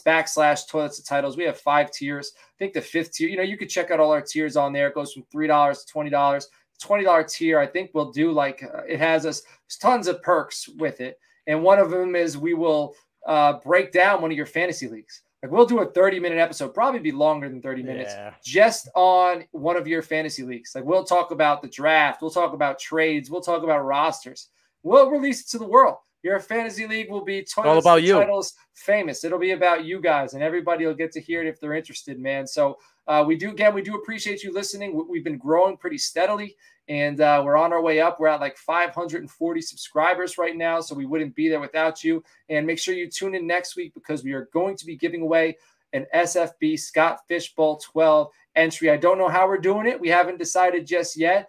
backslash 0.05 0.69
toilets 0.69 0.97
to 0.97 1.05
titles. 1.05 1.37
We 1.37 1.45
have 1.45 1.59
five 1.59 1.91
tiers. 1.91 2.33
I 2.37 2.55
think 2.59 2.73
the 2.73 2.81
fifth 2.81 3.13
tier, 3.13 3.29
you 3.29 3.37
know, 3.37 3.43
you 3.43 3.57
could 3.57 3.69
check 3.69 3.91
out 3.91 4.01
all 4.01 4.13
our 4.13 4.23
tiers 4.23 4.57
on 4.57 4.73
there. 4.73 4.89
It 4.89 4.95
goes 4.95 5.13
from 5.13 5.25
$3 5.35 5.87
to 5.87 5.93
$20. 5.93 6.45
$20 6.83 7.31
tier, 7.31 7.59
I 7.59 7.67
think 7.67 7.91
we'll 7.93 8.13
do 8.13 8.31
like 8.31 8.63
uh, 8.63 8.83
it 8.89 9.01
has 9.01 9.27
us 9.27 9.43
tons 9.81 10.07
of 10.07 10.23
perks 10.23 10.69
with 10.69 11.01
it. 11.01 11.19
And 11.49 11.63
one 11.63 11.79
of 11.79 11.91
them 11.91 12.15
is 12.15 12.39
we 12.39 12.55
will 12.55 12.95
uh, 13.27 13.55
break 13.55 13.91
down 13.91 14.23
one 14.23 14.31
of 14.31 14.37
your 14.37 14.47
fantasy 14.47 14.87
leagues. 14.87 15.23
Like 15.43 15.53
we'll 15.53 15.67
do 15.67 15.81
a 15.81 15.87
30 15.87 16.21
minute 16.21 16.39
episode, 16.39 16.75
probably 16.75 17.01
be 17.01 17.13
longer 17.13 17.49
than 17.49 17.63
30 17.63 17.83
minutes, 17.83 18.13
yeah. 18.13 18.35
just 18.45 18.89
on 18.95 19.45
one 19.53 19.77
of 19.77 19.87
your 19.87 20.03
fantasy 20.03 20.43
leagues. 20.43 20.73
Like 20.75 20.85
we'll 20.85 21.05
talk 21.05 21.31
about 21.31 21.63
the 21.63 21.69
draft, 21.69 22.23
we'll 22.23 22.31
talk 22.31 22.53
about 22.53 22.79
trades, 22.79 23.31
we'll 23.31 23.41
talk 23.41 23.63
about 23.63 23.85
rosters. 23.85 24.49
We'll 24.83 25.11
release 25.11 25.41
it 25.41 25.49
to 25.51 25.59
the 25.59 25.67
world. 25.67 25.97
Your 26.23 26.41
fantasy 26.41 26.87
league 26.87 27.11
will 27.11 27.25
be 27.25 27.47
all 27.57 27.79
about 27.79 28.03
you. 28.03 28.15
titles 28.15 28.55
famous. 28.75 29.23
It'll 29.23 29.39
be 29.39 29.53
about 29.53 29.85
you 29.85 30.01
guys, 30.01 30.35
and 30.35 30.43
everybody 30.43 30.85
will 30.85 30.95
get 30.95 31.13
to 31.13 31.21
hear 31.21 31.41
it 31.43 31.47
if 31.47 31.61
they're 31.61 31.75
interested, 31.75 32.19
man. 32.19 32.47
So 32.47 32.79
uh, 33.07 33.25
we 33.27 33.37
do 33.37 33.51
again, 33.51 33.73
we 33.73 33.83
do 33.83 33.95
appreciate 33.95 34.43
you 34.43 34.53
listening. 34.53 35.07
We've 35.09 35.23
been 35.23 35.39
growing 35.39 35.77
pretty 35.77 35.99
steadily, 35.99 36.57
and 36.89 37.21
uh, 37.21 37.41
we're 37.45 37.57
on 37.57 37.73
our 37.73 37.81
way 37.81 38.01
up. 38.01 38.19
We're 38.19 38.29
at 38.29 38.41
like 38.41 38.57
540 38.57 39.61
subscribers 39.61 40.39
right 40.39 40.57
now, 40.57 40.81
so 40.81 40.95
we 40.95 41.07
wouldn't 41.07 41.37
be 41.37 41.49
there 41.49 41.61
without 41.61 42.03
you. 42.03 42.25
And 42.49 42.67
make 42.67 42.81
sure 42.81 42.95
you 42.95 43.09
tune 43.09 43.37
in 43.37 43.47
next 43.47 43.77
week 43.77 43.95
because 43.95 44.25
we 44.25 44.33
are 44.33 44.49
going 44.53 44.77
to 44.77 44.87
be 44.87 44.97
giving 44.97 45.23
away 45.23 45.57
an 45.93 46.07
SFB 46.15 46.79
Scott 46.79 47.21
Fish 47.29 47.55
Bowl 47.55 47.79
12 47.79 48.29
entry. 48.57 48.91
I 48.91 48.97
don't 48.97 49.19
know 49.19 49.29
how 49.29 49.47
we're 49.47 49.59
doing 49.59 49.87
it. 49.87 50.01
We 50.01 50.09
haven't 50.09 50.39
decided 50.39 50.87
just 50.87 51.17
yet, 51.17 51.49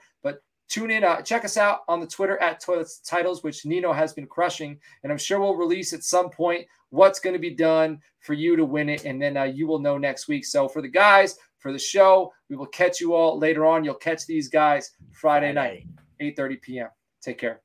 tune 0.69 0.91
in. 0.91 1.03
Uh, 1.03 1.21
check 1.21 1.43
us 1.43 1.57
out 1.57 1.79
on 1.87 1.99
the 1.99 2.07
Twitter 2.07 2.37
at 2.41 2.61
Toilets 2.61 2.99
Titles, 2.99 3.43
which 3.43 3.65
Nino 3.65 3.91
has 3.91 4.13
been 4.13 4.27
crushing, 4.27 4.79
and 5.03 5.11
I'm 5.11 5.17
sure 5.17 5.39
we'll 5.39 5.55
release 5.55 5.93
at 5.93 6.03
some 6.03 6.29
point 6.29 6.65
what's 6.89 7.19
going 7.19 7.33
to 7.33 7.39
be 7.39 7.53
done 7.53 7.99
for 8.19 8.33
you 8.33 8.55
to 8.55 8.65
win 8.65 8.89
it, 8.89 9.05
and 9.05 9.21
then 9.21 9.37
uh, 9.37 9.43
you 9.43 9.67
will 9.67 9.79
know 9.79 9.97
next 9.97 10.27
week. 10.27 10.45
So 10.45 10.67
for 10.67 10.81
the 10.81 10.87
guys, 10.87 11.37
for 11.59 11.71
the 11.71 11.79
show. 11.79 12.33
We 12.49 12.55
will 12.55 12.65
catch 12.65 12.99
you 12.99 13.13
all 13.13 13.37
later 13.37 13.65
on. 13.65 13.83
You'll 13.83 13.95
catch 13.95 14.25
these 14.25 14.49
guys 14.49 14.91
Friday 15.11 15.53
night, 15.53 15.85
8:30 16.19 16.61
p.m. 16.61 16.89
Take 17.21 17.37
care. 17.37 17.61